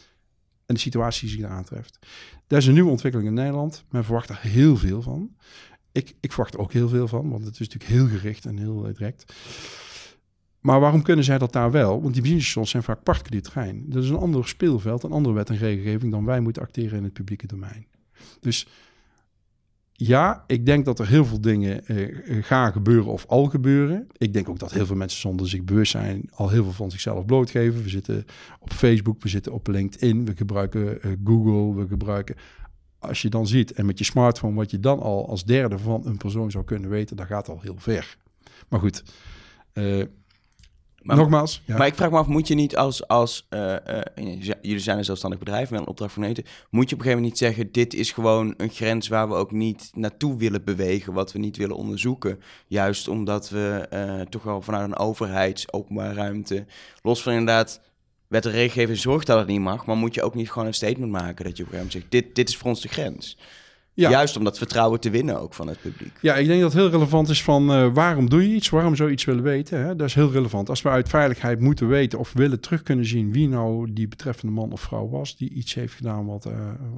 en 0.65 0.73
de 0.73 0.79
situatie 0.79 1.27
die 1.27 1.37
zich 1.37 1.47
aantreft. 1.47 1.99
Dat 2.47 2.59
is 2.59 2.67
een 2.67 2.73
nieuwe 2.73 2.89
ontwikkeling 2.89 3.29
in 3.29 3.35
Nederland. 3.35 3.83
Men 3.89 4.03
verwacht 4.03 4.29
er 4.29 4.39
heel 4.41 4.77
veel 4.77 5.01
van. 5.01 5.35
Ik, 5.97 6.15
ik 6.19 6.31
verwacht 6.31 6.53
er 6.53 6.59
ook 6.59 6.73
heel 6.73 6.89
veel 6.89 7.07
van, 7.07 7.29
want 7.29 7.45
het 7.45 7.59
is 7.59 7.67
natuurlijk 7.67 7.91
heel 7.91 8.07
gericht 8.07 8.45
en 8.45 8.57
heel 8.57 8.87
eh, 8.87 8.93
direct. 8.93 9.33
Maar 10.59 10.79
waarom 10.79 11.01
kunnen 11.01 11.25
zij 11.25 11.37
dat 11.37 11.53
daar 11.53 11.71
wel? 11.71 12.01
Want 12.01 12.13
die 12.13 12.21
benzinestations 12.21 12.69
zijn 12.69 12.83
vaak 12.83 13.03
particulier 13.03 13.41
terrein. 13.41 13.85
Dat 13.89 14.03
is 14.03 14.09
een 14.09 14.15
ander 14.15 14.47
speelveld, 14.47 15.03
een 15.03 15.11
andere 15.11 15.35
wet 15.35 15.49
en 15.49 15.57
regelgeving 15.57 16.11
dan 16.11 16.25
wij 16.25 16.39
moeten 16.39 16.61
acteren 16.61 16.97
in 16.97 17.03
het 17.03 17.13
publieke 17.13 17.47
domein. 17.47 17.87
Dus 18.39 18.67
ja, 19.91 20.43
ik 20.47 20.65
denk 20.65 20.85
dat 20.85 20.99
er 20.99 21.07
heel 21.07 21.25
veel 21.25 21.41
dingen 21.41 21.83
uh, 21.87 22.43
gaan 22.43 22.71
gebeuren 22.71 23.11
of 23.11 23.25
al 23.25 23.45
gebeuren. 23.45 24.07
Ik 24.17 24.33
denk 24.33 24.49
ook 24.49 24.59
dat 24.59 24.71
heel 24.71 24.85
veel 24.85 24.95
mensen 24.95 25.19
zonder 25.19 25.49
zich 25.49 25.63
bewust 25.63 25.91
zijn 25.91 26.29
al 26.33 26.49
heel 26.49 26.63
veel 26.63 26.73
van 26.73 26.91
zichzelf 26.91 27.25
blootgeven. 27.25 27.83
We 27.83 27.89
zitten 27.89 28.25
op 28.59 28.73
Facebook, 28.73 29.23
we 29.23 29.29
zitten 29.29 29.53
op 29.53 29.67
LinkedIn, 29.67 30.25
we 30.25 30.35
gebruiken 30.35 30.99
Google, 31.23 31.75
we 31.75 31.87
gebruiken 31.87 32.35
als 32.99 33.21
je 33.21 33.29
dan 33.29 33.47
ziet 33.47 33.71
en 33.71 33.85
met 33.85 33.97
je 33.97 34.05
smartphone 34.05 34.55
wat 34.55 34.71
je 34.71 34.79
dan 34.79 34.99
al 34.99 35.29
als 35.29 35.45
derde 35.45 35.77
van 35.77 36.05
een 36.05 36.17
persoon 36.17 36.51
zou 36.51 36.63
kunnen 36.63 36.89
weten, 36.89 37.15
dat 37.15 37.25
gaat 37.25 37.49
al 37.49 37.59
heel 37.61 37.75
ver. 37.77 38.17
Maar 38.69 38.79
goed, 38.79 39.03
uh, 39.73 40.03
maar, 41.01 41.15
nogmaals. 41.17 41.61
Ja. 41.65 41.77
Maar 41.77 41.87
ik 41.87 41.95
vraag 41.95 42.11
me 42.11 42.17
af, 42.17 42.27
moet 42.27 42.47
je 42.47 42.55
niet 42.55 42.77
als, 42.77 43.07
als 43.07 43.47
uh, 43.49 43.75
uh, 44.15 44.41
jullie 44.61 44.79
zijn 44.79 44.97
een 44.97 45.05
zelfstandig 45.05 45.39
bedrijf 45.39 45.69
met 45.69 45.79
een 45.79 45.87
opdracht 45.87 46.13
van 46.13 46.23
eten, 46.23 46.43
moet 46.69 46.89
je 46.89 46.95
op 46.95 47.01
een 47.01 47.07
gegeven 47.07 47.09
moment 47.09 47.29
niet 47.29 47.37
zeggen, 47.37 47.71
dit 47.71 47.93
is 47.93 48.11
gewoon 48.11 48.53
een 48.57 48.69
grens 48.69 49.07
waar 49.07 49.27
we 49.27 49.35
ook 49.35 49.51
niet 49.51 49.89
naartoe 49.93 50.37
willen 50.37 50.63
bewegen, 50.63 51.13
wat 51.13 51.31
we 51.31 51.39
niet 51.39 51.57
willen 51.57 51.75
onderzoeken. 51.75 52.39
Juist 52.67 53.07
omdat 53.07 53.49
we 53.49 54.25
toch 54.29 54.43
wel 54.43 54.61
vanuit 54.61 54.91
een 54.91 54.97
overheids 54.97 55.73
openbare 55.73 56.13
ruimte, 56.13 56.65
los 57.01 57.23
van 57.23 57.31
inderdaad 57.31 57.81
wet 58.27 58.45
en 58.45 58.51
regelgeving 58.51 58.97
zorgt 58.97 59.27
dat 59.27 59.37
het 59.37 59.47
niet 59.47 59.59
mag, 59.59 59.85
maar 59.85 59.95
moet 59.95 60.13
je 60.13 60.23
ook 60.23 60.35
niet 60.35 60.51
gewoon 60.51 60.67
een 60.67 60.73
statement 60.73 61.11
maken 61.11 61.45
dat 61.45 61.57
je 61.57 61.63
op 61.63 61.71
een 61.71 61.77
gegeven 61.77 61.77
moment 61.77 61.91
zegt, 61.91 62.11
dit, 62.11 62.35
dit 62.35 62.49
is 62.49 62.57
voor 62.57 62.69
ons 62.69 62.81
de 62.81 62.87
grens. 62.87 63.37
Ja. 63.93 64.09
Juist 64.09 64.37
om 64.37 64.43
dat 64.43 64.57
vertrouwen 64.57 64.99
te 64.99 65.09
winnen 65.09 65.39
ook 65.39 65.53
van 65.53 65.67
het 65.67 65.81
publiek. 65.81 66.17
Ja, 66.21 66.35
ik 66.35 66.47
denk 66.47 66.61
dat 66.61 66.73
het 66.73 66.81
heel 66.81 66.91
relevant 66.91 67.29
is 67.29 67.43
van 67.43 67.71
uh, 67.71 67.93
waarom 67.93 68.29
doe 68.29 68.49
je 68.49 68.55
iets? 68.55 68.69
Waarom 68.69 68.95
zou 68.95 69.07
je 69.07 69.13
iets 69.13 69.25
willen 69.25 69.43
weten? 69.43 69.79
Hè? 69.79 69.95
Dat 69.95 70.07
is 70.07 70.13
heel 70.13 70.31
relevant. 70.31 70.69
Als 70.69 70.81
we 70.81 70.89
uit 70.89 71.09
veiligheid 71.09 71.59
moeten 71.59 71.87
weten 71.87 72.19
of 72.19 72.33
willen 72.33 72.59
terug 72.59 72.83
kunnen 72.83 73.05
zien 73.05 73.31
wie 73.31 73.47
nou 73.47 73.93
die 73.93 74.07
betreffende 74.07 74.53
man 74.53 74.71
of 74.71 74.81
vrouw 74.81 75.09
was 75.09 75.37
die 75.37 75.49
iets 75.49 75.73
heeft 75.73 75.93
gedaan 75.93 76.25
wat 76.25 76.45
uh, 76.45 76.53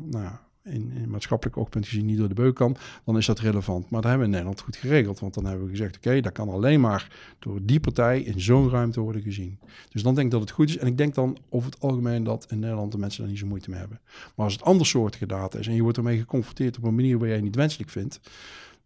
nou, 0.06 0.30
in, 0.70 0.92
in 0.96 1.10
maatschappelijk 1.10 1.58
oogpunt 1.58 1.88
gezien 1.88 2.06
niet 2.06 2.18
door 2.18 2.28
de 2.28 2.34
beuk 2.34 2.56
kan, 2.56 2.76
dan 3.06 3.18
is 3.18 3.26
dat 3.26 3.40
relevant. 3.40 3.90
Maar 3.90 4.02
dat 4.02 4.10
hebben 4.10 4.20
we 4.20 4.26
in 4.26 4.32
Nederland 4.32 4.62
goed 4.62 4.76
geregeld. 4.76 5.20
Want 5.20 5.34
dan 5.34 5.46
hebben 5.46 5.64
we 5.64 5.72
gezegd, 5.72 5.98
oké, 5.98 6.22
dat 6.22 6.32
kan 6.32 6.50
alleen 6.50 6.82
maar 6.82 7.36
door 7.40 7.60
die 7.64 7.80
partij 7.80 8.22
in 8.22 8.42
zo'n 8.42 8.70
ruimte 8.70 9.00
worden 9.00 9.22
gezien. 9.22 9.60
Dus 9.90 10.04
dan 10.04 10.16
denk 10.16 10.26
ik 10.26 10.32
dat 10.32 10.42
het 10.42 10.52
goed 10.52 10.70
is. 10.70 10.78
En 10.78 10.88
ik 10.88 10.98
denk 10.98 11.16
dan 11.16 11.38
over 11.50 11.72
het 11.72 11.82
algemeen 11.82 12.24
dat 12.24 12.46
in 12.50 12.60
Nederland 12.60 12.92
de 12.92 12.98
mensen 12.98 13.22
daar 13.22 13.30
niet 13.30 13.40
zo 13.40 13.48
moeite 13.48 13.70
mee 13.70 13.80
hebben. 13.80 14.00
Maar 14.36 14.46
als 14.46 14.54
het 14.54 14.64
andersoortige 14.64 15.26
data 15.26 15.60
is 15.60 15.68
en 15.68 15.76
je 15.76 15.82
wordt 15.82 15.98
ermee 15.98 16.18
geconfronteerd 16.18 16.78
op 16.78 16.84
een 16.84 16.96
manier 16.96 17.18
waar 17.18 17.28
jij 17.28 17.42
niet 17.42 17.56
wenselijk 17.56 17.90
vindt, 17.90 18.20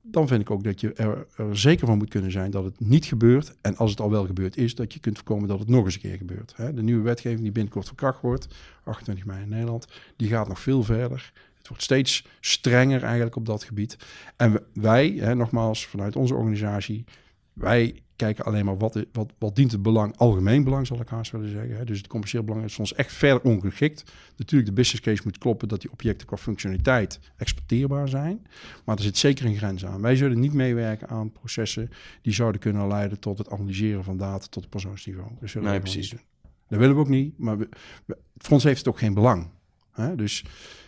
dan 0.06 0.28
vind 0.28 0.42
ik 0.42 0.52
ook 0.52 0.64
dat 0.64 0.82
je 0.82 0.94
er, 0.94 1.28
er, 1.36 1.58
zeker 1.58 1.88
van 1.88 1.98
moet 1.98 2.10
kunnen 2.10 2.32
zijn 2.32 2.52
dat 2.52 2.64
het 2.64 2.80
niet 2.80 3.06
gebeurt. 3.06 3.56
En 3.62 3.78
als 3.78 3.90
het 3.92 4.02
al 4.02 4.10
wel 4.10 4.26
gebeurd 4.26 4.58
is, 4.58 4.76
dat 4.76 4.94
je 4.94 5.00
kunt 5.00 5.16
voorkomen 5.16 5.48
dat 5.48 5.60
het 5.60 5.70
nog 5.70 5.86
eens 5.86 5.96
een 5.96 6.02
keer 6.02 6.18
gebeurt. 6.18 6.56
De 6.58 6.84
nieuwe 6.84 7.04
wetgeving 7.04 7.42
die 7.42 7.52
binnenkort 7.52 7.88
van 7.88 7.96
kracht 7.96 8.22
wordt, 8.22 8.48
28 8.84 9.26
mei 9.26 9.42
in 9.42 9.50
Nederland, 9.50 9.88
die 10.16 10.28
gaat 10.28 10.48
nog 10.48 10.60
veel 10.60 10.84
verder. 10.84 11.32
Het 11.64 11.72
wordt 11.72 11.84
steeds 11.84 12.26
strenger 12.40 13.04
eigenlijk 13.04 13.36
op 13.36 13.46
dat 13.46 13.64
gebied. 13.64 13.98
En 14.36 14.64
wij, 14.74 15.10
hè, 15.10 15.36
nogmaals, 15.36 15.86
vanuit 15.86 16.16
onze 16.16 16.36
organisatie, 16.36 17.06
wij 17.54 18.04
kijken 18.16 18.46
alleen 18.46 18.66
maar 18.66 18.78
wat, 18.78 19.06
wat, 19.12 19.34
wat 19.38 19.56
dient 19.56 19.72
het 19.72 19.82
belang, 19.82 20.18
algemeen 20.18 20.64
belang 20.64 20.88
zal 20.88 21.00
ik 21.02 21.08
haast 21.08 21.32
willen 21.32 21.50
zeggen. 21.50 21.78
Hè. 21.78 21.86
Dus 21.86 21.98
het 21.98 22.08
commercieel 22.08 22.44
belang 22.44 22.66
is 22.66 22.74
soms 22.74 22.94
echt 22.94 23.14
verder 23.14 23.42
ongeschikt. 23.42 24.12
Natuurlijk, 24.38 24.70
de 24.70 24.76
business 24.76 25.04
case 25.04 25.22
moet 25.24 25.38
kloppen 25.38 25.68
dat 25.68 25.82
die 25.82 25.92
objecten 25.92 26.28
qua 26.28 26.38
functionaliteit 26.38 27.20
exporteerbaar 27.38 28.10
zijn. 28.10 28.48
Maar 28.86 28.96
er 28.96 29.04
zit 29.04 29.18
zeker 29.18 29.46
een 29.46 29.58
grens 29.58 29.86
aan. 29.86 30.02
Wij 30.02 30.16
zullen 30.16 30.40
niet 30.40 30.54
meewerken 30.54 31.10
aan 31.10 31.32
processen 31.32 31.90
die 32.22 32.34
zouden 32.34 32.62
kunnen 32.62 32.88
leiden 32.88 33.20
tot 33.20 33.38
het 33.38 33.50
analyseren 33.50 34.04
van 34.04 34.18
data 34.18 34.46
tot 34.50 34.62
het 34.62 34.70
persoonsniveau. 34.70 35.30
Dat 35.40 35.50
zullen 35.50 35.70
nee, 35.70 35.80
precies. 35.80 36.10
Doen. 36.10 36.22
Dat 36.68 36.80
willen 36.80 36.96
we 36.96 37.02
ook 37.02 37.10
niet, 37.10 37.38
maar 37.38 37.58
we, 37.58 37.70
we, 38.06 38.18
voor 38.38 38.54
ons 38.54 38.64
heeft 38.64 38.78
het 38.78 38.88
ook 38.88 39.00
geen 39.00 39.14
belang. 39.14 39.50
Hè? 39.92 40.16
Dus 40.16 40.44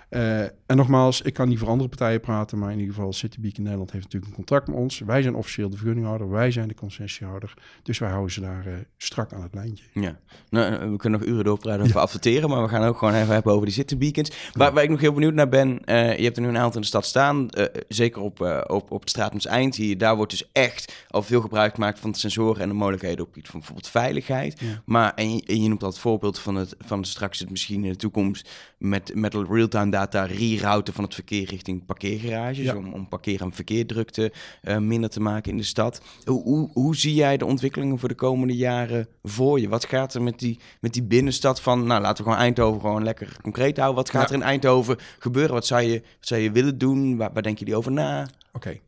uh, 0.10 0.42
en 0.42 0.78
nogmaals, 0.78 1.22
ik 1.22 1.34
kan 1.34 1.48
niet 1.48 1.60
voor 1.60 1.68
andere 1.68 1.90
partijen 1.90 2.20
praten, 2.20 2.58
maar 2.58 2.72
in 2.72 2.80
ieder 2.80 2.94
geval 2.94 3.14
Citybeak 3.14 3.58
in 3.58 3.64
Nederland 3.64 3.92
heeft 3.92 4.04
natuurlijk 4.04 4.32
een 4.32 4.38
contract 4.38 4.68
met 4.68 4.78
ons. 4.78 5.00
Wij 5.00 5.22
zijn 5.22 5.36
officieel 5.36 5.70
de 5.70 5.78
vergunninghouder, 5.78 6.30
wij 6.30 6.52
zijn 6.52 6.68
de 6.68 6.74
concessiehouder. 6.74 7.54
Dus 7.84 8.00
wij 8.00 8.10
houden 8.10 8.32
ze 8.32 8.42
daar 8.42 8.68
uh, 8.68 8.74
strak 8.98 9.34
aan 9.34 9.42
het 9.42 9.54
lijntje. 9.54 9.86
Ja, 9.94 10.20
nou, 10.50 10.74
eh, 10.74 10.90
we 10.90 10.96
kunnen 10.96 11.20
nog 11.20 11.30
uren 11.30 11.44
doorpraten 11.44 11.82
over 11.82 11.96
ja. 11.96 12.02
adverteren, 12.02 12.50
maar 12.50 12.62
we 12.62 12.70
gaan 12.70 12.84
ook 12.84 12.98
gewoon 12.98 13.14
even 13.14 13.34
hebben 13.34 13.54
over 13.54 13.66
die 13.66 13.76
Citybeacons. 13.76 14.32
Waar, 14.54 14.74
waar 14.74 14.84
ik 14.84 14.90
nog 14.90 15.02
heel 15.02 15.14
benieuwd 15.14 15.34
naar 15.34 15.50
ben, 15.50 15.70
uh, 15.86 16.18
je 16.18 16.24
hebt 16.24 16.36
er 16.36 16.44
nu 16.44 16.50
een 16.50 16.58
aantal 16.58 16.76
in 16.76 16.82
de 16.82 16.88
stad 16.88 17.06
staan, 17.06 17.48
zeker 17.88 18.22
op, 18.22 18.64
op, 18.68 18.92
op 18.92 19.00
het 19.00 19.10
Straatums 19.10 19.46
Eind 19.46 19.76
hier. 19.76 19.98
Daar 19.98 20.16
wordt 20.16 20.32
dus 20.32 20.50
echt 20.52 21.06
al 21.10 21.22
veel 21.22 21.42
gebruik 21.42 21.74
gemaakt 21.74 22.00
van 22.00 22.12
de 22.12 22.18
sensoren 22.18 22.62
en 22.62 22.68
de 22.68 22.74
mogelijkheden 22.74 23.26
op 23.26 23.38
iets 23.38 23.50
van 23.50 23.60
bijvoorbeeld 23.60 23.90
veiligheid. 23.90 24.60
Ja. 24.60 24.82
Maar, 24.86 25.14
en 25.14 25.36
je, 25.36 25.44
en 25.46 25.62
je 25.62 25.68
noemt 25.68 25.84
al 25.84 25.90
het 25.90 26.00
voorbeeld 26.00 26.40
van 26.40 26.56
het, 26.56 26.76
van 26.80 27.06
straks 27.06 27.40
het 27.40 27.50
misschien 27.50 27.84
in 27.84 27.92
de 27.92 27.98
toekomst 27.98 28.50
met, 28.88 29.12
met 29.16 29.34
real-time 29.34 29.92
data 29.92 30.24
rerouten 30.24 30.94
van 30.94 31.04
het 31.04 31.14
verkeer 31.14 31.50
richting 31.50 31.86
parkeergarages. 31.86 32.74
Om, 32.74 32.94
om 32.94 33.08
parkeer- 33.08 33.42
en 33.42 33.52
verkeerdrukte 33.52 34.32
uh, 34.64 34.78
minder 34.78 35.10
te 35.10 35.20
maken 35.20 35.52
in 35.52 35.58
de 35.58 35.64
stad. 35.64 36.02
Hoe, 36.24 36.44
hoe, 36.44 36.70
hoe, 36.74 36.96
zie 36.96 37.14
jij 37.14 37.38
de 37.38 37.46
ontwikkelingen 37.46 38.00
voor 38.00 38.10
de 38.10 38.16
komende 38.16 38.56
jaren 38.56 39.08
voor 39.24 39.60
je? 39.60 39.70
Wat 39.70 39.86
gaat 39.86 40.14
er 40.14 40.22
met 40.22 40.40
die, 40.40 40.60
met 40.80 40.94
die 40.94 41.04
binnenstad 41.04 41.62
van, 41.62 41.88
nou 41.88 42.02
laten 42.02 42.24
we 42.24 42.30
gewoon 42.30 42.46
Eindhoven 42.46 42.82
gewoon 42.82 43.04
lekker 43.04 43.38
concreet 43.42 43.78
houden. 43.78 44.04
Wat 44.04 44.10
gaat 44.10 44.30
er 44.30 44.36
in 44.36 44.42
Eindhoven 44.42 44.98
gebeuren? 45.20 45.54
Wat 45.54 45.66
zou 45.66 45.82
je, 45.82 46.02
wat 46.02 46.28
zou 46.28 46.42
je 46.42 46.52
willen 46.52 46.78
doen? 46.78 47.18
Waar, 47.18 47.34
waar 47.34 47.44
denk 47.44 47.60
je 47.60 47.76
over 47.76 47.92
na? 47.92 48.28
Oké. 48.54 48.80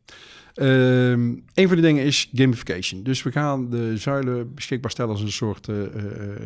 Um, 0.60 1.44
een 1.54 1.66
van 1.68 1.76
de 1.76 1.82
dingen 1.82 2.04
is 2.04 2.30
gamification. 2.32 3.02
Dus 3.02 3.22
we 3.22 3.32
gaan 3.32 3.70
de 3.70 3.96
zuilen 3.96 4.54
beschikbaar 4.54 4.90
stellen 4.90 5.10
als 5.10 5.20
een 5.20 5.32
soort 5.32 5.68
uh, 5.68 5.76
uh, 5.76 5.84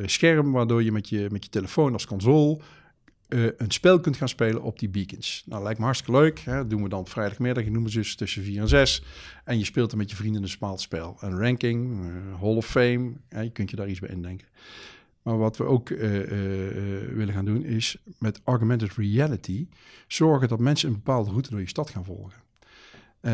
scherm, 0.05 0.53
waardoor 0.53 0.83
je 0.83 0.93
met 0.93 1.09
je, 1.09 1.27
met 1.31 1.45
je 1.45 1.51
telefoon 1.51 1.93
als 1.93 2.07
console 2.07 2.59
uh, 3.33 3.51
een 3.57 3.71
spel 3.71 4.01
kunt 4.01 4.17
gaan 4.17 4.29
spelen 4.29 4.63
op 4.63 4.79
die 4.79 4.89
beacons. 4.89 5.43
Nou, 5.47 5.63
lijkt 5.63 5.79
me 5.79 5.85
hartstikke 5.85 6.21
leuk. 6.21 6.39
Hè? 6.39 6.55
Dat 6.55 6.71
doen 6.71 6.83
we 6.83 6.89
dan 6.89 7.07
vrijdagmiddag. 7.07 7.65
Noemen 7.65 7.91
ze 7.91 7.99
dus 7.99 8.15
tussen 8.15 8.43
4 8.43 8.61
en 8.61 8.69
6. 8.69 9.03
En 9.45 9.59
je 9.59 9.65
speelt 9.65 9.93
er 9.93 9.99
met 9.99 10.11
je 10.11 10.17
vrienden 10.17 10.43
een 10.43 10.49
smaalt 10.49 10.81
spel. 10.81 11.17
Een 11.21 11.39
ranking, 11.39 12.01
Hall 12.41 12.57
of 12.57 12.67
Fame. 12.67 13.13
je 13.29 13.51
kunt 13.51 13.71
je 13.71 13.77
daar 13.77 13.89
iets 13.89 14.01
bij 14.01 14.09
indenken. 14.09 14.47
Maar 15.23 15.39
wat 15.39 15.57
we 15.57 15.65
ook 15.65 15.89
willen 15.89 17.33
gaan 17.33 17.45
doen 17.45 17.65
is 17.65 17.97
met 18.19 18.41
augmented 18.45 18.93
reality 18.93 19.69
zorgen 20.07 20.49
dat 20.49 20.59
mensen 20.59 20.89
een 20.89 20.95
bepaalde 20.95 21.31
route 21.31 21.51
door 21.51 21.61
je 21.61 21.69
stad 21.69 21.91
gaan 21.91 22.05
volgen. 22.05 22.42
Uh, 23.23 23.33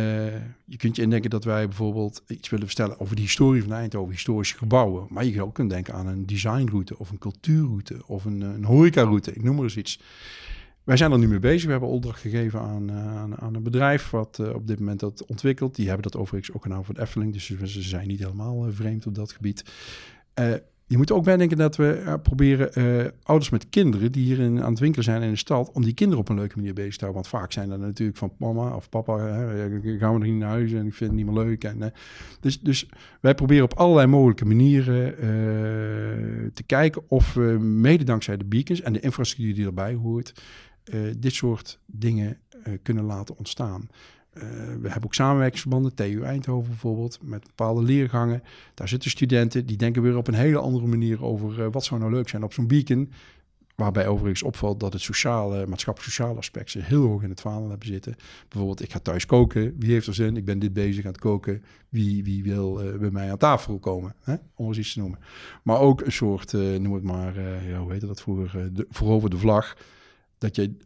je 0.65 0.77
kunt 0.77 0.97
je 0.97 1.03
indenken 1.03 1.31
dat 1.31 1.45
wij 1.45 1.67
bijvoorbeeld 1.67 2.23
iets 2.27 2.49
willen 2.49 2.67
vertellen 2.67 3.01
over 3.01 3.17
de 3.17 3.23
historie 3.23 3.63
van 3.63 3.73
Eindhoven, 3.73 4.13
historische 4.13 4.57
gebouwen. 4.57 5.07
Maar 5.11 5.25
je 5.25 5.43
ook 5.43 5.55
kunt 5.55 5.71
denken 5.71 5.95
aan 5.95 6.07
een 6.07 6.27
designroute 6.27 6.99
of 6.99 7.11
een 7.11 7.19
cultuurroute 7.19 8.03
of 8.07 8.25
een, 8.25 8.41
een 8.41 8.65
horecaroute, 8.65 9.33
ik 9.33 9.43
noem 9.43 9.55
maar 9.55 9.65
eens 9.65 9.77
iets. 9.77 10.01
Wij 10.85 10.97
zijn 10.97 11.13
er 11.13 11.19
nu 11.19 11.29
mee 11.29 11.39
bezig. 11.39 11.65
We 11.65 11.71
hebben 11.71 11.89
opdracht 11.89 12.21
gegeven 12.21 12.61
aan, 12.61 12.91
uh, 12.91 13.23
aan, 13.23 13.55
een 13.55 13.63
bedrijf 13.63 14.11
wat 14.11 14.39
op 14.55 14.67
dit 14.67 14.79
moment 14.79 15.01
dat 15.01 15.27
ontwikkelt. 15.27 15.75
Die 15.75 15.87
hebben 15.87 16.03
dat 16.11 16.21
overigens 16.21 16.57
ook 16.57 16.63
gedaan 16.63 16.85
voor 16.85 16.95
de 16.95 17.01
Efteling, 17.01 17.33
dus 17.33 17.47
ze 17.47 17.83
zijn 17.83 18.09
niet 18.09 18.19
helemaal 18.19 18.73
vreemd 18.73 19.07
op 19.07 19.15
dat 19.15 19.33
gebied. 19.33 19.65
Je 20.89 20.97
moet 20.97 21.13
ook 21.13 21.25
bij 21.25 21.37
denken 21.37 21.57
dat 21.57 21.77
we 21.77 22.03
uh, 22.05 22.15
proberen 22.23 22.71
uh, 22.79 23.11
ouders 23.23 23.51
met 23.51 23.69
kinderen 23.69 24.13
die 24.13 24.25
hier 24.25 24.39
in, 24.39 24.63
aan 24.63 24.71
het 24.71 24.79
winkelen 24.79 25.05
zijn 25.05 25.23
in 25.23 25.31
de 25.31 25.37
stad, 25.37 25.71
om 25.73 25.85
die 25.85 25.95
kinderen 25.95 26.23
op 26.23 26.29
een 26.29 26.37
leuke 26.37 26.57
manier 26.57 26.75
bezig 26.75 26.97
te 26.97 27.05
houden. 27.05 27.23
Want 27.23 27.43
vaak 27.43 27.53
zijn 27.53 27.69
dat 27.69 27.79
natuurlijk 27.79 28.19
van 28.19 28.33
mama 28.39 28.75
of 28.75 28.89
papa, 28.89 29.19
hè, 29.19 29.69
gaan 29.99 30.13
we 30.13 30.19
nog 30.19 30.29
niet 30.29 30.39
naar 30.39 30.49
huis 30.49 30.73
en 30.73 30.87
ik 30.87 30.95
vind 30.95 31.11
het 31.11 31.19
niet 31.19 31.27
meer 31.27 31.45
leuk. 31.45 31.65
En, 31.65 31.93
dus, 32.41 32.61
dus 32.61 32.89
wij 33.21 33.35
proberen 33.35 33.65
op 33.65 33.75
allerlei 33.75 34.07
mogelijke 34.07 34.45
manieren 34.45 35.15
te 36.55 36.63
kijken 36.67 37.03
of 37.09 37.35
we 37.35 37.59
mede 37.61 38.05
dankzij 38.05 38.37
de 38.37 38.45
beacons 38.45 38.81
en 38.81 38.93
de 38.93 39.01
infrastructuur 39.01 39.55
die 39.55 39.67
erbij 39.67 39.95
hoort, 39.95 40.43
dit 41.19 41.33
soort 41.33 41.79
dingen 41.87 42.39
kunnen 42.83 43.05
laten 43.05 43.39
ontstaan. 43.39 43.89
Uh, 44.39 44.43
we 44.81 44.89
hebben 44.89 45.05
ook 45.05 45.15
samenwerkingsverbanden, 45.15 45.95
TU 45.95 46.23
Eindhoven 46.23 46.69
bijvoorbeeld, 46.69 47.19
met 47.23 47.47
bepaalde 47.47 47.83
leergangen. 47.83 48.43
Daar 48.75 48.89
zitten 48.89 49.11
studenten 49.11 49.67
die 49.67 49.77
denken 49.77 50.03
weer 50.03 50.17
op 50.17 50.29
een 50.29 50.35
hele 50.35 50.59
andere 50.59 50.87
manier 50.87 51.25
over 51.25 51.59
uh, 51.59 51.67
wat 51.71 51.85
zou 51.85 52.01
nou 52.01 52.13
leuk 52.13 52.29
zijn 52.29 52.43
op 52.43 52.53
zo'n 52.53 52.67
beacon. 52.67 53.13
Waarbij 53.75 54.07
overigens 54.07 54.43
opvalt 54.43 54.81
dat 54.81 54.93
het 54.93 55.03
sociale, 55.03 55.67
maatschappelijk-sociale 55.67 56.39
aspect 56.39 56.71
ze 56.71 56.81
heel 56.83 57.07
hoog 57.07 57.23
in 57.23 57.31
het 57.31 57.41
vaandel 57.41 57.69
hebben 57.69 57.89
zitten. 57.89 58.15
Bijvoorbeeld, 58.49 58.83
ik 58.83 58.93
ga 58.93 58.99
thuis 58.99 59.27
koken. 59.27 59.75
Wie 59.79 59.93
heeft 59.93 60.07
er 60.07 60.15
zin? 60.15 60.37
Ik 60.37 60.45
ben 60.45 60.59
dit 60.59 60.73
bezig 60.73 61.05
aan 61.05 61.13
het 61.13 61.21
koken. 61.21 61.65
Wie, 61.89 62.25
wie 62.25 62.43
wil 62.43 62.85
uh, 62.85 62.99
bij 62.99 63.11
mij 63.11 63.31
aan 63.31 63.37
tafel 63.37 63.79
komen? 63.79 64.15
Hè? 64.23 64.35
Om 64.55 64.67
eens 64.67 64.79
iets 64.79 64.93
te 64.93 64.99
noemen. 64.99 65.19
Maar 65.63 65.79
ook 65.79 66.01
een 66.01 66.13
soort, 66.13 66.53
noem 66.53 66.95
het 66.95 67.03
maar, 67.03 67.41
ja, 67.69 67.79
hoe 67.79 67.91
heette 67.91 68.07
dat 68.07 68.21
vroeger? 68.21 68.73
de, 68.73 68.87
voorover 68.91 69.31
de 69.31 69.39
vlag. 69.39 69.77
Dat 70.39 70.57
je 70.57 70.77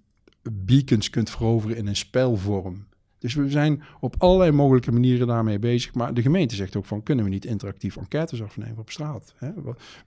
beacons 0.50 1.10
kunt 1.10 1.30
veroveren 1.30 1.76
in 1.76 1.86
een 1.86 1.96
spelvorm. 1.96 2.86
Dus 3.22 3.34
we 3.34 3.50
zijn 3.50 3.82
op 4.00 4.14
allerlei 4.18 4.50
mogelijke 4.50 4.92
manieren 4.92 5.26
daarmee 5.26 5.58
bezig. 5.58 5.94
Maar 5.94 6.14
de 6.14 6.22
gemeente 6.22 6.54
zegt 6.54 6.76
ook 6.76 6.84
van, 6.84 7.02
kunnen 7.02 7.24
we 7.24 7.30
niet 7.30 7.44
interactief 7.44 7.96
enquêtes 7.96 8.42
afnemen 8.42 8.78
op 8.78 8.90
straat? 8.90 9.34
Hè? 9.36 9.52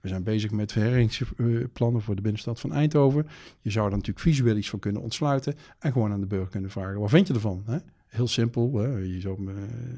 We 0.00 0.08
zijn 0.08 0.22
bezig 0.22 0.50
met 0.50 0.72
verheringsplannen 0.72 2.02
voor 2.02 2.14
de 2.14 2.22
binnenstad 2.22 2.60
van 2.60 2.72
Eindhoven. 2.72 3.26
Je 3.60 3.70
zou 3.70 3.86
er 3.86 3.90
natuurlijk 3.90 4.20
visueel 4.20 4.56
iets 4.56 4.70
van 4.70 4.78
kunnen 4.78 5.02
ontsluiten 5.02 5.54
en 5.78 5.92
gewoon 5.92 6.12
aan 6.12 6.20
de 6.20 6.26
burger 6.26 6.48
kunnen 6.48 6.70
vragen, 6.70 7.00
wat 7.00 7.10
vind 7.10 7.26
je 7.26 7.34
ervan? 7.34 7.62
Hè? 7.66 7.78
Heel 8.06 8.28
simpel, 8.28 8.74
hè? 8.74 8.96
Je, 8.96 9.20
zou, 9.20 9.50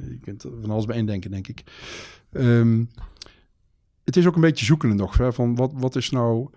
je 0.09 0.19
kunt 0.21 0.43
er 0.43 0.51
van 0.61 0.71
alles 0.71 0.85
bij 0.85 0.97
indenken, 0.97 1.31
denk 1.31 1.49
ik. 1.49 1.63
Um, 2.33 2.91
het 4.05 4.17
is 4.17 4.27
ook 4.27 4.35
een 4.35 4.41
beetje 4.41 4.65
zoekende 4.65 4.95
nog, 4.95 5.17
hè? 5.17 5.33
van 5.33 5.55
wat, 5.55 5.73
wat 5.75 5.97
is 5.97 6.11
nou... 6.11 6.49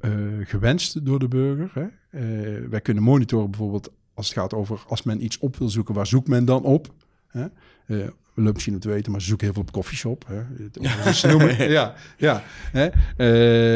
Uh, 0.00 0.46
gewenst 0.46 1.06
door 1.06 1.18
de 1.18 1.28
burger. 1.28 1.70
Hè? 1.72 1.86
Uh, 2.20 2.68
wij 2.68 2.80
kunnen 2.80 3.02
monitoren 3.02 3.50
bijvoorbeeld 3.50 3.92
als 4.16 4.28
het 4.28 4.38
gaat 4.38 4.54
over 4.54 4.84
als 4.88 5.02
men 5.02 5.24
iets 5.24 5.38
op 5.38 5.56
wil 5.56 5.68
zoeken, 5.68 5.94
waar 5.94 6.06
zoekt 6.06 6.28
men 6.28 6.44
dan 6.44 6.62
op? 6.62 6.92
Hè? 7.26 7.46
Uh, 7.86 8.08
misschien 8.36 8.74
om 8.74 8.80
te 8.80 8.88
weten, 8.88 9.12
maar 9.12 9.20
ze 9.20 9.26
zoeken 9.26 9.46
heel 9.46 9.54
veel 9.54 9.64
op 9.64 9.72
koffieshop. 9.72 10.24
Hè? 10.26 10.42
ja, 11.78 11.94
ja. 12.16 12.42
Hè? 12.72 12.88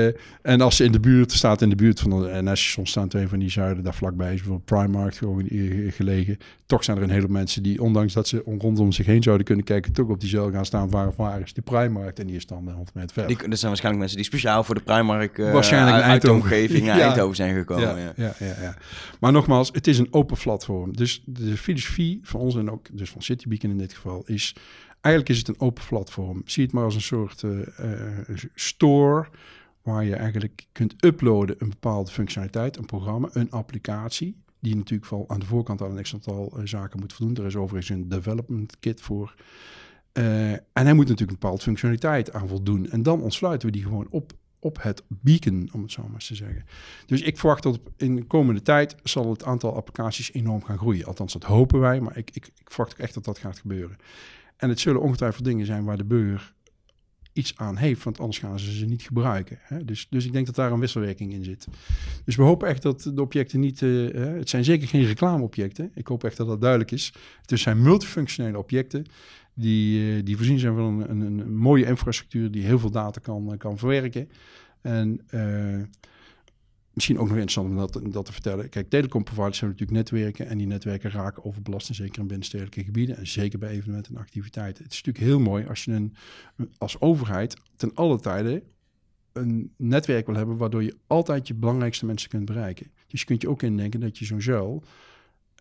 Uh, 0.06 0.14
en 0.42 0.60
als 0.60 0.76
ze 0.76 0.84
in 0.84 0.92
de 0.92 1.00
buurt 1.00 1.32
staat, 1.32 1.62
in 1.62 1.68
de 1.68 1.76
buurt 1.76 2.00
van 2.00 2.10
de 2.10 2.42
NS-station 2.42 2.86
staan 2.86 3.08
twee 3.08 3.28
van 3.28 3.38
die 3.38 3.50
zuiden 3.50 3.84
daar 3.84 3.94
vlakbij, 3.94 4.34
is 4.34 4.42
bijvoorbeeld 4.42 4.64
Primark 4.64 5.14
gewoon 5.14 5.44
gelegen. 5.90 6.38
Toch 6.66 6.84
zijn 6.84 6.96
er 6.96 7.02
een 7.02 7.10
heleboel 7.10 7.36
mensen 7.36 7.62
die, 7.62 7.82
ondanks 7.82 8.12
dat 8.12 8.28
ze 8.28 8.42
rondom 8.58 8.92
zich 8.92 9.06
heen 9.06 9.22
zouden 9.22 9.46
kunnen 9.46 9.64
kijken, 9.64 9.92
toch 9.92 10.08
op 10.08 10.20
die 10.20 10.28
zuil 10.28 10.50
gaan 10.50 10.64
staan. 10.64 10.90
Waar, 10.90 11.12
waar 11.16 11.40
is 11.40 11.52
de 11.52 11.62
Primark? 11.62 12.18
En 12.18 12.26
die 12.26 12.36
is 12.36 12.46
dan 12.46 12.68
100 12.68 12.94
meter 12.94 13.12
verder. 13.12 13.36
Die, 13.36 13.48
er 13.48 13.56
zijn 13.56 13.70
waarschijnlijk 13.70 13.98
mensen 13.98 14.16
die 14.16 14.26
speciaal 14.26 14.64
voor 14.64 14.74
de 14.74 14.80
Primark 14.80 15.38
uh, 15.38 15.52
waarschijnlijk 15.52 15.96
uit, 15.96 16.04
uit 16.04 16.22
de 16.22 16.32
omgeving 16.32 16.84
ja. 16.84 17.00
Eindhoven 17.00 17.36
zijn 17.36 17.54
gekomen. 17.54 17.88
Ja, 17.88 17.96
ja. 17.96 18.12
Ja, 18.16 18.34
ja, 18.38 18.54
ja. 18.60 18.76
Maar 19.20 19.32
nogmaals, 19.32 19.70
het 19.72 19.86
is 19.86 19.98
een 19.98 20.08
open 20.10 20.36
platform. 20.38 20.96
Dus 20.96 21.22
de 21.26 21.56
filosofie 21.56 22.20
van 22.22 22.40
ons 22.40 22.56
en 22.56 22.70
ook 22.70 22.86
dus 22.92 23.10
van 23.10 23.22
Citybeacon 23.22 23.70
in 23.70 23.78
dit 23.78 23.92
geval 23.92 24.22
is 24.26 24.49
eigenlijk 25.00 25.28
is 25.28 25.38
het 25.38 25.48
een 25.48 25.60
open 25.60 25.84
platform. 25.88 26.42
Zie 26.44 26.64
het 26.64 26.72
maar 26.72 26.84
als 26.84 26.94
een 26.94 27.00
soort 27.00 27.42
uh, 27.42 27.58
store 28.54 29.28
waar 29.82 30.04
je 30.04 30.14
eigenlijk 30.14 30.66
kunt 30.72 31.04
uploaden 31.04 31.56
een 31.58 31.68
bepaalde 31.68 32.10
functionaliteit, 32.10 32.76
een 32.76 32.86
programma, 32.86 33.28
een 33.32 33.50
applicatie. 33.50 34.36
Die 34.60 34.76
natuurlijk 34.76 35.10
wel 35.10 35.24
aan 35.28 35.40
de 35.40 35.46
voorkant 35.46 35.82
aan 35.82 35.96
een 35.96 36.02
x 36.02 36.14
aantal 36.14 36.52
uh, 36.56 36.66
zaken 36.66 37.00
moet 37.00 37.12
voldoen. 37.12 37.36
Er 37.36 37.44
is 37.44 37.56
overigens 37.56 37.98
een 37.98 38.08
development 38.08 38.78
kit 38.80 39.00
voor. 39.00 39.34
En 40.12 40.62
hij 40.72 40.92
moet 40.92 41.08
natuurlijk 41.08 41.30
een 41.30 41.38
bepaalde 41.40 41.62
functionaliteit 41.62 42.32
aan 42.32 42.48
voldoen. 42.48 42.90
En 42.90 43.02
dan 43.02 43.22
ontsluiten 43.22 43.68
we 43.68 43.74
die 43.74 43.82
gewoon 43.82 44.06
op, 44.10 44.32
op 44.58 44.82
het 44.82 45.02
beacon, 45.08 45.68
om 45.72 45.82
het 45.82 45.92
zo 45.92 46.02
maar 46.02 46.14
eens 46.14 46.26
te 46.26 46.34
zeggen. 46.34 46.64
Dus 47.06 47.20
ik 47.20 47.38
verwacht 47.38 47.62
dat 47.62 47.80
in 47.96 48.16
de 48.16 48.24
komende 48.24 48.62
tijd 48.62 48.96
zal 49.02 49.30
het 49.30 49.44
aantal 49.44 49.74
applicaties 49.74 50.32
enorm 50.32 50.64
gaan 50.64 50.78
groeien. 50.78 51.06
Althans, 51.06 51.32
dat 51.32 51.44
hopen 51.44 51.80
wij, 51.80 52.00
maar 52.00 52.16
ik, 52.16 52.30
ik, 52.30 52.46
ik 52.46 52.70
verwacht 52.70 52.92
ook 52.92 52.98
echt 52.98 53.14
dat 53.14 53.24
dat 53.24 53.38
gaat 53.38 53.58
gebeuren. 53.58 53.96
En 54.60 54.68
het 54.68 54.80
zullen 54.80 55.00
ongetwijfeld 55.00 55.44
dingen 55.44 55.66
zijn 55.66 55.84
waar 55.84 55.96
de 55.96 56.04
burger 56.04 56.54
iets 57.32 57.56
aan 57.56 57.76
heeft, 57.76 58.04
want 58.04 58.18
anders 58.18 58.38
gaan 58.38 58.58
ze 58.58 58.72
ze 58.72 58.84
niet 58.84 59.02
gebruiken. 59.02 59.58
Hè? 59.60 59.84
Dus, 59.84 60.06
dus 60.10 60.24
ik 60.24 60.32
denk 60.32 60.46
dat 60.46 60.54
daar 60.54 60.72
een 60.72 60.80
wisselwerking 60.80 61.32
in 61.32 61.44
zit. 61.44 61.66
Dus 62.24 62.36
we 62.36 62.42
hopen 62.42 62.68
echt 62.68 62.82
dat 62.82 63.10
de 63.14 63.20
objecten 63.20 63.60
niet... 63.60 63.80
Uh, 63.80 64.14
het 64.38 64.48
zijn 64.48 64.64
zeker 64.64 64.88
geen 64.88 65.04
reclameobjecten. 65.04 65.90
Ik 65.94 66.06
hoop 66.06 66.24
echt 66.24 66.36
dat 66.36 66.46
dat 66.46 66.60
duidelijk 66.60 66.90
is. 66.90 67.12
Het 67.46 67.60
zijn 67.60 67.82
multifunctionele 67.82 68.58
objecten 68.58 69.06
die, 69.54 70.16
uh, 70.16 70.24
die 70.24 70.36
voorzien 70.36 70.58
zijn 70.58 70.74
van 70.74 70.84
een, 70.84 71.10
een, 71.10 71.20
een, 71.20 71.56
mooie 71.56 71.86
infrastructuur 71.86 72.50
die 72.50 72.64
heel 72.64 72.78
veel 72.78 72.90
data 72.90 73.20
kan, 73.20 73.54
kan 73.58 73.78
verwerken. 73.78 74.28
En 74.80 75.20
misschien 76.92 77.18
ook 77.18 77.28
nog 77.28 77.36
interessant 77.36 77.68
om 77.68 77.76
dat, 77.76 78.12
dat 78.12 78.24
te 78.24 78.32
vertellen. 78.32 78.68
Kijk, 78.68 78.88
telecomproviders 78.88 79.60
hebben 79.60 79.78
natuurlijk 79.78 80.10
netwerken 80.10 80.46
en 80.46 80.58
die 80.58 80.66
netwerken 80.66 81.10
raken 81.10 81.44
overbelast, 81.44 81.94
zeker 81.94 82.20
in 82.20 82.26
binnenstedelijke 82.26 82.84
gebieden 82.84 83.16
en 83.16 83.26
zeker 83.26 83.58
bij 83.58 83.70
evenementen 83.70 84.14
en 84.14 84.20
activiteiten. 84.20 84.84
Het 84.84 84.92
is 84.92 85.02
natuurlijk 85.02 85.24
heel 85.24 85.40
mooi 85.40 85.66
als 85.66 85.84
je 85.84 85.92
een, 85.92 86.14
als 86.78 87.00
overheid 87.00 87.56
ten 87.76 87.94
alle 87.94 88.20
tijden 88.20 88.62
een 89.32 89.72
netwerk 89.76 90.26
wil 90.26 90.34
hebben 90.34 90.56
waardoor 90.56 90.82
je 90.82 90.96
altijd 91.06 91.48
je 91.48 91.54
belangrijkste 91.54 92.06
mensen 92.06 92.28
kunt 92.28 92.44
bereiken. 92.44 92.90
Dus 93.06 93.20
je 93.20 93.26
kunt 93.26 93.42
je 93.42 93.48
ook 93.48 93.62
indenken 93.62 94.00
dat 94.00 94.18
je 94.18 94.24
zo'n 94.24 94.42
zuil 94.42 94.82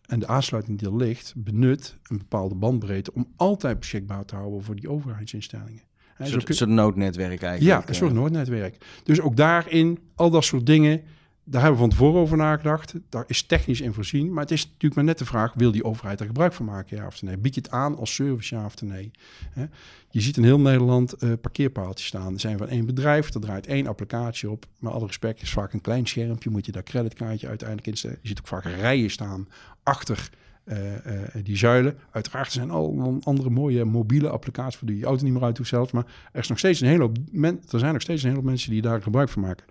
en 0.05 0.19
de 0.19 0.27
aansluiting 0.27 0.79
die 0.79 0.87
er 0.87 0.95
ligt 0.95 1.33
benut 1.37 1.95
een 2.03 2.17
bepaalde 2.17 2.55
bandbreedte 2.55 3.13
om 3.13 3.27
altijd 3.35 3.79
beschikbaar 3.79 4.25
te 4.25 4.35
houden 4.35 4.63
voor 4.63 4.75
die 4.75 4.89
overheidsinstellingen. 4.89 5.81
Een 6.17 6.41
soort, 6.41 6.69
noodnetwerk 6.69 7.41
eigenlijk. 7.41 7.81
Ja, 7.81 7.89
een 7.89 7.95
soort 7.95 8.13
noodnetwerk. 8.13 8.85
Dus 9.03 9.21
ook 9.21 9.35
daarin, 9.35 9.99
al 10.15 10.29
dat 10.29 10.43
soort 10.43 10.65
dingen, 10.65 11.01
daar 11.49 11.61
hebben 11.61 11.79
we 11.79 11.87
van 11.87 11.97
tevoren 11.97 12.21
over 12.21 12.37
nagedacht. 12.37 12.93
Daar 13.09 13.23
is 13.27 13.43
technisch 13.43 13.81
in 13.81 13.93
voorzien. 13.93 14.33
Maar 14.33 14.43
het 14.43 14.51
is 14.51 14.65
natuurlijk 14.65 14.95
maar 14.95 15.03
net 15.03 15.17
de 15.17 15.25
vraag: 15.25 15.53
wil 15.53 15.71
die 15.71 15.83
overheid 15.83 16.19
er 16.19 16.25
gebruik 16.25 16.53
van 16.53 16.65
maken, 16.65 16.97
ja 16.97 17.05
of 17.05 17.21
nee? 17.21 17.37
Bied 17.37 17.55
je 17.55 17.61
het 17.61 17.71
aan 17.71 17.97
als 17.97 18.13
service, 18.13 18.55
ja 18.55 18.65
of 18.65 18.81
nee? 18.81 19.11
Je 20.09 20.21
ziet 20.21 20.37
in 20.37 20.43
heel 20.43 20.59
Nederland 20.59 21.23
uh, 21.23 21.33
parkeerpaaltjes 21.41 22.07
staan. 22.07 22.33
Er 22.33 22.39
zijn 22.39 22.57
van 22.57 22.67
één 22.67 22.85
bedrijf, 22.85 23.33
er 23.33 23.41
draait 23.41 23.67
één 23.67 23.87
applicatie 23.87 24.49
op. 24.49 24.65
Met 24.79 24.93
alle 24.93 25.05
respect, 25.05 25.41
is 25.41 25.51
vaak 25.51 25.73
een 25.73 25.81
klein 25.81 26.07
schermpje. 26.07 26.49
Moet 26.49 26.65
je 26.65 26.71
daar 26.71 26.83
creditkaartje 26.83 27.47
uiteindelijk 27.47 27.87
instellen. 27.87 28.17
Je 28.21 28.27
ziet 28.27 28.39
ook 28.39 28.47
vaak 28.47 28.63
rijen 28.63 29.11
staan 29.11 29.47
achter 29.83 30.29
uh, 30.65 30.77
uh, 30.91 30.93
die 31.43 31.57
zuilen. 31.57 31.97
Uiteraard 32.11 32.45
er 32.45 32.51
zijn 32.51 32.71
al 32.71 33.19
andere 33.23 33.49
mooie 33.49 33.85
mobiele 33.85 34.29
applicaties... 34.29 34.79
waar 34.79 34.91
je 34.91 34.97
je 34.97 35.05
auto 35.05 35.23
niet 35.23 35.33
meer 35.33 35.43
uit 35.43 35.57
hoeft 35.57 35.69
zelfs. 35.69 35.91
Maar 35.91 36.05
er, 36.31 36.39
is 36.39 36.47
nog 36.47 36.57
steeds 36.57 36.81
een 36.81 36.87
hele 36.87 37.11
er 37.69 37.79
zijn 37.79 37.93
nog 37.93 38.01
steeds 38.01 38.23
een 38.23 38.29
hele 38.29 38.41
mensen 38.41 38.71
die 38.71 38.81
daar 38.81 39.01
gebruik 39.01 39.29
van 39.29 39.41
maken 39.41 39.65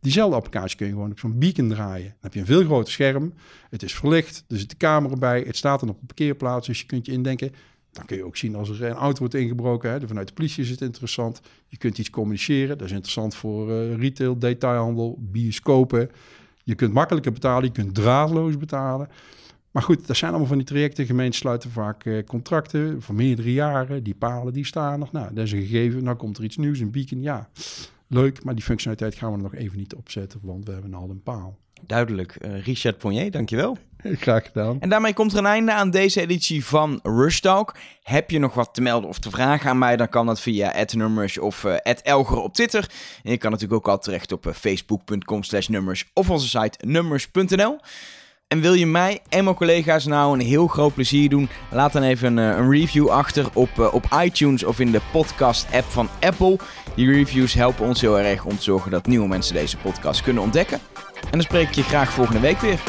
Diezelfde 0.00 0.36
applicatie 0.36 0.76
kun 0.76 0.86
je 0.86 0.92
gewoon 0.92 1.10
op 1.10 1.18
zo'n 1.18 1.38
beacon 1.38 1.68
draaien. 1.68 2.06
Dan 2.06 2.16
heb 2.20 2.34
je 2.34 2.40
een 2.40 2.46
veel 2.46 2.64
groter 2.64 2.92
scherm. 2.92 3.32
Het 3.70 3.82
is 3.82 3.94
verlicht, 3.94 4.44
er 4.48 4.58
zit 4.58 4.70
de 4.70 4.76
camera 4.76 5.16
bij. 5.16 5.40
Het 5.40 5.56
staat 5.56 5.80
dan 5.80 5.88
op 5.88 6.00
een 6.00 6.06
parkeerplaats, 6.06 6.66
dus 6.66 6.80
je 6.80 6.86
kunt 6.86 7.06
je 7.06 7.12
indenken. 7.12 7.52
Dan 7.92 8.04
kun 8.04 8.16
je 8.16 8.24
ook 8.24 8.36
zien 8.36 8.54
als 8.54 8.68
er 8.68 8.82
een 8.82 8.92
auto 8.92 9.18
wordt 9.18 9.34
ingebroken. 9.34 9.90
Hè. 9.90 10.06
Vanuit 10.06 10.28
de 10.28 10.34
politie 10.34 10.62
is 10.62 10.70
het 10.70 10.80
interessant. 10.80 11.40
Je 11.66 11.76
kunt 11.76 11.98
iets 11.98 12.10
communiceren. 12.10 12.78
Dat 12.78 12.86
is 12.86 12.92
interessant 12.92 13.34
voor 13.34 13.70
uh, 13.70 13.96
retail, 13.96 14.38
detailhandel, 14.38 15.18
bioscopen. 15.20 16.10
Je 16.64 16.74
kunt 16.74 16.92
makkelijker 16.92 17.32
betalen, 17.32 17.64
je 17.64 17.72
kunt 17.72 17.94
draadloos 17.94 18.58
betalen. 18.58 19.08
Maar 19.70 19.82
goed, 19.82 20.06
dat 20.06 20.16
zijn 20.16 20.30
allemaal 20.30 20.48
van 20.48 20.58
die 20.58 20.66
trajecten. 20.66 21.06
Gemeenten 21.06 21.38
sluiten 21.38 21.70
vaak 21.70 22.04
uh, 22.04 22.24
contracten 22.24 23.02
voor 23.02 23.14
meerdere 23.14 23.52
jaren. 23.52 24.02
Die 24.02 24.14
palen, 24.14 24.52
die 24.52 24.66
staan 24.66 24.98
nog. 24.98 25.12
Nou, 25.12 25.34
dat 25.34 25.44
is 25.44 25.52
een 25.52 25.60
gegeven. 25.60 26.04
Nou 26.04 26.16
komt 26.16 26.38
er 26.38 26.44
iets 26.44 26.56
nieuws, 26.56 26.78
een 26.78 26.90
beacon. 26.90 27.22
Ja, 27.22 27.48
leuk. 28.10 28.44
Maar 28.44 28.54
die 28.54 28.64
functionaliteit 28.64 29.14
gaan 29.14 29.30
we 29.30 29.36
er 29.36 29.42
nog 29.42 29.54
even 29.54 29.78
niet 29.78 29.94
opzetten, 29.94 30.40
want 30.42 30.66
we 30.66 30.72
hebben 30.72 30.94
al 30.94 31.10
een 31.10 31.22
paal. 31.22 31.58
Duidelijk. 31.86 32.36
Uh, 32.40 32.64
Richard 32.64 32.98
Ponnier, 32.98 33.30
dankjewel. 33.30 33.78
Graag 34.02 34.46
gedaan. 34.46 34.80
En 34.80 34.88
daarmee 34.88 35.12
komt 35.12 35.32
er 35.32 35.38
een 35.38 35.46
einde 35.46 35.72
aan 35.72 35.90
deze 35.90 36.20
editie 36.20 36.64
van 36.64 37.00
Rush 37.02 37.38
Talk. 37.38 37.76
Heb 38.02 38.30
je 38.30 38.38
nog 38.38 38.54
wat 38.54 38.74
te 38.74 38.80
melden 38.80 39.08
of 39.08 39.18
te 39.18 39.30
vragen 39.30 39.70
aan 39.70 39.78
mij, 39.78 39.96
dan 39.96 40.08
kan 40.08 40.26
dat 40.26 40.40
via 40.40 40.84
@nummers 40.96 41.38
of 41.38 41.64
uh, 41.64 41.74
@elger 42.02 42.38
op 42.38 42.54
Twitter. 42.54 42.90
En 43.22 43.30
je 43.30 43.38
kan 43.38 43.50
natuurlijk 43.50 43.80
ook 43.80 43.94
al 43.94 43.98
terecht 43.98 44.32
op 44.32 44.46
uh, 44.46 44.52
facebook.com/nummers 44.52 46.10
of 46.14 46.30
onze 46.30 46.48
site 46.48 46.86
nummers.nl. 46.86 47.78
En 48.50 48.60
wil 48.60 48.72
je 48.72 48.86
mij 48.86 49.20
en 49.28 49.44
mijn 49.44 49.56
collega's 49.56 50.06
nou 50.06 50.34
een 50.34 50.46
heel 50.46 50.66
groot 50.66 50.94
plezier 50.94 51.28
doen? 51.28 51.48
Laat 51.70 51.92
dan 51.92 52.02
even 52.02 52.36
een, 52.36 52.58
een 52.58 52.70
review 52.70 53.08
achter 53.08 53.46
op, 53.52 53.90
op 53.92 54.04
iTunes 54.22 54.64
of 54.64 54.80
in 54.80 54.90
de 54.90 55.00
podcast-app 55.12 55.84
van 55.90 56.08
Apple. 56.20 56.58
Die 56.94 57.12
reviews 57.12 57.54
helpen 57.54 57.86
ons 57.86 58.00
heel 58.00 58.20
erg 58.20 58.44
om 58.44 58.56
te 58.56 58.62
zorgen 58.62 58.90
dat 58.90 59.06
nieuwe 59.06 59.28
mensen 59.28 59.54
deze 59.54 59.76
podcast 59.76 60.22
kunnen 60.22 60.42
ontdekken. 60.42 60.78
En 61.22 61.30
dan 61.30 61.42
spreek 61.42 61.68
ik 61.68 61.74
je 61.74 61.82
graag 61.82 62.12
volgende 62.12 62.40
week 62.40 62.58
weer. 62.58 62.80